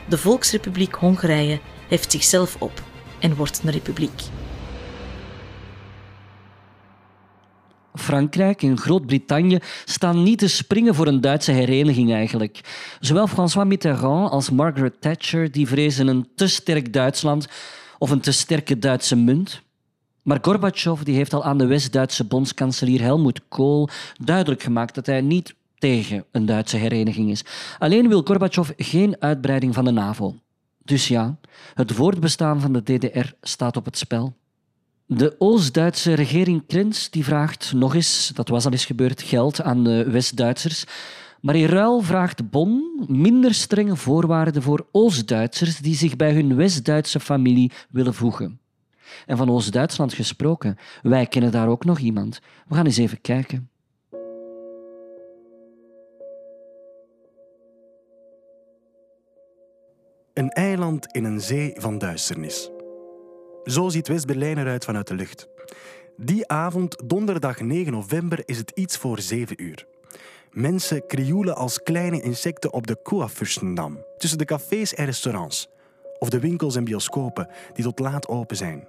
De 0.08 0.18
Volksrepubliek 0.18 0.94
Hongarije 0.94 1.60
heft 1.94 2.12
zichzelf 2.12 2.56
op 2.58 2.82
en 3.18 3.36
wordt 3.36 3.60
een 3.64 3.70
republiek. 3.70 4.22
Frankrijk 7.94 8.62
en 8.62 8.78
Groot-Brittannië 8.78 9.58
staan 9.84 10.22
niet 10.22 10.38
te 10.38 10.48
springen 10.48 10.94
voor 10.94 11.06
een 11.06 11.20
Duitse 11.20 11.52
hereniging 11.52 12.12
eigenlijk. 12.12 12.60
Zowel 13.00 13.26
François 13.26 13.66
Mitterrand 13.66 14.30
als 14.30 14.50
Margaret 14.50 15.00
Thatcher 15.00 15.52
die 15.52 15.66
vrezen 15.66 16.06
een 16.06 16.28
te 16.34 16.46
sterk 16.46 16.92
Duitsland 16.92 17.46
of 17.98 18.10
een 18.10 18.20
te 18.20 18.32
sterke 18.32 18.78
Duitse 18.78 19.16
munt. 19.16 19.62
Maar 20.22 20.38
Gorbachev 20.42 21.02
die 21.02 21.16
heeft 21.16 21.34
al 21.34 21.44
aan 21.44 21.58
de 21.58 21.66
West-Duitse 21.66 22.24
bondskanselier 22.24 23.00
Helmut 23.00 23.40
Kohl 23.48 23.88
duidelijk 24.24 24.62
gemaakt 24.62 24.94
dat 24.94 25.06
hij 25.06 25.20
niet 25.20 25.54
tegen 25.78 26.24
een 26.32 26.46
Duitse 26.46 26.76
hereniging 26.76 27.30
is. 27.30 27.44
Alleen 27.78 28.08
wil 28.08 28.22
Gorbachev 28.22 28.70
geen 28.76 29.16
uitbreiding 29.18 29.74
van 29.74 29.84
de 29.84 29.90
NAVO. 29.90 30.34
Dus 30.84 31.08
ja, 31.08 31.38
het 31.74 31.92
voortbestaan 31.92 32.60
van 32.60 32.72
de 32.72 32.82
DDR 32.82 33.32
staat 33.40 33.76
op 33.76 33.84
het 33.84 33.98
spel. 33.98 34.36
De 35.06 35.34
Oost-Duitse 35.38 36.14
regering 36.14 36.66
Krenz 36.66 37.08
die 37.08 37.24
vraagt 37.24 37.72
nog 37.72 37.94
eens, 37.94 38.30
dat 38.34 38.48
was 38.48 38.64
al 38.64 38.72
eens 38.72 38.84
gebeurd, 38.84 39.22
geld 39.22 39.62
aan 39.62 39.84
de 39.84 40.10
West-Duitsers. 40.10 40.84
Maar 41.40 41.54
in 41.54 41.66
ruil 41.66 42.00
vraagt 42.00 42.50
Bonn 42.50 43.04
minder 43.06 43.54
strenge 43.54 43.96
voorwaarden 43.96 44.62
voor 44.62 44.86
Oost-Duitsers 44.92 45.78
die 45.78 45.94
zich 45.94 46.16
bij 46.16 46.32
hun 46.32 46.56
West-Duitse 46.56 47.20
familie 47.20 47.72
willen 47.90 48.14
voegen. 48.14 48.60
En 49.26 49.36
van 49.36 49.50
Oost-Duitsland 49.50 50.12
gesproken, 50.12 50.76
wij 51.02 51.26
kennen 51.26 51.52
daar 51.52 51.68
ook 51.68 51.84
nog 51.84 51.98
iemand. 51.98 52.40
We 52.68 52.74
gaan 52.74 52.86
eens 52.86 52.96
even 52.96 53.20
kijken. 53.20 53.68
Een 60.34 60.50
eiland 60.50 61.06
in 61.12 61.24
een 61.24 61.40
zee 61.40 61.72
van 61.76 61.98
duisternis. 61.98 62.70
Zo 63.64 63.88
ziet 63.88 64.08
West-Berlijn 64.08 64.58
eruit 64.58 64.84
vanuit 64.84 65.06
de 65.06 65.14
lucht. 65.14 65.48
Die 66.16 66.48
avond, 66.48 66.96
donderdag 67.04 67.60
9 67.60 67.92
november, 67.92 68.42
is 68.44 68.58
het 68.58 68.70
iets 68.70 68.96
voor 68.96 69.20
7 69.20 69.62
uur. 69.62 69.86
Mensen 70.50 71.06
krioelen 71.06 71.56
als 71.56 71.82
kleine 71.82 72.20
insecten 72.20 72.72
op 72.72 72.86
de 72.86 72.98
Kurfürstendam, 73.02 74.04
tussen 74.18 74.38
de 74.38 74.44
cafés 74.44 74.94
en 74.94 75.04
restaurants. 75.04 75.68
Of 76.18 76.28
de 76.28 76.38
winkels 76.38 76.76
en 76.76 76.84
bioscopen 76.84 77.48
die 77.72 77.84
tot 77.84 77.98
laat 77.98 78.28
open 78.28 78.56
zijn. 78.56 78.88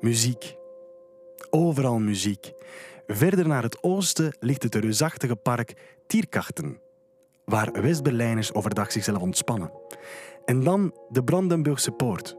Muziek. 0.00 0.56
Overal 1.50 1.98
muziek. 1.98 2.52
Verder 3.06 3.48
naar 3.48 3.62
het 3.62 3.82
oosten 3.82 4.36
ligt 4.40 4.62
het 4.62 4.74
reusachtige 4.74 5.36
park 5.36 5.74
Tierkarten, 6.06 6.80
waar 7.44 7.82
West-Berlijners 7.82 8.54
overdag 8.54 8.92
zichzelf 8.92 9.22
ontspannen. 9.22 9.70
En 10.48 10.62
dan 10.62 10.92
de 11.08 11.24
Brandenburgse 11.24 11.90
Poort. 11.90 12.36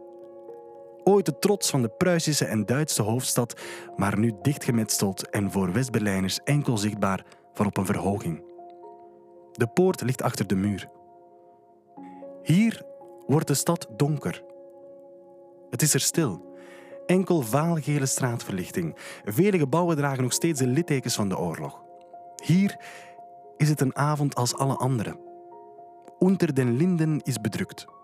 Ooit 1.03 1.25
de 1.25 1.39
trots 1.39 1.69
van 1.69 1.81
de 1.81 1.89
Pruisische 1.89 2.45
en 2.45 2.65
Duitse 2.65 3.01
hoofdstad, 3.01 3.61
maar 3.95 4.19
nu 4.19 4.33
dichtgemetseld 4.41 5.29
en 5.29 5.51
voor 5.51 5.73
West-Berlijners 5.73 6.39
enkel 6.43 6.77
zichtbaar 6.77 7.25
van 7.53 7.65
op 7.65 7.77
een 7.77 7.85
verhoging. 7.85 8.43
De 9.51 9.67
poort 9.67 10.01
ligt 10.01 10.21
achter 10.21 10.47
de 10.47 10.55
muur. 10.55 10.89
Hier 12.43 12.83
wordt 13.27 13.47
de 13.47 13.53
stad 13.53 13.87
donker. 13.95 14.43
Het 15.69 15.81
is 15.81 15.93
er 15.93 15.99
stil. 15.99 16.55
Enkel 17.05 17.41
vaalgele 17.41 18.05
straatverlichting. 18.05 18.97
Vele 19.23 19.57
gebouwen 19.57 19.95
dragen 19.95 20.23
nog 20.23 20.33
steeds 20.33 20.59
de 20.59 20.67
littekens 20.67 21.15
van 21.15 21.29
de 21.29 21.37
oorlog. 21.37 21.81
Hier 22.43 22.79
is 23.57 23.69
het 23.69 23.81
een 23.81 23.95
avond 23.95 24.35
als 24.35 24.55
alle 24.55 24.75
andere. 24.75 25.19
Unter 26.19 26.53
den 26.53 26.77
Linden 26.77 27.21
is 27.23 27.41
bedrukt. 27.41 27.97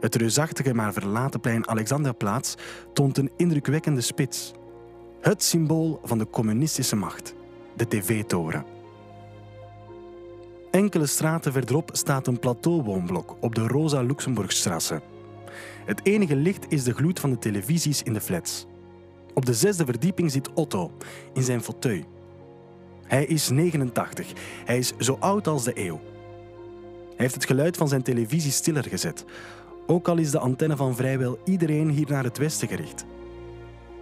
Het 0.00 0.14
reusachtige 0.14 0.74
maar 0.74 0.92
verlaten 0.92 1.40
plein 1.40 1.68
Alexanderplaats 1.68 2.54
toont 2.92 3.18
een 3.18 3.30
indrukwekkende 3.36 4.00
spits. 4.00 4.52
Het 5.20 5.42
symbool 5.42 6.00
van 6.04 6.18
de 6.18 6.30
communistische 6.30 6.96
macht, 6.96 7.34
de 7.76 7.88
tv-toren. 7.88 8.64
Enkele 10.70 11.06
straten 11.06 11.52
verderop 11.52 11.90
staat 11.92 12.26
een 12.26 12.38
plateauwoonblok 12.38 13.36
op 13.40 13.54
de 13.54 13.66
Rosa 13.66 14.00
Luxemburgstrasse. 14.00 15.00
Het 15.84 16.00
enige 16.02 16.36
licht 16.36 16.66
is 16.68 16.84
de 16.84 16.94
gloed 16.94 17.20
van 17.20 17.30
de 17.30 17.38
televisies 17.38 18.02
in 18.02 18.12
de 18.12 18.20
flats. 18.20 18.66
Op 19.34 19.46
de 19.46 19.54
zesde 19.54 19.84
verdieping 19.84 20.30
zit 20.30 20.52
Otto 20.52 20.92
in 21.32 21.42
zijn 21.42 21.62
fauteuil. 21.62 22.04
Hij 23.02 23.24
is 23.24 23.48
89. 23.48 24.32
Hij 24.64 24.78
is 24.78 24.92
zo 24.98 25.16
oud 25.20 25.46
als 25.46 25.64
de 25.64 25.72
eeuw. 25.74 26.00
Hij 27.08 27.26
heeft 27.26 27.34
het 27.34 27.46
geluid 27.46 27.76
van 27.76 27.88
zijn 27.88 28.02
televisie 28.02 28.52
stiller 28.52 28.84
gezet. 28.84 29.24
Ook 29.90 30.08
al 30.08 30.16
is 30.16 30.30
de 30.30 30.38
antenne 30.38 30.76
van 30.76 30.96
vrijwel 30.96 31.38
iedereen 31.44 31.90
hier 31.90 32.08
naar 32.08 32.24
het 32.24 32.38
westen 32.38 32.68
gericht. 32.68 33.04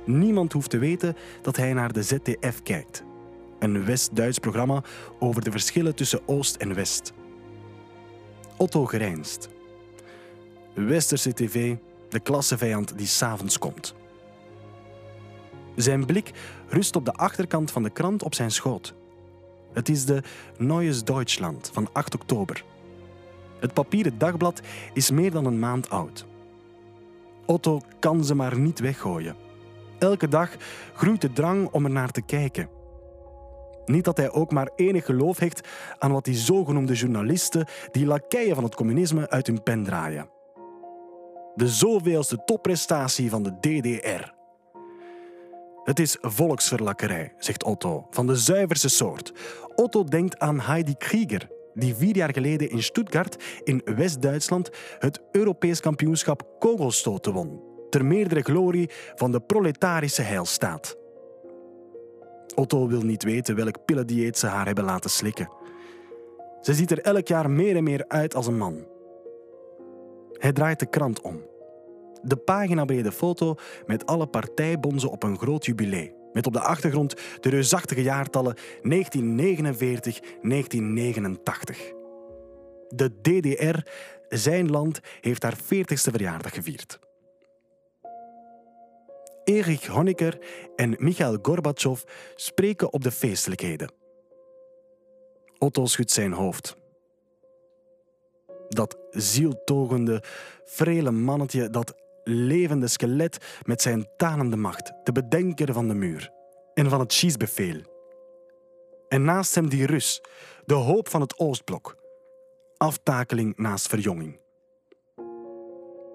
Niemand 0.04 0.52
hoeft 0.52 0.70
te 0.70 0.78
weten 0.78 1.16
dat 1.42 1.56
hij 1.56 1.72
naar 1.72 1.92
de 1.92 2.02
ZDF 2.02 2.62
kijkt. 2.62 3.04
Een 3.58 3.84
West-Duits 3.84 4.38
programma 4.38 4.82
over 5.18 5.44
de 5.44 5.50
verschillen 5.50 5.94
tussen 5.94 6.20
Oost 6.28 6.56
en 6.56 6.74
West. 6.74 7.12
Otto 8.56 8.86
grijnst. 8.86 9.48
Westerse 10.74 11.32
tv, 11.32 11.76
de 12.08 12.20
klassevijand 12.20 12.98
die 12.98 13.06
s'avonds 13.06 13.58
komt. 13.58 13.94
Zijn 15.76 16.06
blik 16.06 16.30
rust 16.68 16.96
op 16.96 17.04
de 17.04 17.12
achterkant 17.12 17.70
van 17.70 17.82
de 17.82 17.90
krant 17.90 18.22
op 18.22 18.34
zijn 18.34 18.50
schoot. 18.50 18.94
Het 19.72 19.88
is 19.88 20.04
de 20.04 20.22
Neues 20.58 21.04
Deutschland 21.04 21.70
van 21.72 21.88
8 21.92 22.14
oktober. 22.14 22.64
Het 23.60 23.72
papieren 23.72 24.18
dagblad 24.18 24.60
is 24.92 25.10
meer 25.10 25.30
dan 25.30 25.44
een 25.44 25.58
maand 25.58 25.90
oud. 25.90 26.26
Otto 27.46 27.80
kan 27.98 28.24
ze 28.24 28.34
maar 28.34 28.58
niet 28.58 28.78
weggooien. 28.78 29.36
Elke 29.98 30.28
dag 30.28 30.50
groeit 30.94 31.20
de 31.20 31.32
drang 31.32 31.68
om 31.72 31.84
er 31.84 31.90
naar 31.90 32.10
te 32.10 32.22
kijken. 32.22 32.68
Niet 33.84 34.04
dat 34.04 34.16
hij 34.16 34.30
ook 34.30 34.52
maar 34.52 34.70
enig 34.76 35.04
geloof 35.04 35.38
hecht 35.38 35.68
aan 35.98 36.12
wat 36.12 36.24
die 36.24 36.34
zogenoemde 36.34 36.94
journalisten, 36.94 37.66
die 37.90 38.06
lakeien 38.06 38.54
van 38.54 38.64
het 38.64 38.74
communisme, 38.74 39.30
uit 39.30 39.46
hun 39.46 39.62
pen 39.62 39.84
draaien. 39.84 40.28
De 41.54 41.68
zoveelste 41.68 42.44
topprestatie 42.44 43.30
van 43.30 43.42
de 43.42 43.58
DDR. 43.60 44.34
Het 45.84 45.98
is 45.98 46.16
volksverlakkerij, 46.20 47.32
zegt 47.38 47.64
Otto, 47.64 48.06
van 48.10 48.26
de 48.26 48.36
zuiverste 48.36 48.88
soort. 48.88 49.32
Otto 49.74 50.04
denkt 50.04 50.38
aan 50.38 50.60
Heidi 50.60 50.94
Krieger, 50.96 51.48
die 51.76 51.94
vier 51.94 52.16
jaar 52.16 52.32
geleden 52.32 52.70
in 52.70 52.82
Stuttgart 52.82 53.36
in 53.64 53.82
West-Duitsland 53.84 54.70
het 54.98 55.20
Europees 55.32 55.80
kampioenschap 55.80 56.46
kogelstoten 56.58 57.32
won, 57.32 57.60
ter 57.90 58.04
meerdere 58.04 58.42
glorie 58.42 58.90
van 59.14 59.32
de 59.32 59.40
proletarische 59.40 60.22
heilstaat. 60.22 60.96
Otto 62.54 62.88
wil 62.88 63.02
niet 63.02 63.22
weten 63.22 63.56
welk 63.56 63.84
pillendieet 63.84 64.38
ze 64.38 64.46
haar 64.46 64.66
hebben 64.66 64.84
laten 64.84 65.10
slikken. 65.10 65.50
Ze 66.60 66.74
ziet 66.74 66.90
er 66.90 67.00
elk 67.00 67.28
jaar 67.28 67.50
meer 67.50 67.76
en 67.76 67.84
meer 67.84 68.04
uit 68.08 68.34
als 68.34 68.46
een 68.46 68.58
man. 68.58 68.86
Hij 70.32 70.52
draait 70.52 70.78
de 70.78 70.86
krant 70.86 71.20
om. 71.20 71.40
De 72.22 72.36
pagina 72.36 72.84
brede 72.84 73.12
foto 73.12 73.54
met 73.86 74.06
alle 74.06 74.26
partijbonzen 74.26 75.10
op 75.10 75.22
een 75.22 75.38
groot 75.38 75.66
jubilee. 75.66 76.15
Met 76.36 76.46
op 76.46 76.52
de 76.52 76.60
achtergrond 76.60 77.14
de 77.40 77.48
reusachtige 77.48 78.02
jaartallen 78.02 78.56
1949-1989. 78.56 78.60
De 82.88 83.20
DDR, 83.20 83.78
zijn 84.28 84.70
land, 84.70 85.00
heeft 85.20 85.42
haar 85.42 85.56
40ste 85.56 86.10
verjaardag 86.10 86.54
gevierd. 86.54 86.98
Erich 89.44 89.86
Honecker 89.86 90.38
en 90.76 90.96
Michail 90.98 91.38
Gorbachev 91.42 92.02
spreken 92.34 92.92
op 92.92 93.02
de 93.02 93.12
feestelijkheden. 93.12 93.92
Otto 95.58 95.86
schudt 95.86 96.10
zijn 96.10 96.32
hoofd. 96.32 96.76
Dat 98.68 98.98
zieltogende, 99.10 100.22
frele 100.64 101.10
mannetje, 101.10 101.70
dat 101.70 102.05
levende 102.28 102.88
skelet 102.88 103.60
met 103.62 103.82
zijn 103.82 104.08
tanende 104.16 104.56
macht, 104.56 104.92
de 105.04 105.12
bedenker 105.12 105.72
van 105.72 105.88
de 105.88 105.94
muur 105.94 106.30
en 106.74 106.90
van 106.90 107.00
het 107.00 107.12
schiesbevel. 107.12 107.80
En 109.08 109.24
naast 109.24 109.54
hem 109.54 109.68
die 109.68 109.86
Rus, 109.86 110.22
de 110.64 110.74
hoop 110.74 111.08
van 111.08 111.20
het 111.20 111.38
Oostblok. 111.38 111.96
Aftakeling 112.76 113.56
naast 113.56 113.86
verjonging. 113.86 114.40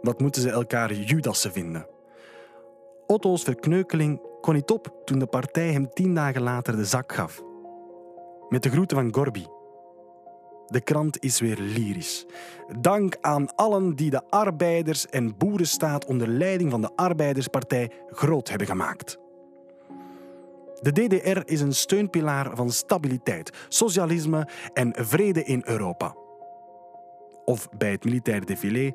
Wat 0.02 0.20
moeten 0.20 0.42
ze 0.42 0.50
elkaar 0.50 0.94
Judassen 0.94 1.52
vinden? 1.52 1.88
Otto's 3.08 3.44
verkneukeling 3.44 4.22
kon 4.42 4.54
niet 4.54 4.72
op 4.72 5.02
toen 5.06 5.20
de 5.20 5.26
partij 5.26 5.72
hem 5.72 5.90
tien 5.94 6.16
dagen 6.16 6.42
later 6.42 6.76
de 6.76 6.86
zak 6.86 7.14
gaf. 7.14 7.42
Met 8.50 8.64
de 8.64 8.70
groeten 8.70 8.98
van 8.98 9.14
Gorby. 9.14 9.46
De 10.72 10.82
krant 10.82 11.24
is 11.24 11.40
weer 11.40 11.58
lyrisch. 11.60 12.26
Dank 12.80 13.18
aan 13.22 13.56
allen 13.56 13.96
die 13.96 14.10
de 14.10 14.22
arbeiders- 14.30 15.08
en 15.08 15.38
boerenstaat 15.38 16.06
onder 16.06 16.28
leiding 16.28 16.72
van 16.72 16.82
de 16.82 16.96
Arbeiderspartij 16.96 17.92
groot 18.10 18.50
hebben 18.50 18.68
gemaakt. 18.68 19.18
De 20.82 20.92
DDR 20.92 21.42
is 21.46 21.62
een 21.62 21.74
steunpilaar 21.74 22.56
van 22.56 22.72
stabiliteit, 22.72 23.66
socialisme 23.68 24.48
en 24.74 24.94
vrede 24.98 25.44
in 25.44 25.62
Europa. 25.66 26.16
Of 27.46 27.70
bij 27.78 27.92
het 27.92 28.04
militaire 28.04 28.46
défilé 28.46 28.94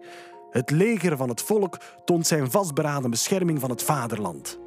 het 0.50 0.70
leger 0.70 1.16
van 1.16 1.28
het 1.28 1.42
volk 1.42 1.78
toont 2.04 2.26
zijn 2.26 2.50
vastberaden 2.50 3.10
bescherming 3.10 3.60
van 3.60 3.70
het 3.70 3.82
vaderland. 3.82 4.58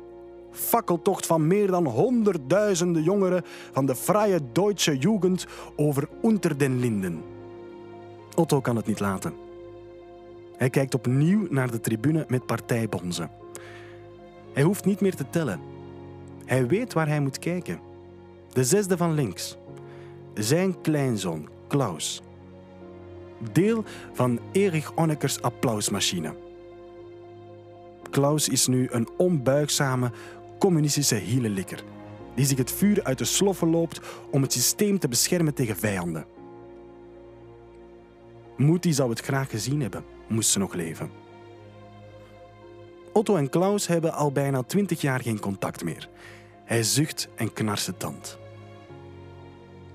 Fakkeltocht 0.51 1.25
van 1.25 1.47
meer 1.47 1.67
dan 1.67 1.85
honderdduizenden 1.85 3.03
jongeren 3.03 3.43
van 3.71 3.85
de 3.85 3.95
Freie 3.95 4.39
Deutsche 4.51 4.97
Jugend 4.97 5.45
over 5.75 6.09
Unter 6.23 6.57
den 6.57 6.79
Linden. 6.79 7.21
Otto 8.35 8.61
kan 8.61 8.75
het 8.75 8.85
niet 8.85 8.99
laten. 8.99 9.33
Hij 10.57 10.69
kijkt 10.69 10.95
opnieuw 10.95 11.47
naar 11.49 11.71
de 11.71 11.79
tribune 11.79 12.25
met 12.27 12.45
partijbonzen. 12.45 13.31
Hij 14.53 14.63
hoeft 14.63 14.85
niet 14.85 15.01
meer 15.01 15.15
te 15.15 15.29
tellen. 15.29 15.59
Hij 16.45 16.67
weet 16.67 16.93
waar 16.93 17.07
hij 17.07 17.19
moet 17.19 17.39
kijken. 17.39 17.79
De 18.53 18.63
zesde 18.63 18.97
van 18.97 19.13
links. 19.13 19.57
Zijn 20.33 20.81
kleinzoon, 20.81 21.49
Klaus 21.67 22.21
deel 23.51 23.83
van 24.13 24.39
Erich 24.51 24.91
Honeckers 24.95 25.41
applausmachine. 25.41 26.33
Klaus 28.09 28.49
is 28.49 28.67
nu 28.67 28.87
een 28.91 29.09
onbuigzame 29.17 30.11
communistische 30.59 31.15
hielenlikker 31.15 31.83
die 32.35 32.45
zich 32.45 32.57
het 32.57 32.71
vuur 32.71 33.03
uit 33.03 33.17
de 33.17 33.25
sloffen 33.25 33.69
loopt 33.69 33.99
om 34.31 34.41
het 34.41 34.53
systeem 34.53 34.99
te 34.99 35.07
beschermen 35.07 35.53
tegen 35.53 35.75
vijanden. 35.77 36.25
Moetie 38.57 38.93
zou 38.93 39.09
het 39.09 39.19
graag 39.19 39.49
gezien 39.49 39.81
hebben, 39.81 40.03
moest 40.27 40.49
ze 40.49 40.59
nog 40.59 40.73
leven. 40.73 41.11
Otto 43.13 43.35
en 43.35 43.49
Klaus 43.49 43.87
hebben 43.87 44.13
al 44.13 44.31
bijna 44.31 44.63
twintig 44.63 45.01
jaar 45.01 45.21
geen 45.21 45.39
contact 45.39 45.83
meer. 45.83 46.09
Hij 46.65 46.83
zucht 46.83 47.29
en 47.35 47.53
knarst 47.53 47.85
de 47.85 47.97
tand. 47.97 48.37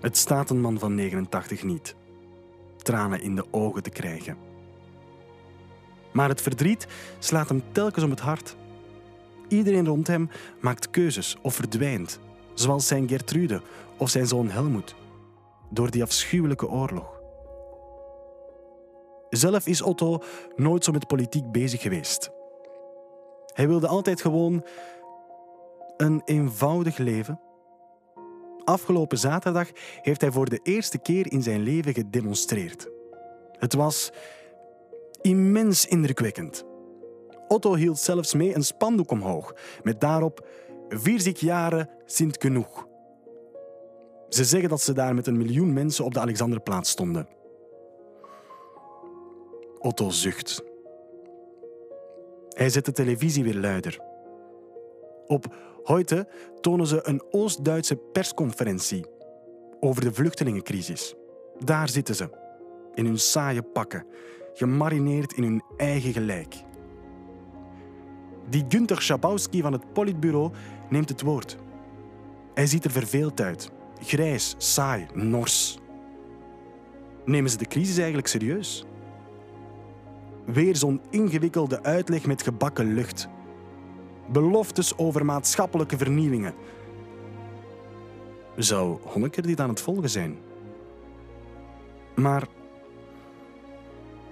Het 0.00 0.16
staat 0.16 0.50
een 0.50 0.60
man 0.60 0.78
van 0.78 0.94
89 0.94 1.62
niet 1.62 1.94
tranen 2.76 3.22
in 3.22 3.34
de 3.34 3.44
ogen 3.50 3.82
te 3.82 3.90
krijgen. 3.90 4.36
Maar 6.12 6.28
het 6.28 6.42
verdriet 6.42 6.86
slaat 7.18 7.48
hem 7.48 7.62
telkens 7.72 8.04
om 8.04 8.10
het 8.10 8.20
hart. 8.20 8.56
Iedereen 9.48 9.86
rond 9.86 10.06
hem 10.06 10.30
maakt 10.60 10.90
keuzes 10.90 11.36
of 11.42 11.54
verdwijnt, 11.54 12.18
zoals 12.54 12.86
zijn 12.86 13.08
Gertrude 13.08 13.62
of 13.98 14.10
zijn 14.10 14.26
zoon 14.26 14.50
Helmoet, 14.50 14.94
door 15.70 15.90
die 15.90 16.02
afschuwelijke 16.02 16.68
oorlog. 16.68 17.20
Zelf 19.30 19.66
is 19.66 19.82
Otto 19.82 20.22
nooit 20.56 20.84
zo 20.84 20.92
met 20.92 21.06
politiek 21.06 21.52
bezig 21.52 21.82
geweest. 21.82 22.30
Hij 23.46 23.68
wilde 23.68 23.86
altijd 23.86 24.20
gewoon 24.20 24.64
een 25.96 26.22
eenvoudig 26.24 26.96
leven 26.96 27.40
Afgelopen 28.64 29.18
zaterdag 29.18 29.68
heeft 30.02 30.20
hij 30.20 30.30
voor 30.30 30.48
de 30.48 30.60
eerste 30.62 30.98
keer 30.98 31.32
in 31.32 31.42
zijn 31.42 31.62
leven 31.62 31.94
gedemonstreerd. 31.94 32.88
Het 33.58 33.74
was 33.74 34.12
immens 35.20 35.86
indrukwekkend. 35.86 36.64
Otto 37.48 37.74
hield 37.74 37.98
zelfs 37.98 38.34
mee 38.34 38.54
een 38.54 38.64
spandoek 38.64 39.10
omhoog 39.10 39.54
met 39.82 40.00
daarop 40.00 40.46
40 40.88 41.40
jaren 41.40 41.88
sint 42.04 42.36
genoeg. 42.40 42.86
Ze 44.28 44.44
zeggen 44.44 44.68
dat 44.68 44.80
ze 44.80 44.92
daar 44.92 45.14
met 45.14 45.26
een 45.26 45.36
miljoen 45.36 45.72
mensen 45.72 46.04
op 46.04 46.14
de 46.14 46.20
Alexanderplaats 46.20 46.90
stonden. 46.90 47.28
Otto 49.78 50.10
zucht. 50.10 50.62
Hij 52.48 52.68
zet 52.68 52.84
de 52.84 52.92
televisie 52.92 53.44
weer 53.44 53.56
luider. 53.56 53.98
Op 55.26 55.54
Heute 55.84 56.28
tonen 56.60 56.86
ze 56.86 57.00
een 57.02 57.22
Oost-Duitse 57.30 57.96
persconferentie 57.96 59.04
over 59.80 60.02
de 60.02 60.12
vluchtelingencrisis. 60.12 61.14
Daar 61.58 61.88
zitten 61.88 62.14
ze, 62.14 62.28
in 62.94 63.06
hun 63.06 63.18
saaie 63.18 63.62
pakken, 63.62 64.06
gemarineerd 64.52 65.32
in 65.32 65.42
hun 65.42 65.62
eigen 65.76 66.12
gelijk. 66.12 66.54
Die 68.48 68.64
Günther 68.68 69.02
Schabowski 69.02 69.60
van 69.60 69.72
het 69.72 69.92
Politbureau 69.92 70.50
neemt 70.88 71.08
het 71.08 71.22
woord. 71.22 71.56
Hij 72.54 72.66
ziet 72.66 72.84
er 72.84 72.90
verveeld 72.90 73.40
uit, 73.40 73.70
grijs, 74.00 74.54
saai, 74.58 75.06
nors. 75.14 75.78
Nemen 77.24 77.50
ze 77.50 77.56
de 77.56 77.66
crisis 77.66 77.96
eigenlijk 77.96 78.26
serieus? 78.26 78.84
Weer 80.44 80.76
zo'n 80.76 81.00
ingewikkelde 81.10 81.82
uitleg 81.82 82.26
met 82.26 82.42
gebakken 82.42 82.94
lucht. 82.94 83.28
beloftes 84.28 84.98
over 84.98 85.24
maatschappelijke 85.24 85.96
vernieuwingen. 85.96 86.54
Zou 88.56 88.98
Honecker 89.04 89.42
dit 89.42 89.60
aan 89.60 89.68
het 89.68 89.80
volgen 89.80 90.10
zijn? 90.10 90.38
Maar 92.14 92.46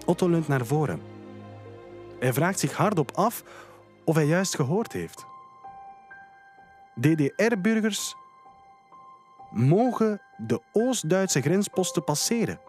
Otto 0.04 0.28
leunt 0.28 0.48
naar 0.48 0.66
voren. 0.66 1.00
Hij 2.18 2.32
vraagt 2.32 2.58
zich 2.58 2.72
hardop 2.72 3.10
af 3.14 3.44
of 4.04 4.14
hij 4.14 4.26
juist 4.26 4.54
gehoord 4.54 4.92
heeft. 4.92 5.26
DDR-burgers 7.00 8.14
mogen 9.50 10.20
de 10.36 10.62
Oost-Duitse 10.72 11.40
grensposten 11.40 12.04
passeren. 12.04 12.60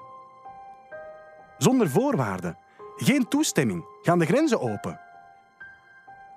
Zonder 1.57 1.89
voorwaarden. 1.89 2.57
Geen 2.95 3.27
toestemming. 3.27 3.85
Gaan 4.01 4.19
de 4.19 4.25
grenzen 4.25 4.61
open. 4.61 4.99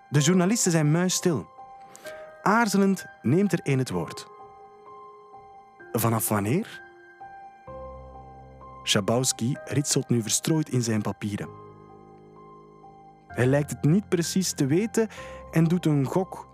De 0.09 0.21
journalisten 0.21 0.73
zijn 0.73 0.91
muisstil. 0.91 1.49
Aarzelend 2.43 3.07
neemt 3.23 3.53
er 3.53 3.61
een 3.63 3.79
het 3.79 3.91
woord. 3.91 4.27
Vanaf 5.93 6.29
wanneer? 6.29 6.83
Schabowski 8.83 9.57
ritselt 9.65 10.09
nu 10.09 10.23
verstrooid 10.23 10.69
in 10.69 10.83
zijn 10.83 11.03
papieren. 11.03 11.66
Hij 13.37 13.47
lijkt 13.47 13.71
het 13.71 13.85
niet 13.85 14.09
precies 14.09 14.53
te 14.53 14.67
weten 14.67 15.09
en 15.51 15.65
doet 15.65 15.87
een 15.87 16.05
gok. 16.05 16.49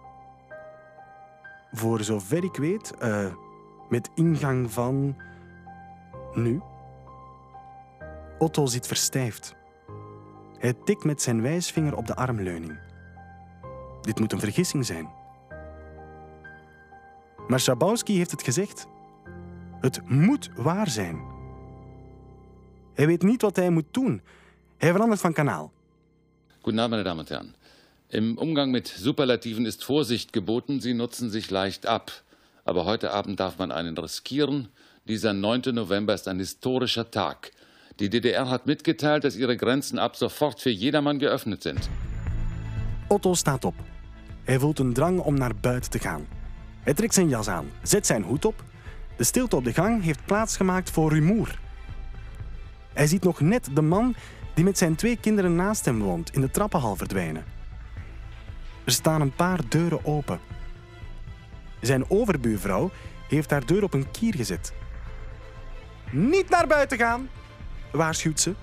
Voor 1.72 2.02
zover 2.02 2.44
ik 2.44 2.56
weet, 2.56 2.92
uh, 3.02 3.26
met 3.88 4.10
ingang 4.14 4.72
van. 4.72 5.16
nu. 6.34 6.60
Otto 8.38 8.66
zit 8.66 8.86
verstijfd. 8.86 9.56
Hij 10.58 10.72
tikt 10.72 11.04
met 11.04 11.22
zijn 11.22 11.42
wijsvinger 11.42 11.96
op 11.96 12.06
de 12.06 12.14
armleuning. 12.14 12.78
Dit 14.00 14.20
moet 14.20 14.32
een 14.32 14.40
vergissing 14.40 14.86
zijn. 14.86 15.08
Maar 17.48 17.60
Schabowski 17.60 18.16
heeft 18.16 18.30
het 18.30 18.42
gezegd. 18.42 18.86
Het 19.80 20.08
moet 20.08 20.50
waar 20.56 20.88
zijn. 20.88 21.20
Hij 22.94 23.06
weet 23.06 23.22
niet 23.22 23.42
wat 23.42 23.56
hij 23.56 23.70
moet 23.70 23.94
doen. 23.94 24.22
Hij 24.76 24.92
verandert 24.92 25.20
van 25.20 25.32
kanaal. 25.32 25.72
Guten 26.62 26.78
Abend, 26.78 26.92
meine 26.92 27.02
Damen 27.02 27.18
und 27.18 27.30
Herren. 27.30 27.54
Im 28.08 28.38
Umgang 28.38 28.70
mit 28.70 28.86
Superlativen 28.86 29.66
ist 29.66 29.82
Vorsicht 29.82 30.32
geboten, 30.32 30.80
sie 30.80 30.94
nutzen 30.94 31.28
sich 31.28 31.50
leicht 31.50 31.86
ab. 31.86 32.12
Aber 32.64 32.84
heute 32.84 33.10
Abend 33.10 33.40
darf 33.40 33.58
man 33.58 33.72
einen 33.72 33.98
riskieren. 33.98 34.68
Dieser 35.08 35.32
9. 35.32 35.74
November 35.74 36.14
ist 36.14 36.28
ein 36.28 36.38
historischer 36.38 37.10
Tag. 37.10 37.50
Die 37.98 38.08
DDR 38.08 38.48
hat 38.48 38.66
mitgeteilt, 38.66 39.24
dass 39.24 39.34
ihre 39.34 39.56
Grenzen 39.56 39.98
ab 39.98 40.14
sofort 40.14 40.60
für 40.60 40.70
jedermann 40.70 41.18
geöffnet 41.18 41.64
sind. 41.64 41.90
Otto 43.08 43.34
staat 43.34 43.64
op. 43.64 43.74
Hij 44.44 44.58
voelt 44.58 44.78
een 44.78 44.92
drang 44.92 45.18
om 45.18 45.34
naar 45.34 45.56
buiten 45.56 45.90
te 45.90 45.98
gaan. 45.98 46.28
Hij 46.82 46.94
trekt 46.94 47.14
zijn 47.14 47.28
jas 47.28 47.48
aan, 47.48 47.70
zet 47.82 48.06
zijn 48.06 48.22
hoed 48.22 48.44
op. 48.44 48.64
De 49.16 49.24
stilte 49.24 49.56
op 49.56 49.64
de 49.64 49.72
gang 49.72 50.02
heeft 50.02 50.24
plaatsgemaakt 50.24 50.90
voor 50.90 51.12
rumoer. 51.12 51.58
Hij 52.92 53.06
ziet 53.06 53.24
nog 53.24 53.40
net 53.40 53.68
de 53.74 53.82
man 53.82 54.14
die 54.54 54.64
met 54.64 54.78
zijn 54.78 54.94
twee 54.94 55.16
kinderen 55.16 55.54
naast 55.54 55.84
hem 55.84 55.98
woont 56.02 56.34
in 56.34 56.40
de 56.40 56.50
trappenhal 56.50 56.96
verdwijnen. 56.96 57.44
Er 58.84 58.92
staan 58.92 59.20
een 59.20 59.34
paar 59.34 59.60
deuren 59.68 60.04
open. 60.04 60.40
Zijn 61.80 62.10
overbuurvrouw 62.10 62.90
heeft 63.28 63.50
haar 63.50 63.66
deur 63.66 63.82
op 63.82 63.94
een 63.94 64.10
kier 64.10 64.34
gezet. 64.34 64.72
Niet 66.10 66.48
naar 66.48 66.66
buiten 66.66 66.98
gaan, 66.98 67.28
waarschuwt 67.92 68.40
ze. 68.40 68.54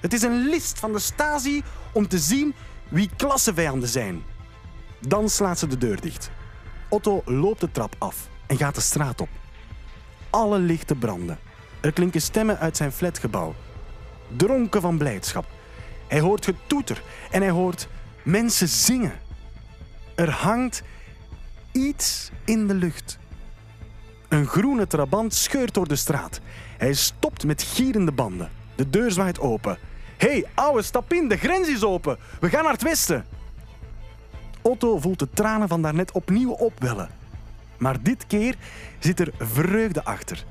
Het 0.00 0.12
is 0.12 0.22
een 0.22 0.48
list 0.48 0.78
van 0.78 0.92
de 0.92 0.98
Stasi 0.98 1.62
om 1.92 2.08
te 2.08 2.18
zien 2.18 2.54
wie 2.88 3.10
klassevijanden 3.16 3.88
zijn. 3.88 4.22
Dan 5.00 5.28
slaat 5.28 5.58
ze 5.58 5.66
de 5.66 5.78
deur 5.78 6.00
dicht. 6.00 6.30
Otto 6.88 7.22
loopt 7.24 7.60
de 7.60 7.70
trap 7.70 7.94
af 7.98 8.28
en 8.46 8.56
gaat 8.56 8.74
de 8.74 8.80
straat 8.80 9.20
op. 9.20 9.28
Alle 10.30 10.58
lichten 10.58 10.98
branden. 10.98 11.38
Er 11.80 11.92
klinken 11.92 12.20
stemmen 12.20 12.58
uit 12.58 12.76
zijn 12.76 12.92
flatgebouw. 12.92 13.54
Dronken 14.36 14.80
van 14.80 14.98
blijdschap. 14.98 15.46
Hij 16.08 16.20
hoort 16.20 16.44
getoeter 16.44 17.02
en 17.30 17.42
hij 17.42 17.50
hoort 17.50 17.88
mensen 18.22 18.68
zingen. 18.68 19.12
Er 20.14 20.30
hangt 20.30 20.82
iets 21.72 22.30
in 22.44 22.66
de 22.66 22.74
lucht. 22.74 23.18
Een 24.28 24.46
groene 24.46 24.86
trabant 24.86 25.34
scheurt 25.34 25.74
door 25.74 25.88
de 25.88 25.96
straat. 25.96 26.40
Hij 26.78 26.94
stopt 26.94 27.44
met 27.44 27.62
gierende 27.62 28.12
banden. 28.12 28.50
De 28.74 28.90
deur 28.90 29.10
zwaait 29.10 29.40
open. 29.40 29.78
Hé, 30.16 30.28
hey, 30.28 30.44
ouwe, 30.54 30.82
stap 30.82 31.12
in, 31.12 31.28
de 31.28 31.36
grens 31.36 31.68
is 31.68 31.84
open. 31.84 32.18
We 32.40 32.48
gaan 32.48 32.62
naar 32.62 32.72
het 32.72 32.82
westen. 32.82 33.26
Otto 34.62 34.98
voelt 34.98 35.18
de 35.18 35.28
tranen 35.30 35.68
van 35.68 35.82
daarnet 35.82 36.12
opnieuw 36.12 36.50
opwellen. 36.50 37.10
Maar 37.78 38.02
dit 38.02 38.26
keer 38.26 38.54
zit 38.98 39.20
er 39.20 39.32
vreugde 39.38 40.04
achter. 40.04 40.44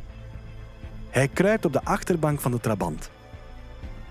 Hij 1.09 1.27
kruipt 1.27 1.65
op 1.65 1.73
de 1.73 1.83
achterbank 1.83 2.41
van 2.41 2.51
de 2.51 2.59
trabant. 2.59 3.09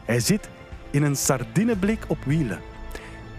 Hij 0.06 0.20
zit 0.20 0.48
in 0.90 1.02
een 1.02 1.16
sardineblik 1.16 2.04
op 2.06 2.18
wielen. 2.24 2.60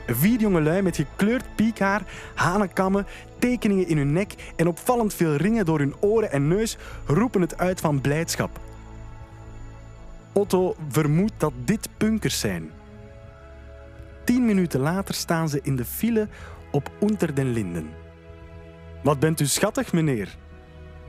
Vier 0.08 0.40
jongelui 0.40 0.82
met 0.82 0.96
gekleurd 0.96 1.56
piekhaar, 1.56 2.02
hanenkammen, 2.36 3.06
tekeningen 3.40 3.88
in 3.88 3.98
hun 3.98 4.14
nek 4.14 4.34
en 4.56 4.68
opvallend 4.68 5.14
veel 5.14 5.36
ringen 5.36 5.66
door 5.66 5.80
hun 5.80 5.96
oren 6.00 6.32
en 6.32 6.48
neus 6.48 6.78
roepen 7.06 7.42
het 7.42 7.58
uit 7.58 7.82
van 7.82 8.02
blijdschap. 8.02 8.60
Otto 10.32 10.76
vermoedt 10.90 11.34
dat 11.38 11.54
dit 11.66 11.90
punkers 11.98 12.40
zijn. 12.40 12.72
Tien 14.24 14.46
minuten 14.46 14.80
later 14.80 15.14
staan 15.14 15.50
ze 15.50 15.60
in 15.64 15.76
de 15.76 15.86
file 15.86 16.28
op 16.72 16.92
Unter 17.02 17.36
den 17.36 17.52
Linden. 17.52 17.90
Wat 19.04 19.20
bent 19.20 19.40
u 19.40 19.46
schattig, 19.46 19.94
meneer, 19.94 20.36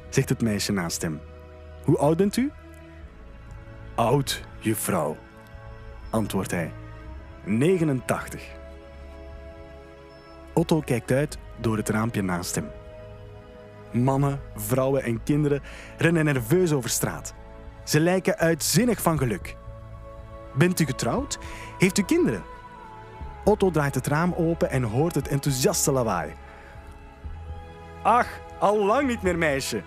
zegt 0.08 0.28
het 0.28 0.42
meisje 0.42 0.72
naast 0.72 1.02
hem. 1.02 1.20
Hoe 1.84 1.98
oud 1.98 2.16
bent 2.16 2.36
u? 2.36 2.50
Oud, 3.94 4.42
juffrouw, 4.58 5.16
antwoordt 6.10 6.50
hij. 6.50 6.72
89. 7.44 8.42
Otto 10.52 10.80
kijkt 10.80 11.10
uit 11.10 11.38
door 11.56 11.76
het 11.76 11.88
raampje 11.88 12.22
naast 12.22 12.54
hem. 12.54 12.70
Mannen, 13.90 14.40
vrouwen 14.56 15.02
en 15.02 15.22
kinderen 15.22 15.62
rennen 15.98 16.24
nerveus 16.24 16.72
over 16.72 16.90
straat. 16.90 17.34
Ze 17.84 18.00
lijken 18.00 18.38
uitzinnig 18.38 19.02
van 19.02 19.18
geluk. 19.18 19.56
Bent 20.54 20.80
u 20.80 20.84
getrouwd? 20.84 21.38
Heeft 21.78 21.98
u 21.98 22.02
kinderen? 22.02 22.42
Otto 23.44 23.70
draait 23.70 23.94
het 23.94 24.06
raam 24.06 24.34
open 24.36 24.70
en 24.70 24.82
hoort 24.82 25.14
het 25.14 25.28
enthousiaste 25.28 25.92
lawaai. 25.92 26.32
Ach, 28.02 28.28
al 28.58 28.84
lang 28.84 29.06
niet 29.08 29.22
meer, 29.22 29.38
meisje, 29.38 29.82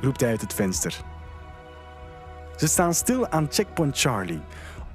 roept 0.00 0.20
hij 0.20 0.30
uit 0.30 0.40
het 0.40 0.54
venster. 0.54 1.02
Ze 2.56 2.66
staan 2.66 2.94
stil 2.94 3.28
aan 3.28 3.46
checkpoint 3.50 4.00
Charlie. 4.00 4.40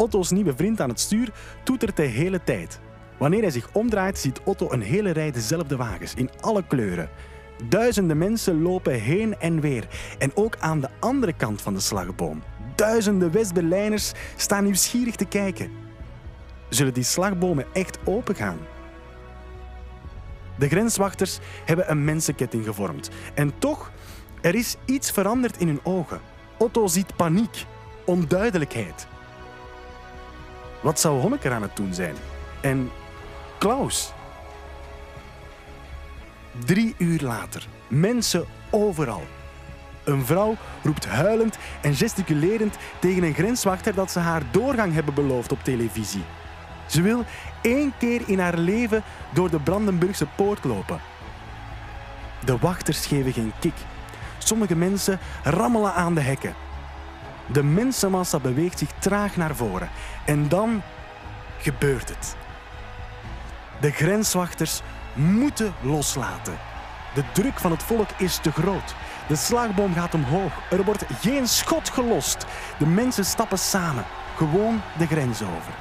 Otto's 0.02 0.32
nieuwe 0.32 0.56
vriend 0.56 0.82
aan 0.82 0.90
het 0.90 1.00
stuur 1.00 1.32
toetert 1.64 1.96
de 1.98 2.04
hele 2.04 2.44
tijd. 2.44 2.80
Wanneer 3.18 3.42
hij 3.42 3.52
zich 3.52 3.70
omdraait, 3.74 4.18
ziet 4.18 4.42
Otto 4.44 4.72
een 4.72 4.82
hele 4.82 5.12
rij 5.12 5.32
dezelfde 5.32 5.76
wagens 5.76 6.14
in 6.14 6.30
alle 6.40 6.64
kleuren. 6.68 7.10
Duizenden 7.70 8.18
mensen 8.18 8.62
lopen 8.62 8.94
heen 8.94 9.40
en 9.40 9.62
weer. 9.62 9.88
En 10.18 10.32
ook 10.36 10.58
aan 10.60 10.80
de 10.80 10.90
andere 11.00 11.34
kant 11.34 11.62
van 11.62 11.74
de 11.74 11.80
slagboom. 11.80 12.44
Duizenden 12.76 13.32
West-Berlijners 13.32 14.12
staan 14.36 14.64
nieuwsgierig 14.64 15.16
te 15.16 15.26
kijken. 15.26 15.72
Zullen 16.70 16.94
die 16.94 17.04
slagbomen 17.04 17.66
echt 17.74 18.00
opengaan? 18.04 18.58
De 20.58 20.68
grenswachters 20.68 21.40
hebben 21.66 21.92
een 21.92 22.04
mensenketting 22.04 22.66
gevormd. 22.66 23.10
En 23.34 23.54
toch, 23.60 23.92
er 24.42 24.56
is 24.56 24.76
iets 24.86 25.12
veranderd 25.12 25.58
in 25.58 25.68
hun 25.68 25.80
ogen. 25.84 26.20
Otto 26.58 26.88
ziet 26.88 27.16
paniek, 27.16 27.66
onduidelijkheid. 28.06 29.08
Wat 30.82 31.00
zou 31.00 31.22
Honecker 31.22 31.52
aan 31.52 31.62
het 31.62 31.76
doen 31.76 31.94
zijn? 31.94 32.16
En 32.62 32.92
Klaus? 33.58 34.14
Drie 36.66 36.96
uur 36.98 37.22
later, 37.22 37.68
mensen 37.88 38.46
overal. 38.70 39.24
Een 40.04 40.26
vrouw 40.26 40.56
roept 40.84 41.06
huilend 41.06 41.58
en 41.82 41.96
gesticulerend 41.96 42.78
tegen 43.00 43.24
een 43.24 43.34
grenswachter 43.34 43.94
dat 43.94 44.12
ze 44.12 44.20
haar 44.20 44.42
doorgang 44.52 44.94
hebben 44.94 45.14
beloofd 45.14 45.52
op 45.52 45.64
televisie. 45.64 46.24
Ze 46.88 47.02
wil 47.02 47.24
één 47.62 47.94
keer 47.98 48.22
in 48.26 48.40
haar 48.40 48.58
leven 48.58 49.04
door 49.34 49.50
de 49.50 49.60
Brandenburgse 49.60 50.28
poort 50.36 50.64
lopen. 50.64 51.02
De 52.46 52.58
wachters 52.58 53.06
geven 53.06 53.34
geen 53.34 53.54
kik. 53.60 53.74
Sommige 54.38 54.76
mensen 54.76 55.20
rammelen 55.44 55.94
aan 55.94 56.14
de 56.14 56.22
hekken. 56.22 56.54
De 57.52 57.64
mensenmassa 57.64 58.40
beweegt 58.40 58.80
zich 58.80 58.90
traag 59.00 59.36
naar 59.36 59.56
voren. 59.56 59.90
En 60.26 60.48
dan 60.48 60.82
gebeurt 61.58 62.10
het. 62.10 62.36
De 63.80 63.92
grenswachters 63.92 64.82
moeten 65.14 65.74
loslaten. 65.82 66.58
De 67.14 67.24
druk 67.34 67.60
van 67.60 67.72
het 67.72 67.84
volk 67.84 68.10
is 68.18 68.38
te 68.38 68.52
groot. 68.52 68.96
De 69.28 69.36
slagboom 69.36 69.94
gaat 69.94 70.14
omhoog. 70.14 70.52
Er 70.70 70.84
wordt 70.84 71.06
geen 71.22 71.48
schot 71.48 71.90
gelost. 71.90 72.46
De 72.80 72.86
mensen 72.86 73.26
stappen 73.26 73.60
samen, 73.60 74.06
gewoon 74.36 74.82
de 74.98 75.08
grens 75.08 75.42
over. 75.42 75.74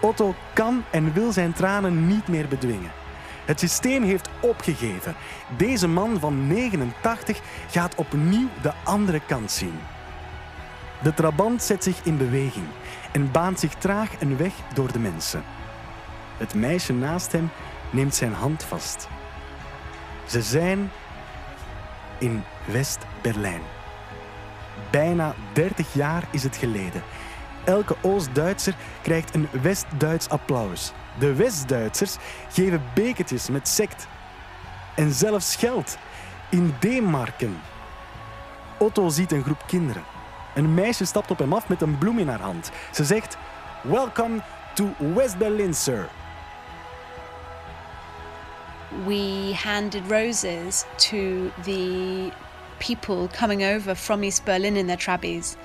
Otto 0.00 0.34
kan 0.52 0.84
en 0.90 1.12
wil 1.12 1.32
zijn 1.32 1.52
tranen 1.52 2.06
niet 2.06 2.28
meer 2.28 2.48
bedwingen. 2.48 2.90
Het 3.46 3.60
systeem 3.60 4.02
heeft 4.02 4.28
opgegeven. 4.40 5.14
Deze 5.56 5.88
man 5.88 6.20
van 6.20 6.46
89 6.46 7.40
gaat 7.70 7.94
opnieuw 7.94 8.48
de 8.62 8.72
andere 8.84 9.20
kant 9.26 9.50
zien. 9.50 9.78
De 11.02 11.14
trabant 11.14 11.62
zet 11.62 11.82
zich 11.82 12.04
in 12.04 12.16
beweging 12.16 12.66
en 13.12 13.30
baant 13.30 13.60
zich 13.60 13.74
traag 13.74 14.20
een 14.20 14.36
weg 14.36 14.52
door 14.74 14.92
de 14.92 14.98
mensen. 14.98 15.44
Het 16.36 16.54
meisje 16.54 16.92
naast 16.92 17.32
hem 17.32 17.50
neemt 17.90 18.14
zijn 18.14 18.32
hand 18.32 18.64
vast. 18.64 19.08
Ze 20.26 20.42
zijn 20.42 20.90
in 22.18 22.44
West-Berlijn. 22.64 23.62
Bijna 24.90 25.34
30 25.52 25.94
jaar 25.94 26.28
is 26.30 26.42
het 26.42 26.56
geleden. 26.56 27.02
Elke 27.64 27.96
Oost-Duitser 28.00 28.74
krijgt 29.02 29.34
een 29.34 29.48
West-Duits 29.62 30.28
applaus. 30.28 30.92
De 31.18 31.34
West-Duitsers 31.34 32.16
geven 32.52 32.82
bekertjes 32.94 33.48
met 33.48 33.68
sect. 33.68 34.06
En 34.94 35.12
zelfs 35.12 35.56
geld 35.56 35.98
in 36.50 36.74
D-marken. 36.78 37.60
Otto 38.78 39.08
ziet 39.08 39.32
een 39.32 39.42
groep 39.42 39.62
kinderen. 39.66 40.04
Een 40.54 40.74
meisje 40.74 41.04
stapt 41.04 41.30
op 41.30 41.38
hem 41.38 41.52
af 41.52 41.68
met 41.68 41.82
een 41.82 41.98
bloem 41.98 42.18
in 42.18 42.28
haar 42.28 42.40
hand. 42.40 42.70
Ze 42.92 43.04
zegt: 43.04 43.36
Welcome 43.82 44.42
to 44.74 44.88
West 45.14 45.38
Berlin, 45.38 45.74
sir. 45.74 46.08
we 49.04 49.52
handed 49.52 50.08
roses 50.08 50.86
to 50.98 51.52
the 51.64 52.32
people 52.78 53.28
coming 53.28 53.62
over 53.62 53.94
from 53.94 54.24
East 54.24 54.44
Berlin 54.44 54.76
in 54.76 54.86
their 54.86 54.96
trabbies. 54.96 55.56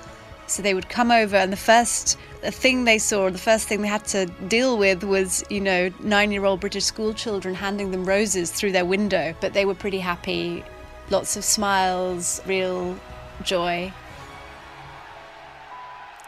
So 0.46 0.62
they 0.62 0.74
would 0.74 0.88
come 0.88 1.10
over, 1.10 1.36
and 1.36 1.52
the 1.52 1.56
first 1.56 2.18
thing 2.42 2.84
they 2.84 2.98
saw, 2.98 3.30
the 3.30 3.38
first 3.38 3.68
thing 3.68 3.82
they 3.82 3.88
had 3.88 4.04
to 4.06 4.26
deal 4.48 4.76
with 4.76 5.02
was, 5.02 5.44
you 5.48 5.60
know, 5.60 5.90
nine 6.00 6.32
year 6.32 6.44
old 6.44 6.60
British 6.60 6.84
school 6.84 7.14
children 7.14 7.54
handing 7.54 7.90
them 7.90 8.04
roses 8.04 8.50
through 8.50 8.72
their 8.72 8.84
window. 8.84 9.34
But 9.40 9.52
they 9.52 9.64
were 9.64 9.74
pretty 9.74 10.00
happy. 10.00 10.64
Lots 11.10 11.36
of 11.36 11.44
smiles, 11.44 12.40
real 12.46 12.96
joy. 13.44 13.92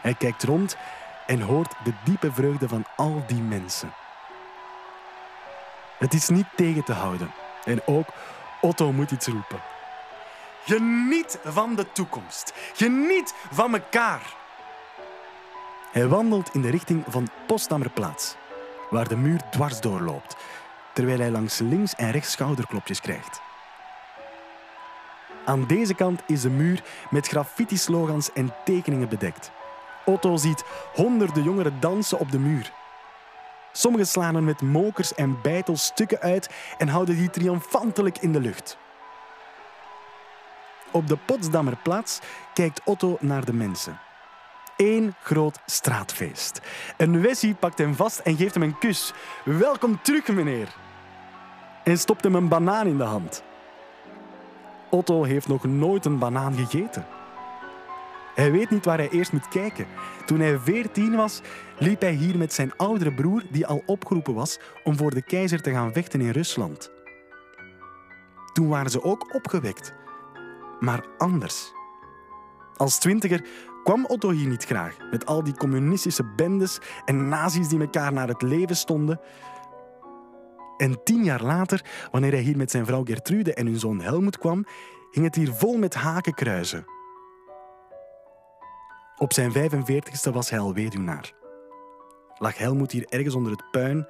Hij 0.01 0.13
kijkt 0.13 0.43
rond 0.43 0.77
en 1.27 1.41
hoort 1.41 1.73
de 1.83 1.93
diepe 2.03 2.31
vreugde 2.31 2.67
van 2.67 2.85
al 2.95 3.23
die 3.27 3.41
mensen. 3.41 3.93
Het 5.97 6.13
is 6.13 6.29
niet 6.29 6.47
tegen 6.55 6.83
te 6.83 6.93
houden. 6.93 7.31
En 7.63 7.81
ook 7.85 8.07
Otto 8.61 8.91
moet 8.91 9.11
iets 9.11 9.27
roepen. 9.27 9.74
Geniet 10.65 11.39
van 11.43 11.75
de 11.75 11.91
toekomst. 11.91 12.53
Geniet 12.73 13.33
van 13.51 13.73
elkaar. 13.73 14.35
Hij 15.91 16.07
wandelt 16.07 16.49
in 16.53 16.61
de 16.61 16.69
richting 16.69 17.03
van 17.07 17.27
Postdammerplaats, 17.47 18.35
waar 18.89 19.07
de 19.07 19.17
muur 19.17 19.41
dwars 19.51 19.81
doorloopt, 19.81 20.35
terwijl 20.93 21.19
hij 21.19 21.31
langs 21.31 21.59
links 21.59 21.95
en 21.95 22.11
rechts 22.11 22.31
schouderklopjes 22.31 23.01
krijgt. 23.01 23.41
Aan 25.45 25.67
deze 25.67 25.93
kant 25.93 26.21
is 26.27 26.41
de 26.41 26.49
muur 26.49 26.83
met 27.09 27.27
graffiti-slogans 27.27 28.33
en 28.33 28.53
tekeningen 28.63 29.09
bedekt. 29.09 29.51
Otto 30.05 30.37
ziet 30.37 30.63
honderden 30.93 31.43
jongeren 31.43 31.79
dansen 31.79 32.19
op 32.19 32.31
de 32.31 32.39
muur. 32.39 32.71
Sommigen 33.71 34.07
slaan 34.07 34.35
er 34.35 34.43
met 34.43 34.61
mokers 34.61 35.13
en 35.13 35.41
beitels 35.41 35.85
stukken 35.85 36.19
uit 36.19 36.49
en 36.77 36.87
houden 36.87 37.15
die 37.15 37.29
triomfantelijk 37.29 38.17
in 38.17 38.31
de 38.31 38.39
lucht. 38.39 38.77
Op 40.95 41.07
de 41.07 41.17
Potsdamerplaats 41.25 42.19
kijkt 42.53 42.81
Otto 42.85 43.17
naar 43.19 43.45
de 43.45 43.53
mensen. 43.53 43.99
Eén 44.77 45.13
groot 45.21 45.59
straatfeest. 45.65 46.61
Een 46.97 47.21
Wessie 47.21 47.53
pakt 47.53 47.77
hem 47.77 47.95
vast 47.95 48.19
en 48.19 48.35
geeft 48.35 48.53
hem 48.53 48.63
een 48.63 48.77
kus. 48.77 49.13
Welkom 49.43 50.01
terug, 50.01 50.27
meneer. 50.27 50.75
En 51.83 51.97
stopt 51.97 52.23
hem 52.23 52.35
een 52.35 52.47
banaan 52.47 52.87
in 52.87 52.97
de 52.97 53.03
hand. 53.03 53.43
Otto 54.89 55.23
heeft 55.23 55.47
nog 55.47 55.63
nooit 55.63 56.05
een 56.05 56.19
banaan 56.19 56.53
gegeten. 56.53 57.05
Hij 58.35 58.51
weet 58.51 58.69
niet 58.69 58.85
waar 58.85 58.97
hij 58.97 59.09
eerst 59.09 59.31
moet 59.31 59.47
kijken. 59.47 59.87
Toen 60.25 60.39
hij 60.39 60.59
veertien 60.59 61.15
was, 61.15 61.41
liep 61.77 62.01
hij 62.01 62.13
hier 62.13 62.37
met 62.37 62.53
zijn 62.53 62.77
oudere 62.77 63.13
broer, 63.13 63.43
die 63.51 63.67
al 63.67 63.83
opgeroepen 63.85 64.33
was 64.33 64.59
om 64.83 64.97
voor 64.97 65.11
de 65.11 65.21
keizer 65.21 65.61
te 65.61 65.71
gaan 65.71 65.93
vechten 65.93 66.21
in 66.21 66.31
Rusland. 66.31 66.91
Toen 68.53 68.67
waren 68.67 68.91
ze 68.91 69.03
ook 69.03 69.33
opgewekt, 69.33 69.93
maar 70.79 71.05
anders. 71.17 71.73
Als 72.75 72.97
twintiger 72.97 73.47
kwam 73.83 74.05
Otto 74.05 74.29
hier 74.29 74.47
niet 74.47 74.65
graag, 74.65 74.97
met 75.11 75.25
al 75.25 75.43
die 75.43 75.57
communistische 75.57 76.23
bendes 76.23 76.79
en 77.05 77.27
nazi's 77.27 77.67
die 77.67 77.79
elkaar 77.79 78.13
naar 78.13 78.27
het 78.27 78.41
leven 78.41 78.75
stonden. 78.75 79.19
En 80.77 81.03
tien 81.03 81.23
jaar 81.23 81.43
later, 81.43 82.07
wanneer 82.11 82.31
hij 82.31 82.41
hier 82.41 82.57
met 82.57 82.71
zijn 82.71 82.85
vrouw 82.85 83.03
Gertrude 83.03 83.53
en 83.53 83.65
hun 83.65 83.79
zoon 83.79 84.01
Helmut 84.01 84.37
kwam, 84.37 84.65
ging 85.11 85.25
het 85.25 85.35
hier 85.35 85.53
vol 85.53 85.77
met 85.77 85.93
hakenkruizen. 85.93 86.85
Op 89.17 89.33
zijn 89.33 89.51
45ste 89.53 90.31
was 90.31 90.49
hij 90.49 90.59
al 90.59 90.73
weduwnaar. 90.73 91.33
Lag 92.37 92.57
Helmoet 92.57 92.91
hier 92.91 93.05
ergens 93.09 93.35
onder 93.35 93.51
het 93.51 93.71
puin 93.71 94.07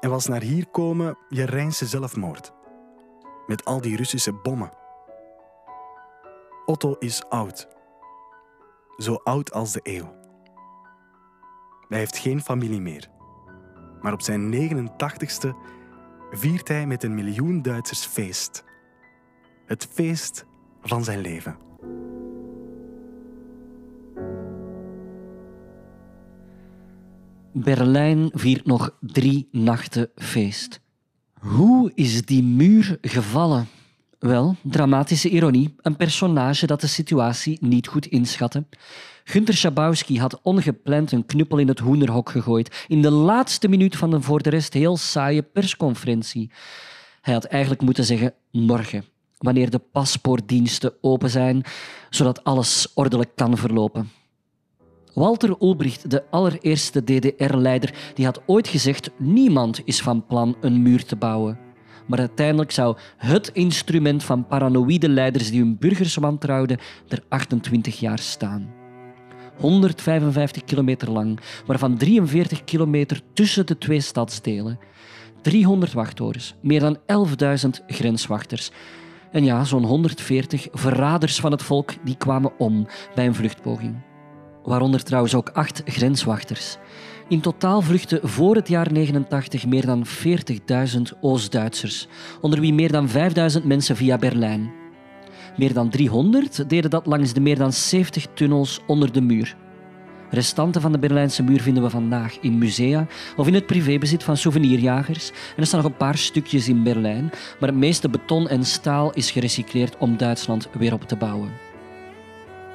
en 0.00 0.10
was 0.10 0.26
naar 0.26 0.42
hier 0.42 0.66
komen 0.66 1.18
je 1.28 1.44
Rijnse 1.44 1.86
zelfmoord. 1.86 2.52
Met 3.46 3.64
al 3.64 3.80
die 3.80 3.96
Russische 3.96 4.32
bommen. 4.32 4.81
Otto 6.64 6.96
is 6.98 7.24
oud. 7.28 7.68
Zo 8.96 9.14
oud 9.14 9.52
als 9.52 9.72
de 9.72 9.80
eeuw. 9.82 10.14
Hij 11.88 11.98
heeft 11.98 12.18
geen 12.18 12.40
familie 12.40 12.80
meer. 12.80 13.08
Maar 14.00 14.12
op 14.12 14.22
zijn 14.22 14.70
89ste 14.70 15.48
viert 16.30 16.68
hij 16.68 16.86
met 16.86 17.02
een 17.02 17.14
miljoen 17.14 17.62
Duitsers 17.62 18.06
feest. 18.06 18.64
Het 19.66 19.88
feest 19.92 20.46
van 20.82 21.04
zijn 21.04 21.20
leven. 21.20 21.56
Berlijn 27.52 28.30
viert 28.32 28.66
nog 28.66 28.96
drie 29.00 29.48
nachten 29.50 30.10
feest. 30.14 30.80
Hoe 31.40 31.92
is 31.94 32.24
die 32.24 32.42
muur 32.42 32.98
gevallen? 33.00 33.66
Wel, 34.22 34.56
dramatische 34.62 35.28
ironie. 35.28 35.74
Een 35.80 35.96
personage 35.96 36.66
dat 36.66 36.80
de 36.80 36.86
situatie 36.86 37.58
niet 37.60 37.86
goed 37.86 38.06
inschatte. 38.06 38.64
Günter 39.24 39.54
Schabowski 39.54 40.18
had 40.18 40.40
ongepland 40.42 41.12
een 41.12 41.26
knuppel 41.26 41.58
in 41.58 41.68
het 41.68 41.78
hoenderhok 41.78 42.30
gegooid 42.30 42.84
in 42.88 43.02
de 43.02 43.10
laatste 43.10 43.68
minuut 43.68 43.96
van 43.96 44.12
een 44.12 44.22
voor 44.22 44.42
de 44.42 44.50
rest 44.50 44.72
heel 44.72 44.96
saaie 44.96 45.42
persconferentie. 45.42 46.50
Hij 47.20 47.34
had 47.34 47.44
eigenlijk 47.44 47.82
moeten 47.82 48.04
zeggen 48.04 48.34
morgen, 48.50 49.04
wanneer 49.38 49.70
de 49.70 49.78
paspoortdiensten 49.78 50.92
open 51.00 51.30
zijn, 51.30 51.64
zodat 52.10 52.44
alles 52.44 52.90
ordelijk 52.94 53.30
kan 53.34 53.56
verlopen. 53.56 54.10
Walter 55.14 55.56
Ulbricht, 55.60 56.10
de 56.10 56.24
allereerste 56.30 57.04
DDR-leider, 57.04 57.94
die 58.14 58.24
had 58.24 58.40
ooit 58.46 58.68
gezegd: 58.68 59.10
niemand 59.16 59.80
is 59.84 60.02
van 60.02 60.26
plan 60.26 60.56
een 60.60 60.82
muur 60.82 61.04
te 61.04 61.16
bouwen. 61.16 61.71
Maar 62.06 62.18
uiteindelijk 62.18 62.70
zou 62.70 62.96
het 63.16 63.50
instrument 63.52 64.24
van 64.24 64.46
paranoïde 64.46 65.08
leiders 65.08 65.50
die 65.50 65.60
hun 65.60 65.78
burgers 65.78 66.14
wantrouwden 66.14 66.78
er 67.08 67.22
28 67.28 68.00
jaar 68.00 68.18
staan. 68.18 68.70
155 69.56 70.64
kilometer 70.64 71.10
lang, 71.10 71.40
waarvan 71.66 71.96
43 71.96 72.64
kilometer 72.64 73.20
tussen 73.32 73.66
de 73.66 73.78
twee 73.78 74.00
stadsdelen. 74.00 74.78
300 75.42 75.92
wachttorens, 75.92 76.54
meer 76.60 76.80
dan 76.80 76.98
11.000 76.98 77.68
grenswachters. 77.86 78.70
En 79.32 79.44
ja, 79.44 79.64
zo'n 79.64 79.84
140 79.84 80.68
verraders 80.72 81.40
van 81.40 81.52
het 81.52 81.62
volk 81.62 81.92
die 82.04 82.16
kwamen 82.16 82.52
om 82.58 82.86
bij 83.14 83.26
een 83.26 83.34
vluchtpoging 83.34 83.96
waaronder 84.64 85.02
trouwens 85.02 85.34
ook 85.34 85.48
acht 85.48 85.82
grenswachters. 85.84 86.76
In 87.32 87.40
totaal 87.40 87.80
vluchtten 87.80 88.28
voor 88.28 88.54
het 88.54 88.68
jaar 88.68 88.92
89 88.92 89.66
meer 89.66 89.86
dan 89.86 90.06
40.000 90.06 91.18
Oost-Duitsers, 91.20 92.08
onder 92.40 92.60
wie 92.60 92.74
meer 92.74 92.92
dan 92.92 93.08
5.000 93.08 93.14
mensen 93.64 93.96
via 93.96 94.16
Berlijn. 94.18 94.72
Meer 95.56 95.72
dan 95.72 95.88
300 95.90 96.68
deden 96.68 96.90
dat 96.90 97.06
langs 97.06 97.32
de 97.32 97.40
meer 97.40 97.58
dan 97.58 97.72
70 97.72 98.26
tunnels 98.34 98.80
onder 98.86 99.12
de 99.12 99.20
muur. 99.20 99.56
Restanten 100.30 100.80
van 100.80 100.92
de 100.92 100.98
Berlijnse 100.98 101.42
muur 101.42 101.60
vinden 101.60 101.82
we 101.82 101.90
vandaag 101.90 102.38
in 102.40 102.58
musea 102.58 103.06
of 103.36 103.46
in 103.46 103.54
het 103.54 103.66
privébezit 103.66 104.24
van 104.24 104.36
souvenirjagers. 104.36 105.30
En 105.30 105.36
er 105.56 105.66
staan 105.66 105.82
nog 105.82 105.90
een 105.90 105.96
paar 105.96 106.18
stukjes 106.18 106.68
in 106.68 106.82
Berlijn, 106.82 107.30
maar 107.60 107.68
het 107.68 107.78
meeste 107.78 108.08
beton 108.08 108.48
en 108.48 108.64
staal 108.64 109.12
is 109.12 109.30
gerecycleerd 109.30 109.96
om 109.98 110.16
Duitsland 110.16 110.68
weer 110.78 110.92
op 110.92 111.02
te 111.02 111.16
bouwen. 111.16 111.71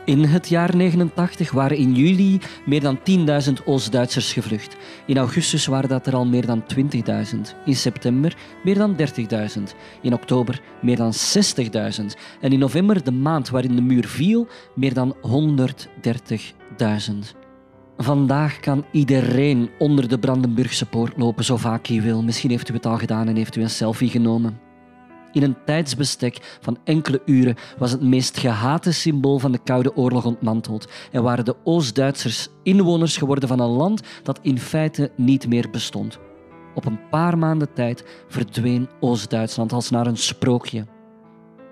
In 0.08 0.24
het 0.24 0.50
jaar 0.50 0.76
89 0.76 1.52
waren 1.52 1.78
in 1.78 1.94
juli 1.94 2.40
meer 2.66 2.82
dan 2.82 3.00
10.000 3.48 3.54
Oost-Duitsers 3.66 4.34
gevlucht. 4.34 4.78
In 5.06 5.18
augustus 5.18 5.66
waren 5.66 5.90
dat 5.90 6.08
er 6.08 6.16
al 6.16 6.26
meer 6.26 6.46
dan 6.46 6.64
20.000. 6.76 6.80
In 7.66 7.76
september 7.76 8.36
meer 8.64 8.78
dan 8.78 8.96
30.000. 8.98 9.06
In 10.02 10.14
oktober 10.14 10.62
meer 10.82 10.96
dan 10.96 11.14
60.000. 11.14 11.20
En 12.42 12.52
in 12.52 12.60
november, 12.60 13.04
de 13.04 13.12
maand 13.12 13.50
waarin 13.50 13.76
de 13.76 13.82
muur 13.82 14.08
viel, 14.08 14.48
meer 14.76 14.94
dan 14.94 15.16
130.000. 15.16 15.24
Vandaag 17.98 18.60
kan 18.60 18.86
iedereen 18.92 19.70
onder 19.78 20.08
de 20.08 20.20
Brandenburgse 20.20 20.86
poort 20.86 21.18
lopen, 21.18 21.46
zo 21.46 21.58
vaak 21.58 21.88
hij 21.88 22.02
wil. 22.02 22.24
Misschien 22.24 22.50
heeft 22.50 22.70
u 22.70 22.74
het 22.74 22.86
al 22.86 22.98
gedaan 22.98 23.28
en 23.28 23.36
heeft 23.36 23.56
u 23.56 23.62
een 23.62 23.70
selfie 23.70 24.10
genomen. 24.10 24.67
In 25.32 25.44
een 25.44 25.56
tijdsbestek 25.66 26.58
van 26.62 26.78
enkele 26.84 27.22
uren 27.26 27.56
was 27.78 27.92
het 27.92 28.02
meest 28.02 28.38
gehate 28.38 28.92
symbool 28.92 29.40
van 29.40 29.52
de 29.52 29.60
Koude 29.64 29.96
Oorlog 29.96 30.26
ontmanteld 30.26 30.88
en 31.12 31.24
waren 31.24 31.46
de 31.46 31.56
Oost-Duitsers 31.64 32.48
inwoners 32.64 33.18
geworden 33.18 33.50
van 33.50 33.60
een 33.60 33.70
land 33.70 34.02
dat 34.24 34.40
in 34.42 34.60
feite 34.60 35.12
niet 35.16 35.48
meer 35.48 35.70
bestond. 35.70 36.20
Op 36.76 36.86
een 36.86 37.10
paar 37.10 37.38
maanden 37.38 37.74
tijd 37.74 38.04
verdween 38.28 38.90
Oost-Duitsland 39.00 39.74
als 39.74 39.90
naar 39.90 40.08
een 40.08 40.18
sprookje. 40.18 40.86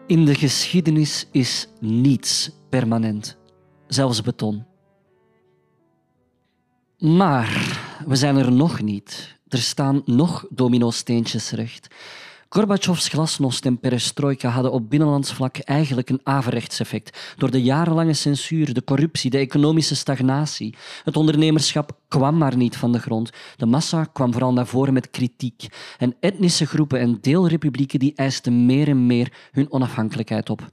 In 0.08 0.26
de 0.26 0.36
geschiedenis 0.36 1.28
is 1.32 1.68
niets 1.80 2.52
permanent, 2.70 3.38
zelfs 3.88 4.22
beton. 4.22 4.66
Maar 7.00 7.80
we 8.08 8.16
zijn 8.16 8.38
er 8.38 8.52
nog 8.52 8.82
niet. 8.82 9.38
Er 9.48 9.58
staan 9.58 10.02
nog 10.06 10.46
domino-steentjes 10.50 11.52
recht. 11.52 11.88
Gorbachevs 12.50 13.08
glasnost 13.08 13.66
en 13.66 13.80
perestroika 13.80 14.50
hadden 14.50 14.72
op 14.72 14.90
binnenlands 14.90 15.34
vlak 15.34 15.58
eigenlijk 15.58 16.10
een 16.10 16.20
averechtseffect. 16.24 17.36
Door 17.38 17.52
de 17.52 17.62
jarenlange 17.62 18.14
censuur, 18.14 18.74
de 18.74 18.84
corruptie, 18.84 19.30
de 19.30 19.38
economische 19.38 19.96
stagnatie. 19.96 20.76
Het 21.04 21.18
ondernemerschap 21.18 22.00
kwam 22.08 22.38
maar 22.38 22.58
niet 22.58 22.78
van 22.78 22.92
de 22.92 23.00
grond. 23.00 23.30
De 23.56 23.66
massa 23.66 24.04
kwam 24.04 24.32
vooral 24.32 24.54
naar 24.54 24.68
voren 24.68 24.94
met 24.94 25.10
kritiek. 25.10 25.68
En 25.98 26.16
etnische 26.20 26.66
groepen 26.66 27.00
en 27.00 27.18
deelrepublieken 27.22 28.00
die 28.00 28.14
eisten 28.16 28.66
meer 28.66 28.88
en 28.88 29.06
meer 29.06 29.34
hun 29.52 29.72
onafhankelijkheid 29.72 30.50
op. 30.50 30.72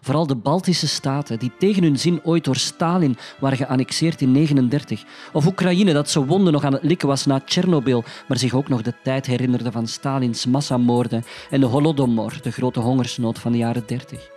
Vooral 0.00 0.26
de 0.26 0.34
Baltische 0.34 0.88
staten, 0.88 1.38
die 1.38 1.52
tegen 1.58 1.82
hun 1.82 1.98
zin 1.98 2.20
ooit 2.24 2.44
door 2.44 2.56
Stalin 2.56 3.16
waren 3.40 3.56
geannexeerd 3.56 4.20
in 4.20 4.32
1939. 4.32 5.04
Of 5.32 5.46
Oekraïne, 5.46 5.92
dat 5.92 6.10
zo 6.10 6.24
wonden 6.24 6.52
nog 6.52 6.64
aan 6.64 6.72
het 6.72 6.82
likken 6.82 7.08
was 7.08 7.26
na 7.26 7.40
Tsjernobyl, 7.40 8.04
maar 8.28 8.38
zich 8.38 8.54
ook 8.54 8.68
nog 8.68 8.82
de 8.82 8.94
tijd 9.02 9.26
herinnerde 9.26 9.72
van 9.72 9.86
Stalins 9.86 10.46
massamoorden 10.46 11.24
en 11.50 11.60
de 11.60 11.66
Holodomor, 11.66 12.38
de 12.42 12.50
grote 12.50 12.80
hongersnood 12.80 13.38
van 13.38 13.52
de 13.52 13.58
jaren 13.58 13.82
30. 13.86 14.30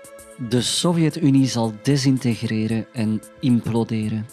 De 0.49 0.61
Sovjet-Unie 0.61 1.47
zal 1.47 1.73
desintegreren 1.81 2.85
en 2.93 3.21
imploderen. 3.39 4.25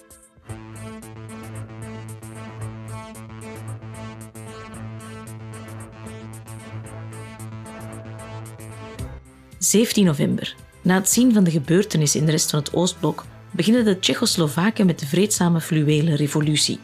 17 9.61 10.05
november. 10.05 10.70
Na 10.83 10.95
het 10.95 11.09
zien 11.09 11.33
van 11.33 11.45
de 11.45 11.51
gebeurtenissen 11.51 12.21
in 12.21 12.27
de 12.27 12.33
rest 12.33 12.51
van 12.51 12.59
het 12.59 12.75
Oostblok 12.75 13.25
beginnen 13.51 13.85
de 13.85 13.99
Tsjechoslowaken 13.99 14.87
met 14.87 14.99
de 14.99 15.07
vreedzame 15.07 15.61
fluwele 15.61 16.17
revolutie. 16.17 16.79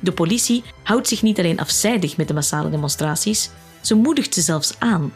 De 0.00 0.12
politie 0.12 0.64
houdt 0.82 1.08
zich 1.08 1.22
niet 1.22 1.38
alleen 1.38 1.60
afzijdig 1.60 2.16
met 2.16 2.28
de 2.28 2.34
massale 2.34 2.70
demonstraties, 2.70 3.50
ze 3.80 3.94
moedigt 3.94 4.34
ze 4.34 4.40
zelfs 4.40 4.74
aan. 4.78 5.12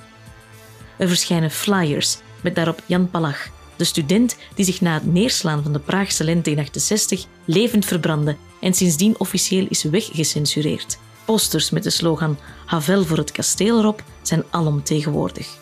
Er 0.97 1.09
verschijnen 1.09 1.51
flyers 1.51 2.19
met 2.43 2.55
daarop 2.55 2.83
Jan 2.87 3.11
Palach, 3.11 3.49
de 3.77 3.85
student 3.85 4.37
die 4.55 4.65
zich 4.65 4.81
na 4.81 4.95
het 4.95 5.13
neerslaan 5.13 5.63
van 5.63 5.73
de 5.73 5.79
Praagse 5.79 6.25
lente 6.25 6.51
in 6.51 6.59
68 6.59 7.27
levend 7.45 7.85
verbrandde 7.85 8.37
en 8.61 8.75
sindsdien 8.75 9.19
officieel 9.19 9.67
is 9.69 9.83
weggecensureerd. 9.83 10.99
Posters 11.25 11.71
met 11.71 11.83
de 11.83 11.91
slogan 11.91 12.39
Havel 12.67 13.05
voor 13.05 13.17
het 13.17 13.33
kasteel 13.33 13.79
erop 13.79 14.03
zijn 14.23 14.45
alomtegenwoordig. 14.51 15.57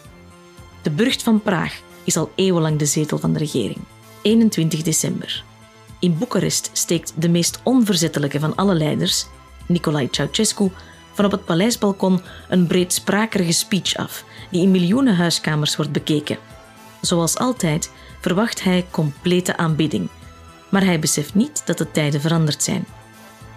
De 0.82 0.90
burcht 0.90 1.22
van 1.22 1.42
Praag 1.42 1.80
is 2.04 2.16
al 2.16 2.30
eeuwenlang 2.34 2.78
de 2.78 2.86
zetel 2.86 3.18
van 3.18 3.32
de 3.32 3.38
regering. 3.38 3.78
21 4.22 4.82
december. 4.82 5.44
In 5.98 6.18
Boekarest 6.18 6.70
steekt 6.72 7.12
de 7.16 7.28
meest 7.28 7.60
onverzettelijke 7.62 8.40
van 8.40 8.54
alle 8.54 8.74
leiders, 8.74 9.26
Nicolae 9.66 10.08
Ceausescu, 10.10 10.70
van 11.12 11.24
op 11.24 11.30
het 11.30 11.44
paleisbalkon 11.44 12.20
een 12.48 12.66
breedsprakerige 12.66 13.52
speech 13.52 13.96
af, 13.96 14.24
die 14.50 14.62
in 14.62 14.70
miljoenen 14.70 15.16
huiskamers 15.16 15.76
wordt 15.76 15.92
bekeken. 15.92 16.38
Zoals 17.00 17.38
altijd 17.38 17.90
verwacht 18.20 18.62
hij 18.62 18.86
complete 18.90 19.56
aanbidding, 19.56 20.08
maar 20.68 20.84
hij 20.84 20.98
beseft 20.98 21.34
niet 21.34 21.62
dat 21.66 21.78
de 21.78 21.90
tijden 21.90 22.20
veranderd 22.20 22.62
zijn. 22.62 22.86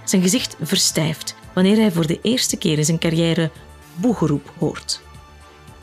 Zijn 0.03 0.21
gezicht 0.21 0.55
verstijft 0.61 1.35
wanneer 1.53 1.75
hij 1.75 1.91
voor 1.91 2.07
de 2.07 2.19
eerste 2.21 2.57
keer 2.57 2.77
in 2.77 2.85
zijn 2.85 2.99
carrière 2.99 3.51
boegeroep 3.95 4.53
hoort. 4.57 5.01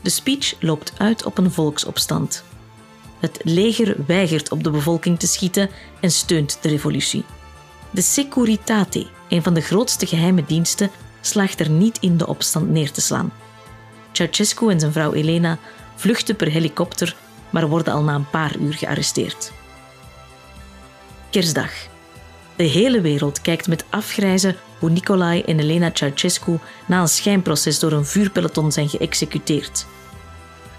De 0.01 0.09
speech 0.09 0.55
loopt 0.59 0.93
uit 0.97 1.25
op 1.25 1.37
een 1.37 1.51
volksopstand. 1.51 2.43
Het 3.23 3.39
leger 3.43 3.95
weigert 4.07 4.51
op 4.51 4.63
de 4.63 4.69
bevolking 4.69 5.19
te 5.19 5.27
schieten 5.27 5.69
en 5.99 6.11
steunt 6.11 6.57
de 6.61 6.69
revolutie. 6.69 7.23
De 7.91 8.01
Securitate, 8.01 9.07
een 9.29 9.43
van 9.43 9.53
de 9.53 9.61
grootste 9.61 10.05
geheime 10.05 10.45
diensten, 10.45 10.91
slaagt 11.21 11.59
er 11.59 11.69
niet 11.69 11.97
in 11.99 12.17
de 12.17 12.27
opstand 12.27 12.69
neer 12.69 12.91
te 12.91 13.01
slaan. 13.01 13.33
Ceausescu 14.11 14.69
en 14.69 14.79
zijn 14.79 14.91
vrouw 14.91 15.13
Elena 15.13 15.57
vluchten 15.95 16.35
per 16.35 16.47
helikopter, 16.47 17.15
maar 17.49 17.67
worden 17.67 17.93
al 17.93 18.03
na 18.03 18.15
een 18.15 18.29
paar 18.29 18.57
uur 18.57 18.73
gearresteerd. 18.73 19.51
Kerstdag. 21.29 21.71
De 22.55 22.63
hele 22.63 23.01
wereld 23.01 23.41
kijkt 23.41 23.67
met 23.67 23.85
afgrijzen 23.89 24.55
hoe 24.79 24.89
Nicolae 24.89 25.43
en 25.43 25.59
Elena 25.59 25.89
Ceausescu 25.93 26.59
na 26.87 27.01
een 27.01 27.07
schijnproces 27.07 27.79
door 27.79 27.91
een 27.91 28.05
vuurpeloton 28.05 28.71
zijn 28.71 28.89
geëxecuteerd. 28.89 29.85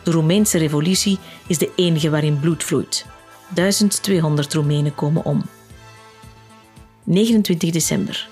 De 0.05 0.11
Roemeense 0.11 0.59
revolutie 0.59 1.19
is 1.47 1.59
de 1.59 1.71
enige 1.77 2.11
waarin 2.11 2.41
bloed 2.41 2.65
vloeit. 2.65 3.07
1200 3.49 4.55
Roemenen 4.55 4.95
komen 4.95 5.25
om. 5.25 5.45
29 7.05 7.71
december. 7.71 8.29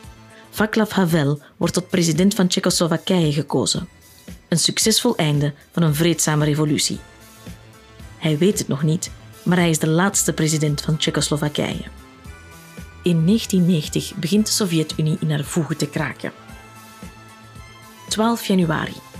Václav 0.51 0.91
Havel 0.91 1.41
wordt 1.57 1.75
tot 1.75 1.89
president 1.89 2.35
van 2.35 2.47
Tsjechoslowakije 2.47 3.33
gekozen. 3.33 3.89
Een 4.49 4.59
succesvol 4.59 5.16
einde 5.16 5.55
van 5.73 5.83
een 5.83 5.95
vreedzame 5.95 6.45
revolutie. 6.45 6.99
Hij 8.18 8.39
weet 8.39 8.59
het 8.59 8.68
nog 8.68 8.83
niet, 8.83 9.11
maar 9.43 9.59
hij 9.59 9.70
is 9.70 9.79
de 9.79 9.89
laatste 9.89 10.33
president 10.33 10.81
van 10.81 10.97
Tsjechoslowakije. 10.97 11.85
In 13.03 13.27
1990 13.27 14.14
begint 14.14 14.47
de 14.47 14.53
Sovjet-Unie 14.53 15.16
in 15.20 15.31
haar 15.31 15.45
voegen 15.45 15.77
te 15.77 15.87
kraken. 15.87 16.33
12 18.09 18.47
januari. 18.47 19.12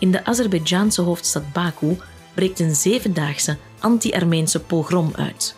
In 0.00 0.10
de 0.10 0.24
Azerbeidjaanse 0.24 1.02
hoofdstad 1.02 1.52
Baku 1.52 1.96
breekt 2.34 2.60
een 2.60 2.74
zevendaagse 2.74 3.56
anti-Armeense 3.78 4.60
pogrom 4.60 5.12
uit. 5.16 5.56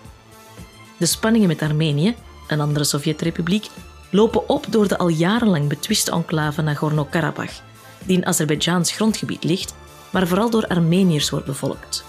De 0.98 1.06
spanningen 1.06 1.48
met 1.48 1.62
Armenië, 1.62 2.14
een 2.48 2.60
andere 2.60 2.84
Sovjetrepubliek, 2.84 3.66
lopen 4.10 4.48
op 4.48 4.66
door 4.68 4.88
de 4.88 4.98
al 4.98 5.08
jarenlang 5.08 5.68
betwiste 5.68 6.10
enclave 6.10 6.62
Nagorno-Karabakh, 6.62 7.60
die 8.04 8.16
in 8.16 8.26
Azerbeidzjaans 8.26 8.92
grondgebied 8.92 9.44
ligt, 9.44 9.74
maar 10.10 10.26
vooral 10.26 10.50
door 10.50 10.66
Armeniërs 10.66 11.30
wordt 11.30 11.46
bevolkt. 11.46 12.04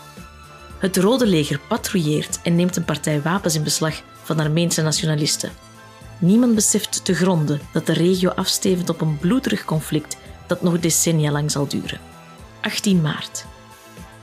Het 0.78 0.98
Rode 0.98 1.28
Leger 1.28 1.60
patrouilleert 1.68 2.40
en 2.44 2.56
neemt 2.56 2.76
een 2.76 2.86
partij 2.86 3.22
wapens 3.22 3.56
in 3.56 3.64
beslag 3.64 4.02
van 4.24 4.40
Armeense 4.40 4.82
nationalisten. 4.82 5.52
Niemand 6.20 6.56
beseft 6.56 7.06
te 7.06 7.14
gronden 7.14 7.62
dat 7.74 7.86
de 7.86 7.94
regio 7.94 8.30
afstevend 8.30 8.90
op 8.90 9.02
een 9.02 9.18
bloederig 9.18 9.66
conflict 9.66 10.18
dat 10.48 10.62
nog 10.62 10.80
decennia 10.80 11.32
lang 11.32 11.52
zal 11.52 11.68
duren. 11.68 12.13
18 12.64 13.02
maart. 13.02 13.46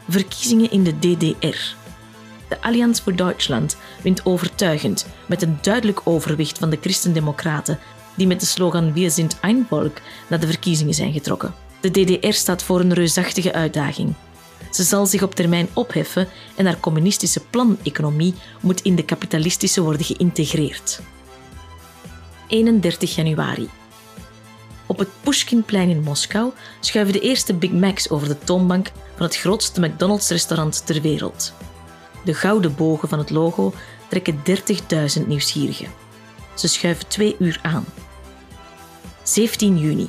Verkiezingen 0.09 0.71
in 0.71 0.85
de 0.85 0.99
DDR. 0.99 1.57
De 2.49 2.61
Allianz 2.61 3.01
voor 3.01 3.17
Duitsland 3.17 3.77
wint 4.03 4.27
overtuigend 4.27 5.07
met 5.27 5.43
een 5.43 5.59
duidelijk 5.61 6.01
overwicht 6.05 6.59
van 6.59 6.71
de 6.71 6.79
Christendemocraten 6.81 7.79
die 8.15 8.27
met 8.27 8.41
de 8.41 8.47
slogan 8.47 8.93
Wir 8.93 9.11
sind 9.11 9.39
ein 9.41 9.67
Volk 9.69 9.99
naar 10.29 10.41
de 10.41 10.47
verkiezingen 10.47 10.95
zijn 10.95 11.13
getrokken. 11.13 11.55
De 11.81 11.91
DDR 11.91 12.33
staat 12.33 12.63
voor 12.63 12.81
een 12.81 12.95
reusachtige 12.95 13.53
uitdaging. 13.53 14.15
Ze 14.71 14.83
zal 14.83 15.07
zich 15.07 15.23
op 15.23 15.35
termijn 15.35 15.69
opheffen 15.73 16.29
en 16.57 16.67
haar 16.67 16.81
communistische 16.81 17.41
planeconomie 17.41 18.35
moet 18.61 18.83
in 18.83 18.95
de 18.95 19.05
kapitalistische 19.05 19.83
worden 19.83 20.05
geïntegreerd. 20.05 21.01
31 22.47 23.15
januari. 23.15 23.69
Op 24.91 24.99
het 24.99 25.09
Pushkinplein 25.21 25.89
in 25.89 26.03
Moskou 26.03 26.53
schuiven 26.81 27.13
de 27.13 27.21
eerste 27.21 27.55
Big 27.55 27.71
Macs 27.71 28.11
over 28.11 28.29
de 28.29 28.39
toonbank 28.39 28.93
van 29.17 29.27
het 29.27 29.37
grootste 29.37 29.81
McDonald's-restaurant 29.81 30.87
ter 30.87 31.01
wereld. 31.01 31.53
De 32.25 32.35
gouden 32.35 32.75
bogen 32.75 33.09
van 33.09 33.19
het 33.19 33.31
logo 33.31 33.73
trekken 34.09 34.43
30.000 35.21 35.27
nieuwsgierigen. 35.27 35.89
Ze 36.55 36.69
schuiven 36.69 37.09
twee 37.09 37.37
uur 37.39 37.59
aan. 37.63 37.85
17 39.23 39.79
juni. 39.79 40.09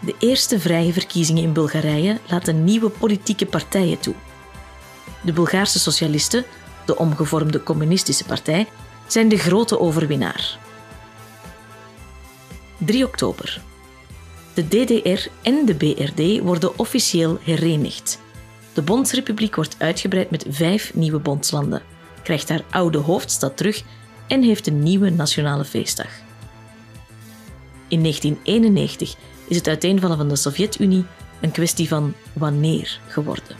De 0.00 0.14
eerste 0.18 0.60
vrije 0.60 0.92
verkiezingen 0.92 1.42
in 1.42 1.52
Bulgarije 1.52 2.18
laten 2.28 2.64
nieuwe 2.64 2.88
politieke 2.88 3.46
partijen 3.46 4.00
toe. 4.00 4.14
De 5.22 5.32
Bulgaarse 5.32 5.78
socialisten, 5.78 6.44
de 6.86 6.96
omgevormde 6.96 7.62
communistische 7.62 8.24
partij, 8.24 8.66
zijn 9.06 9.28
de 9.28 9.38
grote 9.38 9.80
overwinnaar. 9.80 10.58
3 12.84 13.06
oktober. 13.06 13.60
De 14.54 14.68
DDR 14.68 15.28
en 15.42 15.66
de 15.66 15.74
BRD 15.74 16.40
worden 16.42 16.78
officieel 16.78 17.38
herenigd. 17.42 18.18
De 18.72 18.82
Bondsrepubliek 18.82 19.54
wordt 19.54 19.76
uitgebreid 19.78 20.30
met 20.30 20.46
vijf 20.48 20.94
nieuwe 20.94 21.18
bondslanden, 21.18 21.82
krijgt 22.22 22.48
haar 22.48 22.64
oude 22.70 22.98
hoofdstad 22.98 23.56
terug 23.56 23.82
en 24.26 24.42
heeft 24.42 24.66
een 24.66 24.82
nieuwe 24.82 25.10
nationale 25.10 25.64
feestdag. 25.64 26.10
In 27.88 28.02
1991 28.02 29.14
is 29.48 29.56
het 29.56 29.68
uiteenvallen 29.68 30.16
van 30.16 30.28
de 30.28 30.36
Sovjet-Unie 30.36 31.04
een 31.40 31.50
kwestie 31.50 31.88
van 31.88 32.14
wanneer 32.32 33.00
geworden. 33.06 33.56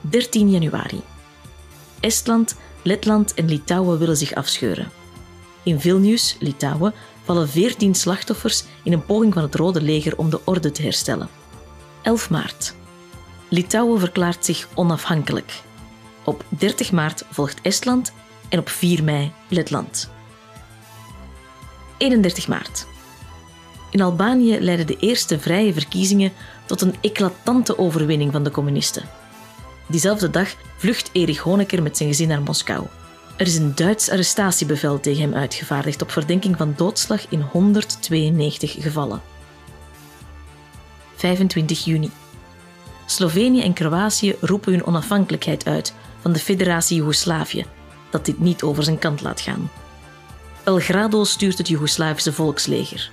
13 0.00 0.50
januari. 0.50 1.02
Estland, 2.00 2.56
Letland 2.82 3.34
en 3.34 3.48
Litouwen 3.48 3.98
willen 3.98 4.16
zich 4.16 4.34
afscheuren. 4.34 4.97
In 5.68 5.80
Vilnius, 5.80 6.36
Litouwen, 6.40 6.94
vallen 7.24 7.48
14 7.48 7.94
slachtoffers 7.94 8.64
in 8.82 8.92
een 8.92 9.04
poging 9.04 9.34
van 9.34 9.42
het 9.42 9.54
Rode 9.54 9.80
Leger 9.80 10.18
om 10.18 10.30
de 10.30 10.40
orde 10.44 10.70
te 10.70 10.82
herstellen. 10.82 11.28
11 12.02 12.30
maart. 12.30 12.74
Litouwen 13.48 14.00
verklaart 14.00 14.44
zich 14.44 14.68
onafhankelijk. 14.74 15.62
Op 16.24 16.44
30 16.48 16.92
maart 16.92 17.24
volgt 17.30 17.60
Estland 17.62 18.12
en 18.48 18.58
op 18.58 18.68
4 18.68 19.04
mei 19.04 19.32
Letland. 19.48 20.10
31 21.98 22.48
maart. 22.48 22.86
In 23.90 24.00
Albanië 24.00 24.60
leidden 24.60 24.86
de 24.86 24.96
eerste 24.96 25.38
vrije 25.38 25.72
verkiezingen 25.72 26.32
tot 26.66 26.80
een 26.80 26.94
eclatante 27.00 27.78
overwinning 27.78 28.32
van 28.32 28.42
de 28.42 28.50
communisten. 28.50 29.08
Diezelfde 29.86 30.30
dag 30.30 30.54
vlucht 30.76 31.10
Erich 31.12 31.38
Honecker 31.38 31.82
met 31.82 31.96
zijn 31.96 32.08
gezin 32.08 32.28
naar 32.28 32.42
Moskou. 32.42 32.86
Er 33.38 33.46
is 33.46 33.56
een 33.56 33.74
Duits 33.74 34.10
arrestatiebevel 34.10 35.00
tegen 35.00 35.22
hem 35.22 35.34
uitgevaardigd 35.34 36.02
op 36.02 36.10
verdenking 36.10 36.56
van 36.56 36.74
doodslag 36.76 37.28
in 37.28 37.40
192 37.40 38.76
gevallen. 38.78 39.22
25 41.14 41.84
juni. 41.84 42.10
Slovenië 43.06 43.62
en 43.62 43.72
Kroatië 43.72 44.36
roepen 44.40 44.72
hun 44.72 44.86
onafhankelijkheid 44.86 45.66
uit 45.66 45.94
van 46.20 46.32
de 46.32 46.38
Federatie 46.38 46.96
Joegoslavië, 46.96 47.64
dat 48.10 48.24
dit 48.24 48.40
niet 48.40 48.62
over 48.62 48.82
zijn 48.82 48.98
kant 48.98 49.22
laat 49.22 49.40
gaan. 49.40 49.70
Belgrado 50.64 51.24
stuurt 51.24 51.58
het 51.58 51.68
Joegoslavische 51.68 52.32
volksleger. 52.32 53.10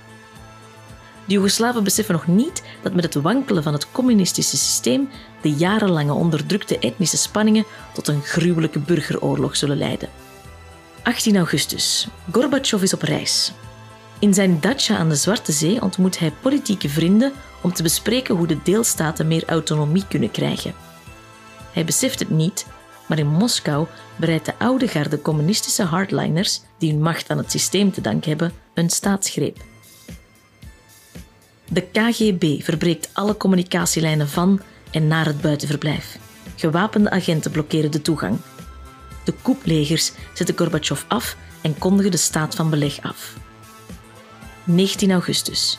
De 1.26 1.32
Joegoslaven 1.32 1.84
beseffen 1.84 2.14
nog 2.14 2.26
niet 2.26 2.62
dat 2.82 2.94
met 2.94 3.04
het 3.04 3.14
wankelen 3.14 3.62
van 3.62 3.72
het 3.72 3.90
communistische 3.90 4.56
systeem 4.56 5.08
de 5.40 5.52
jarenlange 5.52 6.12
onderdrukte 6.12 6.78
etnische 6.78 7.16
spanningen 7.16 7.64
tot 7.94 8.08
een 8.08 8.22
gruwelijke 8.22 8.78
burgeroorlog 8.78 9.56
zullen 9.56 9.76
leiden. 9.76 10.08
18 11.02 11.36
augustus. 11.36 12.08
Gorbachev 12.32 12.82
is 12.82 12.94
op 12.94 13.02
reis. 13.02 13.52
In 14.18 14.34
zijn 14.34 14.60
dacha 14.60 14.96
aan 14.96 15.08
de 15.08 15.14
Zwarte 15.14 15.52
Zee 15.52 15.82
ontmoet 15.82 16.18
hij 16.18 16.32
politieke 16.40 16.88
vrienden 16.88 17.32
om 17.62 17.72
te 17.72 17.82
bespreken 17.82 18.36
hoe 18.36 18.46
de 18.46 18.62
deelstaten 18.62 19.26
meer 19.26 19.44
autonomie 19.46 20.06
kunnen 20.08 20.30
krijgen. 20.30 20.74
Hij 21.72 21.84
beseft 21.84 22.18
het 22.18 22.30
niet, 22.30 22.66
maar 23.06 23.18
in 23.18 23.26
Moskou 23.26 23.86
bereidt 24.16 24.46
de 24.46 24.58
oude 24.58 24.88
garde 24.88 25.22
communistische 25.22 25.82
hardliners, 25.82 26.60
die 26.78 26.92
hun 26.92 27.02
macht 27.02 27.30
aan 27.30 27.38
het 27.38 27.50
systeem 27.50 27.92
te 27.92 28.00
danken 28.00 28.28
hebben, 28.28 28.52
een 28.74 28.90
staatsgreep. 28.90 29.58
De 31.68 31.80
KGB 31.80 32.62
verbreekt 32.62 33.10
alle 33.12 33.36
communicatielijnen 33.36 34.28
van 34.28 34.60
en 34.90 35.06
naar 35.06 35.26
het 35.26 35.40
buitenverblijf. 35.40 36.18
Gewapende 36.56 37.10
agenten 37.10 37.50
blokkeren 37.50 37.90
de 37.90 38.02
toegang. 38.02 38.38
De 39.24 39.32
koeplegers 39.42 40.12
zetten 40.34 40.56
Gorbachev 40.56 41.02
af 41.08 41.36
en 41.60 41.78
kondigen 41.78 42.10
de 42.10 42.16
staat 42.16 42.54
van 42.54 42.70
beleg 42.70 43.02
af. 43.02 43.34
19 44.64 45.12
augustus. 45.12 45.78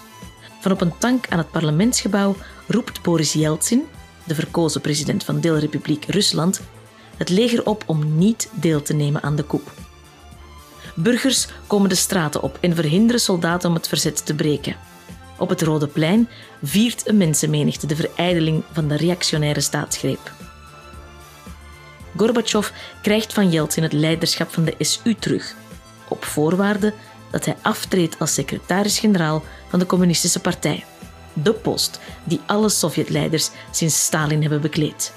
Van 0.62 0.72
op 0.72 0.82
een 0.82 0.98
tank 0.98 1.26
aan 1.30 1.38
het 1.38 1.52
parlementsgebouw 1.52 2.36
roept 2.68 3.02
Boris 3.02 3.34
Yeltsin, 3.34 3.84
de 4.24 4.36
verkozen 4.36 4.82
president 4.82 5.24
van 5.24 5.40
deelrepubliek 5.40 6.06
Rusland, 6.06 6.62
het 7.18 7.30
leger 7.30 7.66
op 7.66 7.84
om 7.86 8.18
niet 8.18 8.50
deel 8.54 8.82
te 8.82 8.94
nemen 8.94 9.24
aan 9.24 9.36
de 9.36 9.46
coup. 9.46 9.72
Burgers 10.96 11.48
komen 11.68 11.90
de 11.90 11.96
straten 11.96 12.42
op 12.42 12.58
en 12.62 12.76
verhinderen 12.76 13.22
soldaten 13.22 13.70
om 13.70 13.76
het 13.76 13.88
verzet 13.88 14.26
te 14.26 14.36
breken. 14.36 14.76
Op 15.38 15.50
het 15.50 15.62
Rode 15.62 15.88
Plein 15.88 16.30
viert 16.64 17.08
een 17.08 17.18
mensenmenigte 17.18 17.88
de 17.88 17.96
verijdeling 17.96 18.64
van 18.72 18.88
de 18.88 18.96
reactionaire 18.96 19.62
staatsgreep. 19.62 20.32
Gorbachev 22.16 22.70
krijgt 23.02 23.34
van 23.34 23.50
Yeltsin 23.50 23.84
het 23.84 23.94
leiderschap 23.94 24.54
van 24.54 24.64
de 24.64 24.76
SU 24.80 25.16
terug, 25.16 25.56
op 26.08 26.26
voorwaarde 26.26 26.94
dat 27.32 27.46
hij 27.46 27.56
aftreedt 27.62 28.20
als 28.20 28.34
secretaris-generaal 28.34 29.44
van 29.70 29.80
de 29.80 29.86
Communistische 29.86 30.40
Partij, 30.40 30.86
de 31.34 31.54
post 31.54 32.00
die 32.24 32.40
alle 32.46 32.70
Sovjetleiders 32.70 33.50
sinds 33.72 34.06
Stalin 34.06 34.42
hebben 34.42 34.62
bekleed. 34.62 35.14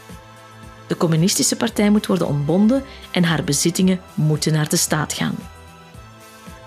De 0.86 0.96
Communistische 0.96 1.56
Partij 1.56 1.90
moet 1.90 2.06
worden 2.06 2.26
ontbonden 2.26 2.84
en 3.10 3.24
haar 3.24 3.44
bezittingen 3.44 4.00
moeten 4.14 4.52
naar 4.52 4.68
de 4.68 4.76
staat 4.76 5.12
gaan. 5.12 5.36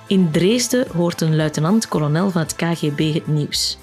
In 0.08 0.32
Dresden 0.32 0.88
hoort 0.96 1.22
een 1.22 1.36
luitenant-kolonel 1.36 2.30
van 2.30 2.42
het 2.42 2.56
KGB 2.56 3.14
het 3.14 3.28
nieuws. 3.28 3.78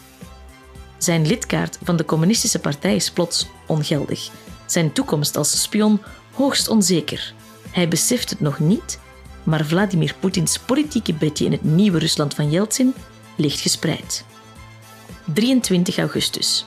Zijn 0.99 1.27
lidkaart 1.27 1.79
van 1.83 1.97
de 1.97 2.05
Communistische 2.05 2.59
Partij 2.59 2.95
is 2.95 3.11
plots 3.11 3.47
ongeldig. 3.67 4.31
Zijn 4.67 4.93
toekomst 4.93 5.37
als 5.37 5.61
spion 5.61 6.01
hoogst 6.33 6.69
onzeker. 6.69 7.35
Hij 7.71 7.89
beseft 7.89 8.31
het 8.31 8.41
nog 8.41 8.59
niet, 8.59 8.99
maar 9.43 9.65
Vladimir 9.65 10.15
Poetins 10.21 10.59
politieke 10.59 11.15
bedje 11.15 11.45
in 11.45 11.53
het 11.53 11.65
nieuwe 11.65 11.99
Rusland 11.99 12.35
van 12.35 12.51
Yeltsin 12.51 12.95
ligt 13.37 13.61
gespreid. 13.61 14.25
23 15.35 15.99
augustus. 15.99 16.65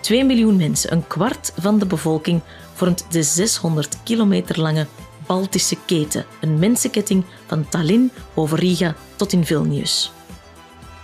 2 0.00 0.24
miljoen 0.24 0.56
mensen, 0.56 0.92
een 0.92 1.06
kwart 1.06 1.52
van 1.58 1.78
de 1.78 1.86
bevolking, 1.86 2.40
vormt 2.74 3.06
de 3.10 3.22
600 3.22 3.96
kilometer 4.02 4.60
lange 4.60 4.86
Baltische 5.26 5.76
keten, 5.86 6.24
een 6.40 6.58
mensenketting 6.58 7.24
van 7.46 7.68
Tallinn 7.68 8.10
over 8.34 8.58
Riga 8.58 8.94
tot 9.16 9.32
in 9.32 9.44
Vilnius. 9.44 10.12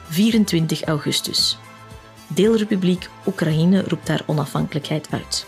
24 0.08 0.82
augustus. 0.82 1.58
Deelrepubliek 2.26 3.08
Oekraïne 3.26 3.84
roept 3.86 4.08
haar 4.08 4.22
onafhankelijkheid 4.26 5.08
uit. 5.10 5.46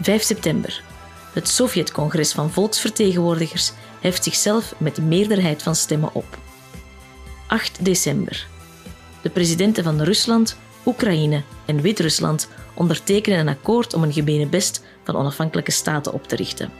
5 0.00 0.22
september. 0.22 0.82
Het 1.32 1.48
Sovjet-congres 1.48 2.32
van 2.32 2.50
volksvertegenwoordigers 2.50 3.72
heft 4.00 4.24
zichzelf 4.24 4.74
met 4.78 4.98
meerderheid 4.98 5.62
van 5.62 5.74
stemmen 5.74 6.14
op. 6.14 6.38
8 7.46 7.84
december. 7.84 8.46
De 9.22 9.30
presidenten 9.30 9.84
van 9.84 10.02
Rusland, 10.02 10.56
Oekraïne 10.86 11.42
en 11.64 11.80
Wit-Rusland 11.80 12.48
ondertekenen 12.74 13.38
een 13.38 13.48
akkoord 13.48 13.94
om 13.94 14.02
een 14.02 14.12
gemene 14.12 14.46
best 14.46 14.84
van 15.04 15.16
onafhankelijke 15.16 15.70
staten 15.70 16.12
op 16.12 16.24
te 16.28 16.36
richten. 16.36 16.70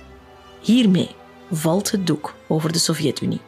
Hiermee 0.60 1.10
valt 1.50 1.90
het 1.90 2.06
doek 2.06 2.34
over 2.48 2.72
de 2.72 2.78
Sovjet-Unie. 2.78 3.40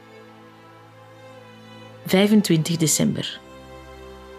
25 2.06 2.76
december. 2.76 3.40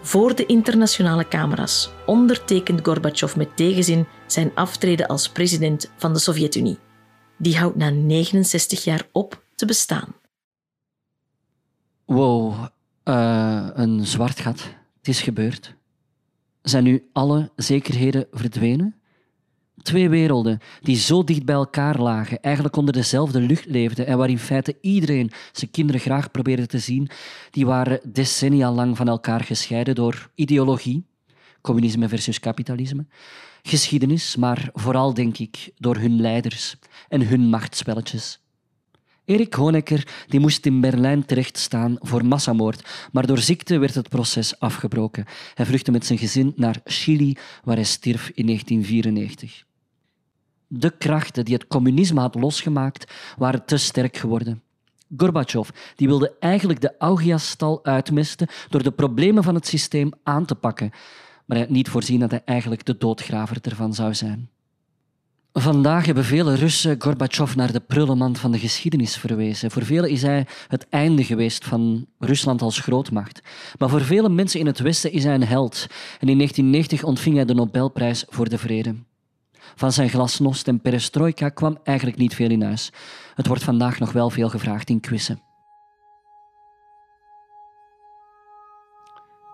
Voor 0.02 0.34
de 0.34 0.46
internationale 0.46 1.28
camera's 1.28 1.90
ondertekent 2.06 2.84
Gorbachev 2.84 3.36
met 3.36 3.56
tegenzin 3.56 4.06
zijn 4.26 4.50
aftreden 4.54 5.06
als 5.06 5.28
president 5.28 5.90
van 5.96 6.12
de 6.12 6.18
Sovjet-Unie. 6.18 6.78
Die 7.36 7.58
houdt 7.58 7.76
na 7.76 7.90
69 7.90 8.84
jaar 8.84 9.06
op 9.12 9.42
te 9.54 9.66
bestaan. 9.66 10.14
Wow, 12.04 12.66
uh, 13.04 13.68
een 13.72 14.06
zwart 14.06 14.40
gat. 14.40 14.60
Het 14.98 15.08
is 15.08 15.20
gebeurd. 15.20 15.74
Zijn 16.62 16.84
nu 16.84 17.08
alle 17.12 17.50
zekerheden 17.56 18.26
verdwenen? 18.30 18.94
Twee 19.88 20.08
werelden 20.08 20.58
die 20.80 20.96
zo 20.96 21.24
dicht 21.24 21.44
bij 21.44 21.54
elkaar 21.54 22.00
lagen, 22.00 22.40
eigenlijk 22.40 22.76
onder 22.76 22.94
dezelfde 22.94 23.40
lucht 23.40 23.66
leefden 23.66 24.06
en 24.06 24.18
waar 24.18 24.30
in 24.30 24.38
feite 24.38 24.76
iedereen 24.80 25.30
zijn 25.52 25.70
kinderen 25.70 26.00
graag 26.00 26.30
probeerde 26.30 26.66
te 26.66 26.78
zien, 26.78 27.08
die 27.50 27.66
waren 27.66 28.00
decennia 28.12 28.72
lang 28.72 28.96
van 28.96 29.08
elkaar 29.08 29.44
gescheiden 29.44 29.94
door 29.94 30.30
ideologie, 30.34 31.06
communisme 31.60 32.08
versus 32.08 32.40
kapitalisme, 32.40 33.06
geschiedenis, 33.62 34.36
maar 34.36 34.70
vooral 34.72 35.14
denk 35.14 35.38
ik 35.38 35.70
door 35.76 35.96
hun 35.96 36.20
leiders 36.20 36.76
en 37.08 37.26
hun 37.26 37.40
machtspelletjes. 37.40 38.40
Erik 39.24 39.54
Honecker 39.54 40.24
die 40.26 40.40
moest 40.40 40.66
in 40.66 40.80
Berlijn 40.80 41.26
terechtstaan 41.26 41.96
voor 41.98 42.24
massamoord, 42.24 43.08
maar 43.12 43.26
door 43.26 43.38
ziekte 43.38 43.78
werd 43.78 43.94
het 43.94 44.08
proces 44.08 44.58
afgebroken. 44.58 45.24
Hij 45.54 45.66
vluchtte 45.66 45.90
met 45.90 46.06
zijn 46.06 46.18
gezin 46.18 46.52
naar 46.56 46.80
Chili, 46.84 47.36
waar 47.64 47.76
hij 47.76 47.84
stierf 47.84 48.30
in 48.34 48.46
1994. 48.46 49.66
De 50.68 50.90
krachten 50.90 51.44
die 51.44 51.54
het 51.54 51.66
communisme 51.66 52.20
had 52.20 52.34
losgemaakt, 52.34 53.12
waren 53.36 53.64
te 53.64 53.76
sterk 53.76 54.16
geworden. 54.16 54.62
Gorbachev 55.16 55.68
die 55.96 56.08
wilde 56.08 56.36
eigenlijk 56.40 56.80
de 56.80 56.94
Augiasstal 56.98 57.84
uitmesten 57.84 58.48
door 58.68 58.82
de 58.82 58.90
problemen 58.90 59.42
van 59.42 59.54
het 59.54 59.66
systeem 59.66 60.12
aan 60.22 60.44
te 60.44 60.54
pakken, 60.54 60.90
maar 61.44 61.56
hij 61.56 61.66
had 61.66 61.76
niet 61.76 61.88
voorzien 61.88 62.20
dat 62.20 62.30
hij 62.30 62.42
eigenlijk 62.44 62.84
de 62.84 62.96
doodgraver 62.98 63.56
ervan 63.62 63.94
zou 63.94 64.14
zijn. 64.14 64.48
Vandaag 65.52 66.06
hebben 66.06 66.24
vele 66.24 66.54
Russen 66.54 66.96
Gorbachev 66.98 67.54
naar 67.54 67.72
de 67.72 67.80
prullenman 67.80 68.36
van 68.36 68.52
de 68.52 68.58
geschiedenis 68.58 69.16
verwezen. 69.16 69.70
Voor 69.70 69.84
velen 69.84 70.10
is 70.10 70.22
hij 70.22 70.46
het 70.68 70.86
einde 70.88 71.24
geweest 71.24 71.64
van 71.64 72.06
Rusland 72.18 72.62
als 72.62 72.80
grootmacht. 72.80 73.40
Maar 73.78 73.88
voor 73.88 74.00
vele 74.00 74.28
mensen 74.28 74.60
in 74.60 74.66
het 74.66 74.78
Westen 74.78 75.12
is 75.12 75.24
hij 75.24 75.34
een 75.34 75.44
held. 75.44 75.86
En 76.20 76.28
in 76.28 76.36
1990 76.36 77.02
ontving 77.04 77.36
hij 77.36 77.44
de 77.44 77.54
Nobelprijs 77.54 78.24
voor 78.28 78.48
de 78.48 78.58
Vrede. 78.58 78.94
Van 79.74 79.92
zijn 79.92 80.08
glasnost 80.08 80.68
en 80.68 80.80
perestroika 80.80 81.48
kwam 81.48 81.78
eigenlijk 81.84 82.18
niet 82.18 82.34
veel 82.34 82.50
in 82.50 82.62
huis. 82.62 82.92
Het 83.34 83.46
wordt 83.46 83.64
vandaag 83.64 83.98
nog 83.98 84.12
wel 84.12 84.30
veel 84.30 84.48
gevraagd 84.48 84.90
in 84.90 85.00
quizzen. 85.00 85.40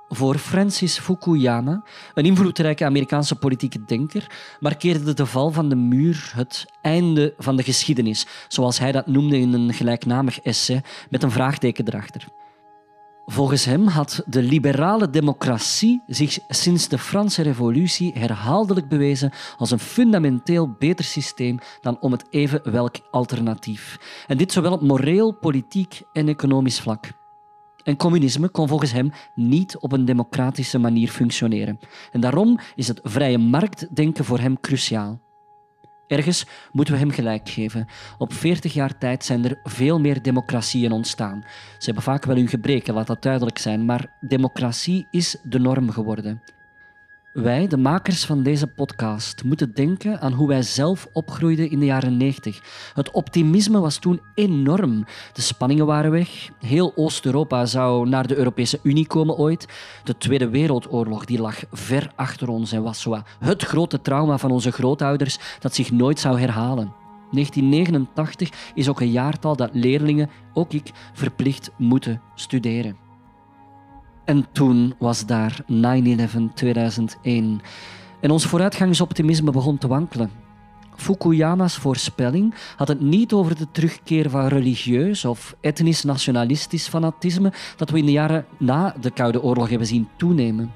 Voor 0.09 0.39
Francis 0.39 0.99
Fukuyama, 0.99 1.85
een 2.15 2.25
invloedrijke 2.25 2.85
Amerikaanse 2.85 3.35
politieke 3.37 3.85
denker, 3.85 4.31
markeerde 4.61 5.15
de 5.15 5.27
val 5.27 5.51
van 5.51 5.69
de 5.69 5.77
muur 5.77 6.33
het 6.35 6.67
einde 6.83 7.35
van 7.39 7.57
de 7.57 7.63
geschiedenis, 7.63 8.27
zoals 8.49 8.79
hij 8.79 8.93
dat 8.93 9.07
noemde 9.07 9.39
in 9.39 9.53
een 9.53 9.75
gelijknamig 9.75 10.41
essay 10.41 10.83
met 11.11 11.23
een 11.23 11.31
vraagteken 11.31 11.89
erachter. 11.89 12.29
Volgens 13.27 13.65
hem 13.65 13.87
had 13.87 14.23
de 14.27 14.43
liberale 14.43 15.11
democratie 15.11 16.03
zich 16.07 16.39
sinds 16.49 16.89
de 16.89 16.99
Franse 16.99 17.43
Revolutie 17.43 18.13
herhaaldelijk 18.19 18.89
bewezen 18.89 19.33
als 19.57 19.71
een 19.71 19.79
fundamenteel 19.79 20.75
beter 20.79 21.05
systeem 21.05 21.59
dan 21.81 22.01
om 22.01 22.13
het 22.13 22.25
even 22.31 22.71
welk 22.73 22.97
alternatief. 23.11 23.99
En 24.27 24.37
dit 24.37 24.53
zowel 24.53 24.73
op 24.73 24.83
moreel, 24.83 25.33
politiek 25.33 26.03
en 26.13 26.29
economisch 26.29 26.81
vlak. 26.81 27.13
En 27.83 27.97
communisme 27.97 28.49
kon 28.49 28.69
volgens 28.69 28.93
hem 28.93 29.13
niet 29.35 29.79
op 29.79 29.93
een 29.93 30.05
democratische 30.05 30.79
manier 30.79 31.09
functioneren. 31.09 31.79
En 32.13 32.21
daarom 32.21 32.59
is 32.75 32.89
het 32.89 33.01
vrije 33.03 33.39
marktdenken 33.39 34.25
voor 34.25 34.39
hem 34.39 34.61
cruciaal. 34.61 35.24
Ergens 36.07 36.47
moeten 36.73 36.95
we 36.95 37.01
hem 37.01 37.11
gelijk 37.11 37.49
geven. 37.49 37.87
Op 38.19 38.33
40 38.33 38.73
jaar 38.73 38.99
tijd 38.99 39.25
zijn 39.25 39.45
er 39.45 39.59
veel 39.63 40.01
meer 40.01 40.23
democratieën 40.23 40.93
ontstaan. 40.93 41.43
Ze 41.79 41.85
hebben 41.85 42.03
vaak 42.03 42.25
wel 42.25 42.37
hun 42.37 42.49
gebreken, 42.49 42.95
laat 42.95 43.07
dat 43.07 43.23
duidelijk 43.23 43.59
zijn, 43.59 43.85
maar 43.85 44.07
democratie 44.21 45.07
is 45.11 45.37
de 45.43 45.59
norm 45.59 45.91
geworden. 45.91 46.43
Wij, 47.35 47.67
de 47.67 47.77
makers 47.77 48.25
van 48.25 48.43
deze 48.43 48.67
podcast, 48.67 49.45
moeten 49.45 49.75
denken 49.75 50.21
aan 50.21 50.33
hoe 50.33 50.49
wij 50.49 50.63
zelf 50.63 51.09
opgroeiden 51.13 51.71
in 51.71 51.79
de 51.79 51.85
jaren 51.85 52.17
90. 52.17 52.61
Het 52.95 53.11
optimisme 53.11 53.81
was 53.81 53.99
toen 53.99 54.21
enorm. 54.35 55.05
De 55.33 55.41
spanningen 55.41 55.87
waren 55.87 56.11
weg. 56.11 56.51
Heel 56.61 56.93
Oost-Europa 56.97 57.67
zou 57.67 58.09
naar 58.09 58.27
de 58.27 58.37
Europese 58.37 58.79
Unie 58.83 59.07
komen 59.07 59.37
ooit. 59.37 59.67
De 60.05 60.17
Tweede 60.17 60.49
Wereldoorlog 60.49 61.25
die 61.25 61.41
lag 61.41 61.63
ver 61.73 62.13
achter 62.15 62.49
ons 62.49 62.73
en 62.73 62.83
was 62.83 63.07
het 63.39 63.63
grote 63.63 64.01
trauma 64.01 64.39
van 64.39 64.51
onze 64.51 64.73
grootouders 64.73 65.39
dat 65.61 65.75
zich 65.75 65.91
nooit 65.91 66.21
zou 66.21 66.41
herhalen. 66.41 66.93
1989 67.31 68.51
is 68.75 68.89
ook 68.89 69.01
een 69.01 69.11
jaartal 69.11 69.57
dat 69.57 69.71
leerlingen, 69.73 70.31
ook 70.53 70.73
ik, 70.73 70.91
verplicht 71.13 71.71
moeten 71.77 72.21
studeren. 72.35 73.04
En 74.25 74.47
toen 74.53 74.95
was 74.99 75.27
daar 75.27 75.61
9-11 75.67 76.55
2001. 76.55 77.61
En 78.21 78.31
ons 78.31 78.47
vooruitgangsoptimisme 78.47 79.51
begon 79.51 79.79
te 79.79 79.89
wankelen. 79.89 80.31
Fukuyama's 80.97 81.77
voorspelling 81.77 82.55
had 82.77 82.89
het 82.89 83.01
niet 83.01 83.33
over 83.33 83.57
de 83.57 83.71
terugkeer 83.71 84.31
van 84.31 84.47
religieus 84.47 85.25
of 85.25 85.57
etnisch-nationalistisch 85.61 86.89
fanatisme 86.89 87.53
dat 87.77 87.91
we 87.91 87.99
in 87.99 88.07
de 88.07 88.13
jaren 88.13 88.47
na 88.59 88.95
de 89.01 89.11
Koude 89.11 89.43
Oorlog 89.43 89.69
hebben 89.69 89.87
zien 89.87 90.09
toenemen. 90.17 90.73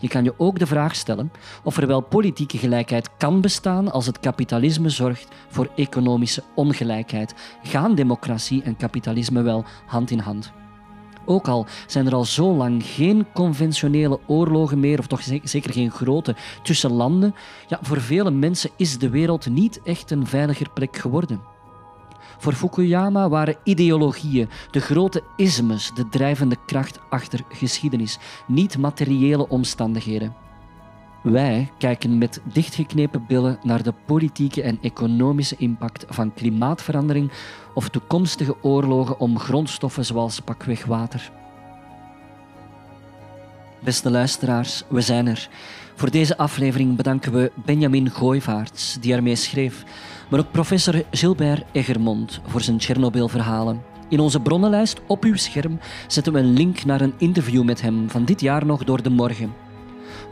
Je 0.00 0.08
kan 0.08 0.24
je 0.24 0.34
ook 0.36 0.58
de 0.58 0.66
vraag 0.66 0.94
stellen 0.94 1.32
of 1.64 1.76
er 1.76 1.86
wel 1.86 2.00
politieke 2.00 2.58
gelijkheid 2.58 3.16
kan 3.16 3.40
bestaan 3.40 3.92
als 3.92 4.06
het 4.06 4.20
kapitalisme 4.20 4.88
zorgt 4.88 5.28
voor 5.48 5.70
economische 5.76 6.42
ongelijkheid. 6.54 7.34
Gaan 7.62 7.94
democratie 7.94 8.62
en 8.62 8.76
kapitalisme 8.76 9.42
wel 9.42 9.64
hand 9.86 10.10
in 10.10 10.18
hand? 10.18 10.52
Ook 11.24 11.48
al 11.48 11.66
zijn 11.86 12.06
er 12.06 12.14
al 12.14 12.24
zo 12.24 12.54
lang 12.54 12.84
geen 12.84 13.26
conventionele 13.34 14.20
oorlogen 14.26 14.80
meer, 14.80 14.98
of 14.98 15.06
toch 15.06 15.22
zeker 15.42 15.72
geen 15.72 15.90
grote, 15.90 16.36
tussen 16.62 16.92
landen, 16.92 17.34
ja, 17.68 17.78
voor 17.82 18.00
vele 18.00 18.30
mensen 18.30 18.70
is 18.76 18.98
de 18.98 19.08
wereld 19.08 19.48
niet 19.48 19.80
echt 19.84 20.10
een 20.10 20.26
veiliger 20.26 20.70
plek 20.70 20.96
geworden. 20.96 21.40
Voor 22.38 22.52
Fukuyama 22.52 23.28
waren 23.28 23.56
ideologieën, 23.64 24.48
de 24.70 24.80
grote 24.80 25.22
ismes, 25.36 25.90
de 25.94 26.08
drijvende 26.08 26.56
kracht 26.66 26.98
achter 27.10 27.40
geschiedenis, 27.48 28.18
niet 28.46 28.78
materiële 28.78 29.48
omstandigheden. 29.48 30.41
Wij 31.22 31.70
kijken 31.78 32.18
met 32.18 32.40
dichtgeknepen 32.52 33.24
billen 33.26 33.58
naar 33.62 33.82
de 33.82 33.94
politieke 34.06 34.62
en 34.62 34.78
economische 34.80 35.56
impact 35.58 36.04
van 36.08 36.34
klimaatverandering 36.34 37.32
of 37.74 37.88
toekomstige 37.88 38.56
oorlogen 38.62 39.18
om 39.18 39.38
grondstoffen 39.38 40.04
zoals 40.04 40.40
pakweg 40.40 40.84
water. 40.84 41.30
Beste 43.84 44.10
luisteraars, 44.10 44.82
we 44.88 45.00
zijn 45.00 45.26
er. 45.26 45.48
Voor 45.94 46.10
deze 46.10 46.36
aflevering 46.36 46.96
bedanken 46.96 47.32
we 47.32 47.52
Benjamin 47.64 48.10
Gooivaarts, 48.10 48.96
die 49.00 49.14
ermee 49.14 49.36
schreef, 49.36 49.84
maar 50.30 50.40
ook 50.40 50.50
professor 50.50 51.04
Gilbert 51.10 51.64
Egermond 51.72 52.40
voor 52.46 52.60
zijn 52.60 52.78
Tsjernobyl-verhalen. 52.78 53.82
In 54.08 54.20
onze 54.20 54.40
bronnenlijst 54.40 55.00
op 55.06 55.24
uw 55.24 55.36
scherm 55.36 55.78
zetten 56.06 56.32
we 56.32 56.38
een 56.38 56.52
link 56.52 56.84
naar 56.84 57.00
een 57.00 57.14
interview 57.18 57.64
met 57.64 57.80
hem 57.80 58.10
van 58.10 58.24
dit 58.24 58.40
jaar 58.40 58.66
nog 58.66 58.84
door 58.84 59.02
de 59.02 59.10
morgen. 59.10 59.52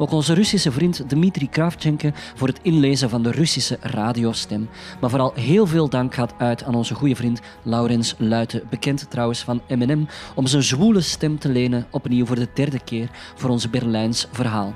Ook 0.00 0.12
onze 0.12 0.34
Russische 0.34 0.72
vriend 0.72 1.08
Dmitri 1.08 1.48
Kravchenko 1.48 2.10
voor 2.34 2.48
het 2.48 2.58
inlezen 2.62 3.10
van 3.10 3.22
de 3.22 3.30
Russische 3.30 3.78
radiostem. 3.80 4.68
Maar 5.00 5.10
vooral 5.10 5.32
heel 5.34 5.66
veel 5.66 5.88
dank 5.88 6.14
gaat 6.14 6.34
uit 6.38 6.64
aan 6.64 6.74
onze 6.74 6.94
goede 6.94 7.14
vriend 7.14 7.40
Laurens 7.62 8.14
Luiten, 8.18 8.62
bekend 8.70 9.10
trouwens 9.10 9.40
van 9.40 9.62
M&M, 9.68 10.06
om 10.34 10.46
zijn 10.46 10.62
zwoele 10.62 11.00
stem 11.00 11.38
te 11.38 11.48
lenen 11.48 11.86
opnieuw 11.90 12.26
voor 12.26 12.36
de 12.36 12.48
derde 12.54 12.80
keer 12.84 13.10
voor 13.34 13.50
ons 13.50 13.70
Berlijns 13.70 14.28
verhaal. 14.32 14.74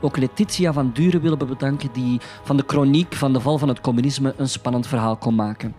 Ook 0.00 0.16
Letitia 0.16 0.72
van 0.72 0.90
Duren 0.92 1.22
willen 1.22 1.38
we 1.38 1.44
bedanken, 1.44 1.88
die 1.92 2.20
van 2.42 2.56
de 2.56 2.64
chroniek 2.66 3.14
van 3.14 3.32
de 3.32 3.40
val 3.40 3.58
van 3.58 3.68
het 3.68 3.80
communisme 3.80 4.34
een 4.36 4.48
spannend 4.48 4.86
verhaal 4.86 5.16
kon 5.16 5.34
maken. 5.34 5.74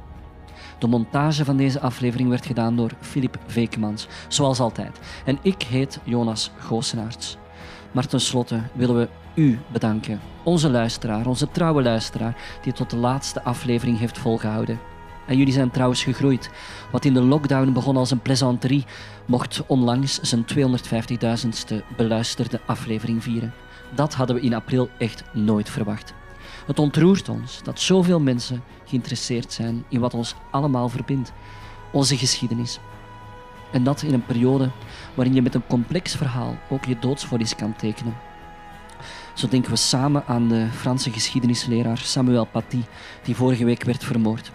De 0.80 0.88
montage 0.88 1.45
van 1.45 1.57
deze 1.57 1.80
aflevering 1.80 2.30
werd 2.30 2.45
gedaan 2.45 2.76
door 2.76 2.91
Filip 2.99 3.38
Vekemans, 3.47 4.07
zoals 4.28 4.59
altijd. 4.59 4.99
En 5.26 5.39
ik 5.41 5.61
heet 5.61 5.99
Jonas 6.03 6.51
Goosenaerts. 6.57 7.38
Maar 7.96 8.08
tenslotte 8.08 8.62
willen 8.74 8.96
we 8.96 9.08
u 9.34 9.60
bedanken. 9.72 10.20
Onze 10.43 10.70
luisteraar, 10.70 11.28
onze 11.28 11.52
trouwe 11.52 11.82
luisteraar, 11.82 12.36
die 12.62 12.74
tot 12.74 12.89
de 12.89 12.96
laatste 12.96 13.43
aflevering 13.43 14.00
heeft 14.00 14.18
volgehouden. 14.18 14.80
En 15.28 15.38
jullie 15.38 15.54
zijn 15.54 15.72
trouwens 15.72 16.04
gegroeid. 16.04 16.50
Wat 16.91 17.06
in 17.06 17.14
de 17.14 17.22
lockdown 17.22 17.72
begon 17.72 17.98
als 17.98 18.12
een 18.12 18.22
plaisanterie, 18.22 18.86
mocht 19.26 19.64
onlangs 19.68 20.20
zijn 20.22 20.46
250.000ste 20.56 21.96
beluisterde 21.98 22.60
aflevering 22.66 23.24
vieren. 23.24 23.54
Dat 23.93 24.14
hadden 24.14 24.36
we 24.36 24.41
in 24.41 24.54
april 24.54 24.89
echt 24.98 25.24
nooit 25.34 25.70
verwacht. 25.70 26.14
Het 26.66 26.80
ontroert 26.80 27.30
ons 27.30 27.64
dat 27.64 27.80
zoveel 27.80 28.20
mensen 28.20 28.64
geïnteresseerd 28.86 29.54
zijn 29.54 29.84
in 29.89 30.00
wat 30.00 30.14
ons 30.14 30.36
allemaal 30.52 30.89
verbindt: 30.89 31.32
onze 31.91 32.18
geschiedenis. 32.18 32.80
En 33.72 33.84
dat 33.84 34.01
in 34.01 34.13
een 34.13 34.26
periode 34.26 34.70
waarin 35.13 35.34
je 35.34 35.41
met 35.41 35.55
een 35.55 35.68
complex 35.68 36.16
verhaal 36.16 36.57
ook 36.70 36.86
je 36.86 36.99
doodsvonnis 36.99 37.55
kan 37.55 37.76
tekenen. 37.76 38.16
Zo 39.34 39.47
denken 39.47 39.72
we 39.72 39.78
samen 39.78 40.24
aan 40.28 40.47
de 40.47 40.68
Franse 40.72 41.11
geschiedenisleraar 41.11 41.97
Samuel 41.97 42.45
Paty, 42.45 42.82
die 43.24 43.36
vorige 43.36 43.66
week 43.66 43.84
werd 43.84 44.03
vermoord. 44.03 44.51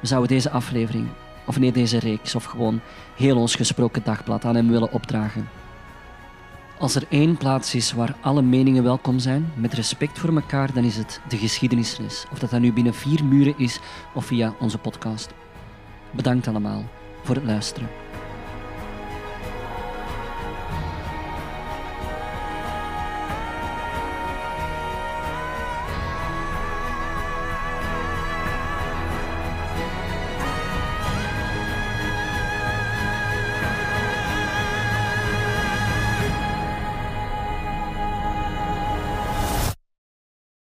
We 0.00 0.06
zouden 0.06 0.30
deze 0.30 0.50
aflevering, 0.50 1.08
of 1.46 1.58
nee, 1.58 1.72
deze 1.72 1.98
reeks, 1.98 2.34
of 2.34 2.44
gewoon 2.44 2.80
heel 3.16 3.36
ons 3.36 3.54
gesproken 3.54 4.04
dagblad 4.04 4.44
aan 4.44 4.54
hem 4.54 4.68
willen 4.68 4.92
opdragen. 4.92 5.48
Als 6.78 6.94
er 6.94 7.04
één 7.08 7.36
plaats 7.36 7.74
is 7.74 7.92
waar 7.92 8.16
alle 8.20 8.42
meningen 8.42 8.82
welkom 8.82 9.18
zijn, 9.18 9.52
met 9.54 9.72
respect 9.72 10.18
voor 10.18 10.34
elkaar, 10.34 10.72
dan 10.72 10.84
is 10.84 10.96
het 10.96 11.20
de 11.28 11.36
geschiedenisles. 11.36 12.24
Of 12.32 12.38
dat 12.38 12.50
dat 12.50 12.60
nu 12.60 12.72
binnen 12.72 12.94
vier 12.94 13.24
muren 13.24 13.54
is 13.58 13.80
of 14.14 14.24
via 14.24 14.54
onze 14.60 14.78
podcast. 14.78 15.32
Bedankt 16.10 16.48
allemaal 16.48 16.84
voor 17.22 17.34
het 17.34 17.44
luisteren. 17.44 18.03